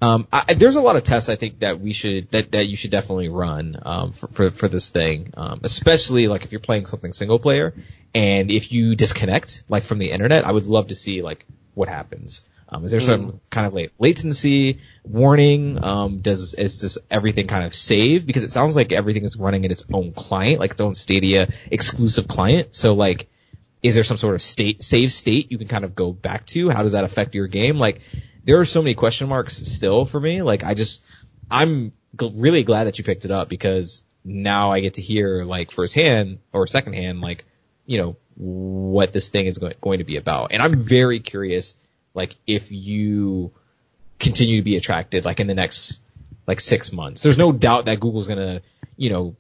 um, 0.02 0.28
I, 0.32 0.54
there's 0.54 0.76
a 0.76 0.82
lot 0.82 0.96
of 0.96 1.04
tests 1.04 1.30
I 1.30 1.36
think 1.36 1.60
that 1.60 1.80
we 1.80 1.94
should 1.94 2.32
that 2.32 2.52
that 2.52 2.68
you 2.68 2.76
should 2.76 2.92
definitely 2.92 3.30
run 3.30 3.78
um, 3.82 4.12
for, 4.12 4.28
for, 4.28 4.52
for 4.52 4.68
this 4.68 4.90
thing, 4.90 5.34
um, 5.36 5.62
especially 5.64 6.28
like 6.28 6.44
if 6.44 6.52
you're 6.52 6.62
playing 6.62 6.86
something 6.86 7.14
single 7.14 7.40
player 7.40 7.74
and 8.14 8.50
if 8.52 8.72
you 8.72 8.96
disconnect 8.96 9.64
like 9.70 9.84
from 9.84 10.00
the 10.00 10.12
internet, 10.12 10.46
I 10.46 10.52
would 10.52 10.68
love 10.68 10.88
to 10.88 10.96
see 10.96 11.22
like 11.22 11.46
what 11.74 11.90
happens. 11.90 12.44
Um, 12.72 12.86
is 12.86 12.92
there 12.92 13.02
some 13.02 13.32
mm. 13.32 13.40
kind 13.50 13.66
of 13.66 13.74
like 13.74 13.92
latency 13.98 14.80
warning? 15.04 15.84
Um, 15.84 16.20
does 16.20 16.54
is 16.54 16.80
just 16.80 17.00
everything 17.10 17.48
kind 17.48 17.66
of 17.66 17.74
save? 17.74 18.28
Because 18.28 18.44
it 18.44 18.52
sounds 18.52 18.76
like 18.76 18.92
everything 18.92 19.24
is 19.24 19.36
running 19.38 19.66
in 19.66 19.72
its 19.72 19.84
own 19.92 20.14
client, 20.14 20.60
like 20.60 20.72
its 20.72 20.82
own 20.82 20.94
Stadia 20.94 21.52
exclusive 21.72 22.28
client. 22.28 22.76
So 22.76 22.94
like, 22.94 23.28
is 23.82 23.96
there 23.96 24.04
some 24.04 24.18
sort 24.18 24.36
of 24.36 24.42
state 24.42 24.84
save 24.84 25.12
state 25.12 25.52
you 25.52 25.58
can 25.58 25.68
kind 25.68 25.86
of 25.86 25.96
go 25.96 26.12
back 26.12 26.46
to? 26.48 26.70
How 26.70 26.84
does 26.84 26.92
that 26.92 27.04
affect 27.04 27.36
your 27.36 27.48
game? 27.48 27.80
Like, 27.80 28.02
there 28.44 28.60
are 28.60 28.66
so 28.66 28.82
many 28.82 28.96
question 28.96 29.30
marks 29.30 29.56
still 29.56 30.06
for 30.06 30.20
me. 30.20 30.42
Like, 30.42 30.64
I 30.64 30.74
just 30.74 31.04
I'm 31.50 31.94
really 32.20 32.64
glad 32.64 32.86
that 32.86 32.98
you 32.98 33.04
picked 33.04 33.26
it 33.26 33.32
up 33.32 33.50
because 33.50 34.04
now 34.24 34.72
I 34.72 34.82
get 34.82 34.96
to 34.96 35.02
hear 35.02 35.44
like 35.44 35.72
firsthand 35.72 36.40
or 36.52 36.68
secondhand 36.68 37.22
like 37.22 37.46
you 37.86 37.98
know 37.98 38.18
what 38.36 39.14
this 39.14 39.30
thing 39.30 39.46
is 39.46 39.58
going, 39.58 39.74
going 39.82 40.00
to 40.00 40.06
be 40.06 40.18
about, 40.18 40.52
and 40.52 40.62
I'm 40.62 40.84
very 40.84 41.20
curious 41.20 41.76
like 42.14 42.36
if 42.48 42.72
you 42.72 43.52
continue 44.20 44.58
to 44.58 44.64
be 44.64 44.76
attracted 44.76 45.26
like 45.26 45.40
in 45.40 45.48
the 45.48 45.56
next 45.56 46.02
like 46.46 46.60
six 46.60 46.92
months. 46.92 47.24
There's 47.24 47.38
no 47.38 47.52
doubt 47.52 47.86
that 47.86 48.00
Google's 48.00 48.28
gonna, 48.28 48.62
you 48.98 49.10
know, 49.10 49.36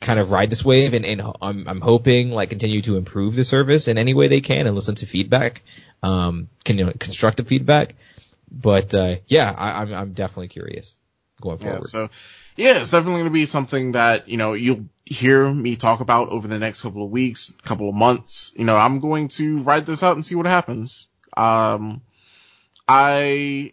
kind 0.00 0.20
of 0.20 0.30
ride 0.30 0.50
this 0.50 0.64
wave 0.64 0.94
and, 0.94 1.06
and 1.06 1.22
I'm, 1.40 1.66
I'm 1.66 1.80
hoping 1.80 2.30
like 2.30 2.50
continue 2.50 2.82
to 2.82 2.96
improve 2.96 3.34
the 3.34 3.44
service 3.44 3.88
in 3.88 3.98
any 3.98 4.14
way 4.14 4.28
they 4.28 4.40
can 4.40 4.66
and 4.66 4.74
listen 4.74 4.94
to 4.96 5.06
feedback, 5.06 5.62
um, 6.02 6.48
can, 6.64 6.78
you 6.78 6.84
know, 6.84 6.92
constructive 6.98 7.48
feedback. 7.48 7.94
But, 8.50 8.94
uh, 8.94 9.16
yeah, 9.26 9.52
I, 9.56 9.82
am 9.82 9.88
I'm, 9.88 9.94
I'm 9.94 10.12
definitely 10.12 10.48
curious 10.48 10.96
going 11.40 11.58
forward. 11.58 11.82
Yeah, 11.84 11.88
so 11.88 12.10
yeah, 12.56 12.80
it's 12.80 12.90
definitely 12.90 13.20
going 13.20 13.24
to 13.24 13.30
be 13.30 13.46
something 13.46 13.92
that, 13.92 14.28
you 14.28 14.36
know, 14.36 14.52
you'll 14.52 14.86
hear 15.04 15.48
me 15.52 15.76
talk 15.76 16.00
about 16.00 16.28
over 16.28 16.46
the 16.46 16.58
next 16.58 16.82
couple 16.82 17.04
of 17.04 17.10
weeks, 17.10 17.54
couple 17.62 17.88
of 17.88 17.94
months. 17.94 18.52
You 18.56 18.64
know, 18.64 18.76
I'm 18.76 19.00
going 19.00 19.28
to 19.28 19.62
ride 19.62 19.86
this 19.86 20.02
out 20.02 20.14
and 20.14 20.24
see 20.24 20.34
what 20.34 20.46
happens. 20.46 21.08
Um, 21.36 22.02
I, 22.88 23.72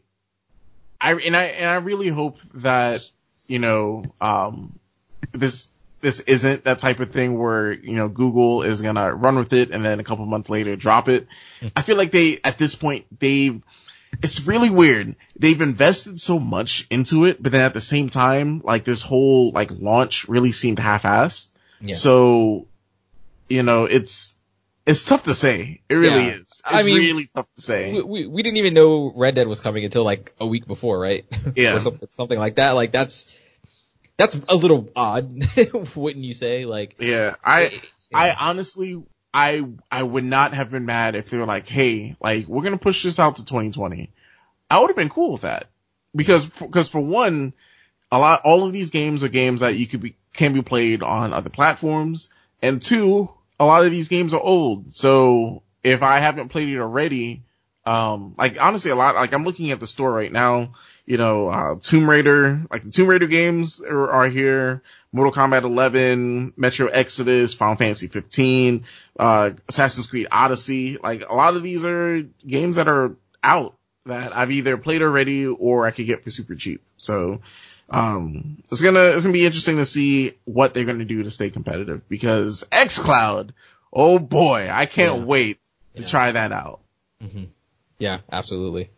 I, 0.99 1.13
and 1.13 1.35
I, 1.35 1.43
and 1.43 1.69
I 1.69 1.75
really 1.75 2.09
hope 2.09 2.39
that, 2.55 3.03
you 3.45 3.59
know, 3.59 4.05
um, 4.19 4.79
this, 5.33 5.69
this 6.03 6.19
isn't 6.19 6.65
that 6.65 6.79
type 6.79 6.99
of 6.99 7.11
thing 7.11 7.39
where, 7.39 7.71
you 7.71 7.93
know, 7.93 8.09
Google 8.09 8.63
is 8.63 8.81
gonna 8.81 9.13
run 9.15 9.37
with 9.37 9.53
it 9.53 9.71
and 9.71 9.83
then 9.83 10.01
a 10.01 10.03
couple 10.03 10.25
months 10.25 10.49
later 10.49 10.75
drop 10.75 11.07
it. 11.07 11.27
Hmm. 11.61 11.67
I 11.77 11.81
feel 11.81 11.95
like 11.95 12.11
they, 12.11 12.39
at 12.43 12.57
this 12.57 12.75
point, 12.75 13.05
they've, 13.19 13.61
it's 14.21 14.45
really 14.45 14.69
weird. 14.69 15.15
They've 15.39 15.59
invested 15.59 16.19
so 16.19 16.39
much 16.39 16.85
into 16.91 17.25
it, 17.25 17.41
but 17.41 17.53
then 17.53 17.61
at 17.61 17.73
the 17.73 17.81
same 17.81 18.09
time, 18.09 18.61
like 18.63 18.83
this 18.83 19.01
whole 19.01 19.51
like 19.51 19.71
launch 19.71 20.27
really 20.27 20.51
seemed 20.51 20.77
half-assed. 20.77 21.51
Yeah. 21.79 21.95
So, 21.95 22.67
you 23.47 23.63
know, 23.63 23.85
it's, 23.85 24.35
it's 24.85 25.05
tough 25.05 25.23
to 25.23 25.33
say. 25.33 25.79
It 25.87 25.95
really 25.95 26.25
yeah. 26.25 26.33
is. 26.33 26.41
It's 26.41 26.61
I 26.65 26.83
mean, 26.83 26.97
really 26.97 27.29
tough 27.33 27.47
to 27.55 27.61
say. 27.61 27.93
We, 27.93 28.03
we, 28.03 28.27
we 28.27 28.43
didn't 28.43 28.57
even 28.57 28.73
know 28.73 29.13
Red 29.15 29.35
Dead 29.35 29.47
was 29.47 29.61
coming 29.61 29.85
until 29.85 30.03
like 30.03 30.35
a 30.37 30.45
week 30.45 30.67
before, 30.67 30.99
right? 30.99 31.23
Yeah. 31.55 31.75
or 31.77 31.79
something, 31.79 32.09
something 32.11 32.37
like 32.37 32.55
that. 32.55 32.71
Like 32.71 32.91
that's, 32.91 33.33
that's 34.17 34.35
a 34.47 34.55
little 34.55 34.89
odd, 34.95 35.43
wouldn't 35.95 36.25
you 36.25 36.33
say? 36.33 36.65
Like, 36.65 36.95
yeah, 36.99 37.35
I, 37.43 37.81
yeah. 38.11 38.17
I 38.17 38.35
honestly, 38.49 39.01
I, 39.33 39.65
I 39.91 40.03
would 40.03 40.23
not 40.23 40.53
have 40.53 40.71
been 40.71 40.85
mad 40.85 41.15
if 41.15 41.29
they 41.29 41.37
were 41.37 41.45
like, 41.45 41.67
hey, 41.67 42.15
like, 42.21 42.47
we're 42.47 42.63
gonna 42.63 42.77
push 42.77 43.03
this 43.03 43.19
out 43.19 43.37
to 43.37 43.45
2020. 43.45 44.11
I 44.69 44.79
would 44.79 44.87
have 44.87 44.95
been 44.95 45.09
cool 45.09 45.33
with 45.33 45.41
that. 45.41 45.67
Because, 46.15 46.45
because 46.45 46.89
for 46.89 46.99
one, 46.99 47.53
a 48.11 48.19
lot, 48.19 48.41
all 48.43 48.65
of 48.65 48.73
these 48.73 48.91
games 48.91 49.23
are 49.23 49.29
games 49.29 49.61
that 49.61 49.75
you 49.75 49.87
could 49.87 50.01
be, 50.01 50.15
can 50.33 50.53
be 50.53 50.61
played 50.61 51.01
on 51.01 51.33
other 51.33 51.49
platforms. 51.49 52.29
And 52.61 52.81
two, 52.81 53.29
a 53.59 53.65
lot 53.65 53.85
of 53.85 53.91
these 53.91 54.09
games 54.09 54.33
are 54.35 54.41
old. 54.41 54.93
So 54.93 55.63
if 55.83 56.03
I 56.03 56.19
haven't 56.19 56.49
played 56.49 56.69
it 56.69 56.79
already, 56.79 57.43
um, 57.85 58.35
like 58.37 58.61
honestly, 58.61 58.91
a 58.91 58.95
lot, 58.95 59.15
like 59.15 59.33
I'm 59.33 59.43
looking 59.43 59.71
at 59.71 59.79
the 59.79 59.87
store 59.87 60.11
right 60.11 60.31
now, 60.31 60.73
you 61.05 61.17
know, 61.17 61.47
uh, 61.47 61.75
Tomb 61.81 62.09
Raider, 62.09 62.61
like 62.71 62.83
the 62.83 62.91
Tomb 62.91 63.07
Raider 63.07 63.27
games 63.27 63.81
are, 63.81 64.09
are, 64.09 64.29
here, 64.29 64.81
Mortal 65.11 65.33
Kombat 65.33 65.63
11, 65.63 66.53
Metro 66.55 66.87
Exodus, 66.87 67.53
Final 67.53 67.75
Fantasy 67.75 68.07
15, 68.07 68.85
uh, 69.19 69.51
Assassin's 69.67 70.07
Creed 70.07 70.27
Odyssey. 70.31 70.97
Like 70.97 71.27
a 71.29 71.35
lot 71.35 71.55
of 71.55 71.63
these 71.63 71.85
are 71.85 72.21
games 72.45 72.77
that 72.77 72.87
are 72.87 73.15
out 73.43 73.75
that 74.05 74.35
I've 74.35 74.51
either 74.51 74.77
played 74.77 75.01
already 75.01 75.45
or 75.45 75.85
I 75.85 75.91
could 75.91 76.05
get 76.05 76.23
for 76.23 76.29
super 76.29 76.55
cheap. 76.55 76.81
So, 76.97 77.41
um, 77.89 78.63
it's 78.71 78.81
gonna, 78.81 79.07
it's 79.07 79.23
gonna 79.23 79.33
be 79.33 79.45
interesting 79.45 79.77
to 79.77 79.85
see 79.85 80.37
what 80.45 80.73
they're 80.73 80.85
gonna 80.85 81.05
do 81.05 81.23
to 81.23 81.31
stay 81.31 81.49
competitive 81.49 82.07
because 82.07 82.63
xCloud, 82.71 83.51
oh 83.91 84.19
boy, 84.19 84.69
I 84.71 84.85
can't 84.85 85.19
yeah. 85.19 85.25
wait 85.25 85.59
to 85.95 86.01
yeah. 86.01 86.07
try 86.07 86.31
that 86.31 86.53
out. 86.53 86.79
Mm-hmm. 87.21 87.45
Yeah, 87.99 88.19
absolutely. 88.31 88.89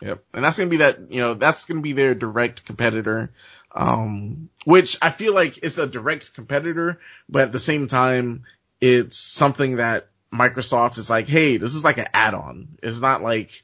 Yep. 0.00 0.24
And 0.32 0.44
that's 0.44 0.58
gonna 0.58 0.70
be 0.70 0.78
that, 0.78 1.10
you 1.10 1.20
know, 1.20 1.34
that's 1.34 1.64
gonna 1.64 1.80
be 1.80 1.92
their 1.92 2.14
direct 2.14 2.64
competitor. 2.64 3.30
Um, 3.70 4.48
which 4.64 4.96
I 5.02 5.10
feel 5.10 5.34
like 5.34 5.58
it's 5.62 5.78
a 5.78 5.86
direct 5.86 6.34
competitor, 6.34 7.00
but 7.28 7.42
at 7.42 7.52
the 7.52 7.58
same 7.58 7.86
time, 7.86 8.44
it's 8.80 9.18
something 9.18 9.76
that 9.76 10.08
Microsoft 10.32 10.98
is 10.98 11.10
like, 11.10 11.28
hey, 11.28 11.58
this 11.58 11.74
is 11.74 11.84
like 11.84 11.98
an 11.98 12.08
add-on. 12.12 12.68
It's 12.82 13.00
not 13.00 13.22
like, 13.22 13.62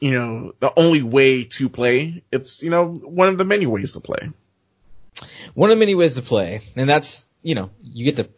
you 0.00 0.12
know, 0.12 0.54
the 0.60 0.72
only 0.76 1.02
way 1.02 1.44
to 1.44 1.68
play. 1.68 2.22
It's, 2.30 2.62
you 2.62 2.70
know, 2.70 2.86
one 2.86 3.28
of 3.28 3.38
the 3.38 3.44
many 3.44 3.66
ways 3.66 3.92
to 3.94 4.00
play. 4.00 4.30
One 5.54 5.70
of 5.70 5.76
the 5.76 5.80
many 5.80 5.94
ways 5.94 6.14
to 6.14 6.22
play. 6.22 6.60
And 6.76 6.88
that's, 6.88 7.24
you 7.42 7.54
know, 7.54 7.70
you 7.80 8.04
get 8.04 8.16
to 8.16 8.28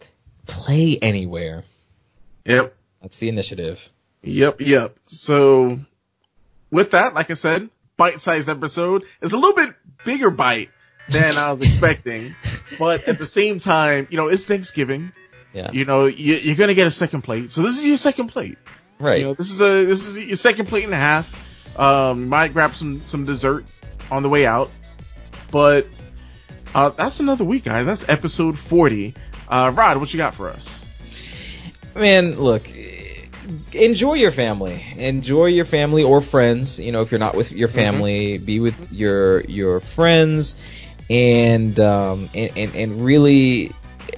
play 0.46 0.98
anywhere. 1.00 1.64
Yep. 2.44 2.74
That's 3.02 3.18
the 3.18 3.28
initiative. 3.28 3.88
Yep, 4.22 4.60
yep. 4.60 4.96
So 5.06 5.78
with 6.70 6.92
that, 6.92 7.14
like 7.14 7.30
I 7.30 7.34
said, 7.34 7.68
bite-sized 7.96 8.48
episode. 8.48 9.04
is 9.20 9.32
a 9.32 9.36
little 9.36 9.54
bit 9.54 9.74
bigger 10.04 10.30
bite 10.30 10.70
than 11.08 11.36
I 11.36 11.52
was 11.52 11.66
expecting, 11.66 12.34
but 12.78 13.06
at 13.08 13.18
the 13.18 13.26
same 13.26 13.58
time, 13.58 14.08
you 14.10 14.16
know, 14.16 14.28
it's 14.28 14.44
Thanksgiving. 14.44 15.12
Yeah. 15.52 15.70
You 15.72 15.84
know, 15.84 16.06
you, 16.06 16.52
are 16.52 16.56
gonna 16.56 16.74
get 16.74 16.86
a 16.86 16.90
second 16.90 17.22
plate, 17.22 17.50
so 17.50 17.62
this 17.62 17.78
is 17.78 17.86
your 17.86 17.96
second 17.96 18.28
plate. 18.28 18.58
Right. 18.98 19.20
You 19.20 19.26
know, 19.26 19.34
this 19.34 19.50
is 19.50 19.60
a 19.60 19.84
this 19.84 20.06
is 20.06 20.18
your 20.18 20.36
second 20.36 20.66
plate 20.66 20.84
and 20.84 20.92
a 20.92 20.98
half. 20.98 21.78
Um, 21.78 22.20
you 22.20 22.26
might 22.26 22.52
grab 22.52 22.74
some 22.74 23.06
some 23.06 23.24
dessert 23.24 23.64
on 24.10 24.22
the 24.22 24.28
way 24.28 24.46
out, 24.46 24.70
but 25.50 25.86
uh, 26.74 26.90
that's 26.90 27.20
another 27.20 27.44
week, 27.44 27.64
guys. 27.64 27.86
That's 27.86 28.08
episode 28.08 28.58
40. 28.58 29.14
Uh, 29.48 29.72
Rod, 29.74 29.98
what 29.98 30.12
you 30.12 30.18
got 30.18 30.34
for 30.34 30.50
us? 30.50 30.84
Man, 31.94 32.38
look, 32.38 32.68
enjoy 33.72 34.14
your 34.14 34.32
family. 34.32 34.84
Enjoy 34.96 35.46
your 35.46 35.64
family 35.64 36.02
or 36.02 36.20
friends. 36.20 36.78
You 36.78 36.92
know, 36.92 37.02
if 37.02 37.10
you're 37.10 37.20
not 37.20 37.36
with 37.36 37.52
your 37.52 37.68
mm-hmm. 37.68 37.76
family, 37.76 38.36
mm-hmm. 38.36 38.44
be 38.44 38.60
with 38.60 38.92
your 38.92 39.40
your 39.42 39.80
friends, 39.80 40.60
and 41.08 41.78
um, 41.80 42.28
and, 42.34 42.52
and 42.56 42.74
and 42.74 43.04
really 43.04 43.72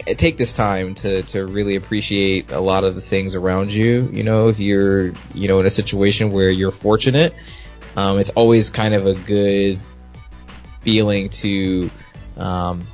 take 0.07 0.39
this 0.39 0.53
time 0.53 0.95
to 0.97 1.23
to 1.23 1.47
really 1.47 1.77
appreciate 1.77 2.53
a 2.53 2.61
lot 2.61 2.85
of 2.85 2.95
the 2.95 3.01
things 3.01 3.35
around 3.35 3.73
you. 3.73 4.09
You 4.13 4.23
know, 4.23 4.49
if 4.49 4.59
you're 4.59 5.13
you 5.35 5.49
know 5.49 5.61
in 5.61 5.67
a 5.67 5.71
situation 5.71 6.33
where 6.33 6.51
you're 6.51 6.73
fortunate, 6.73 7.35
um, 7.97 8.19
it's 8.19 8.31
always 8.31 8.71
kind 8.71 8.95
of 8.95 9.07
a 9.07 9.15
good 9.15 9.81
feeling 10.81 11.29
to 11.29 11.91
um, 12.37 12.87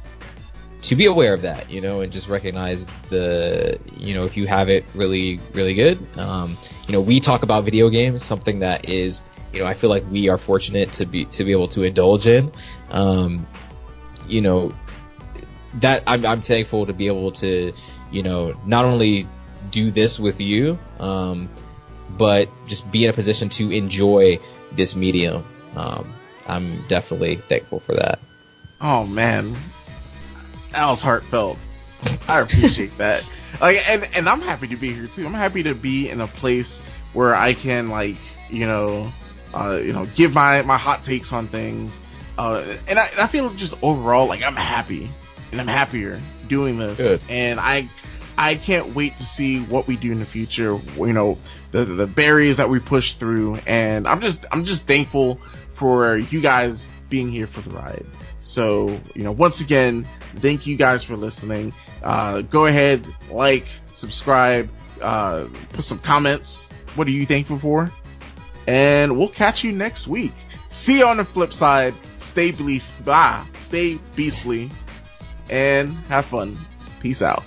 to 0.85 0.97
be 0.97 1.07
aware 1.07 1.32
of 1.32 1.43
that, 1.43 1.70
you 1.70 1.80
know, 1.80 2.03
and 2.03 2.12
just 2.12 2.28
recognize 2.28 2.87
the, 3.09 3.78
you 3.97 4.14
know, 4.14 4.24
if 4.24 4.37
you 4.37 4.47
have 4.47 4.68
it 4.68 4.85
really, 4.95 5.41
really 5.55 5.74
good. 5.74 6.07
Um, 6.18 6.59
you 6.87 6.93
know, 6.93 7.01
we 7.01 7.20
talk 7.20 7.43
about 7.43 7.64
video 7.64 7.89
games, 7.89 8.22
something 8.22 8.61
that 8.61 8.89
is, 8.89 9.22
you 9.53 9.61
know, 9.61 9.66
I 9.66 9.74
feel 9.74 9.89
like 9.89 10.05
we 10.11 10.28
are 10.28 10.37
fortunate 10.37 10.93
to 10.95 11.07
be 11.07 11.24
to 11.26 11.45
be 11.45 11.53
able 11.53 11.68
to 11.68 11.85
indulge 11.85 12.26
in. 12.26 12.53
Um, 12.91 13.47
you 14.28 14.43
know, 14.43 14.74
that 15.74 16.03
I'm, 16.07 16.26
I'm 16.26 16.43
thankful 16.43 16.87
to 16.87 16.93
be 16.93 17.07
able 17.07 17.32
to, 17.32 17.72
you 18.11 18.22
know, 18.22 18.55
not 18.66 18.85
only 18.85 19.26
do 19.70 19.91
this 19.91 20.20
with 20.20 20.41
you, 20.41 20.78
um, 20.99 21.49
but 22.11 22.51
just 22.66 22.91
be 22.91 23.05
in 23.05 23.11
a 23.11 23.14
position 23.14 23.49
to 23.51 23.70
enjoy 23.70 24.39
this 24.72 24.95
medium. 24.95 25.45
Um, 25.76 26.12
I'm 26.47 26.87
definitely 26.89 27.37
thankful 27.37 27.80
for 27.80 27.95
that. 27.95 28.18
Oh 28.82 29.07
man, 29.07 29.57
that 30.75 30.87
was 30.87 31.01
heartfelt. 31.01 31.59
I 32.29 32.41
appreciate 32.41 32.97
that. 32.99 33.25
Like, 33.61 33.89
and 33.89 34.05
and 34.14 34.29
I'm 34.29 34.41
happy 34.41 34.68
to 34.68 34.77
be 34.77 34.93
here 34.93 35.07
too. 35.07 35.27
I'm 35.27 35.35
happy 35.35 35.64
to 35.64 35.75
be 35.75 36.09
in 36.09 36.20
a 36.20 36.27
place 36.27 36.83
where 37.12 37.35
I 37.35 37.55
can 37.55 37.89
like, 37.89 38.16
you 38.51 38.66
know, 38.66 39.12
uh, 39.55 39.81
you 39.83 39.93
know, 39.93 40.07
give 40.07 40.35
my 40.35 40.62
my 40.62 40.77
hot 40.77 41.05
takes 41.05 41.33
on 41.33 41.49
things. 41.49 41.99
Uh, 42.37 42.77
and 42.89 42.99
I, 42.99 43.07
and 43.07 43.20
I 43.20 43.27
feel 43.29 43.51
just 43.51 43.75
overall 43.81 44.27
like 44.27 44.43
I'm 44.43 44.57
happy 44.57 45.09
and 45.53 45.61
I'm 45.61 45.68
happier 45.68 46.20
doing 46.49 46.79
this. 46.79 46.99
Good. 46.99 47.20
And 47.29 47.61
I 47.61 47.89
I 48.37 48.57
can't 48.57 48.95
wait 48.95 49.18
to 49.18 49.25
see 49.25 49.61
what 49.61 49.87
we 49.87 49.97
do 49.97 50.11
in 50.11 50.18
the 50.18 50.27
future. 50.27 50.79
You 50.97 51.12
know, 51.12 51.39
the 51.70 51.85
the 51.85 52.07
barriers 52.09 52.57
that 52.57 52.68
we 52.68 52.81
push 52.81 53.14
through, 53.14 53.57
and 53.66 54.09
I'm 54.09 54.20
just 54.20 54.45
I'm 54.51 54.64
just 54.64 54.87
thankful 54.87 55.41
for 55.75 56.16
you 56.16 56.41
guys 56.41 56.89
being 57.09 57.31
here 57.31 57.47
for 57.47 57.61
the 57.61 57.70
ride. 57.70 58.07
So, 58.45 59.01
you 59.14 59.22
know, 59.22 59.32
once 59.32 59.62
again, 59.62 60.07
thank 60.36 60.66
you 60.66 60.76
guys 60.76 61.03
for 61.03 61.16
listening. 61.16 61.72
Uh, 62.03 62.42
go 62.42 62.66
ahead, 62.66 63.03
like, 63.30 63.66
subscribe, 63.95 64.68
uh, 65.01 65.47
put 65.72 65.82
some 65.82 65.99
comments. 65.99 66.70
What 66.95 67.07
are 67.07 67.11
you 67.11 67.24
thankful 67.24 67.59
for? 67.59 67.90
And 68.66 69.16
we'll 69.16 69.30
catch 69.30 69.64
you 69.64 69.72
next 69.72 70.07
week. 70.07 70.34
See 70.68 70.99
you 70.99 71.07
on 71.07 71.16
the 71.16 71.24
flip 71.24 71.55
side. 71.55 71.95
Stay 72.18 72.51
beastly, 72.51 73.05
ah, 73.07 73.49
stay 73.61 73.99
beastly, 74.14 74.70
and 75.49 75.95
have 76.09 76.26
fun. 76.26 76.59
Peace 77.01 77.22
out. 77.22 77.45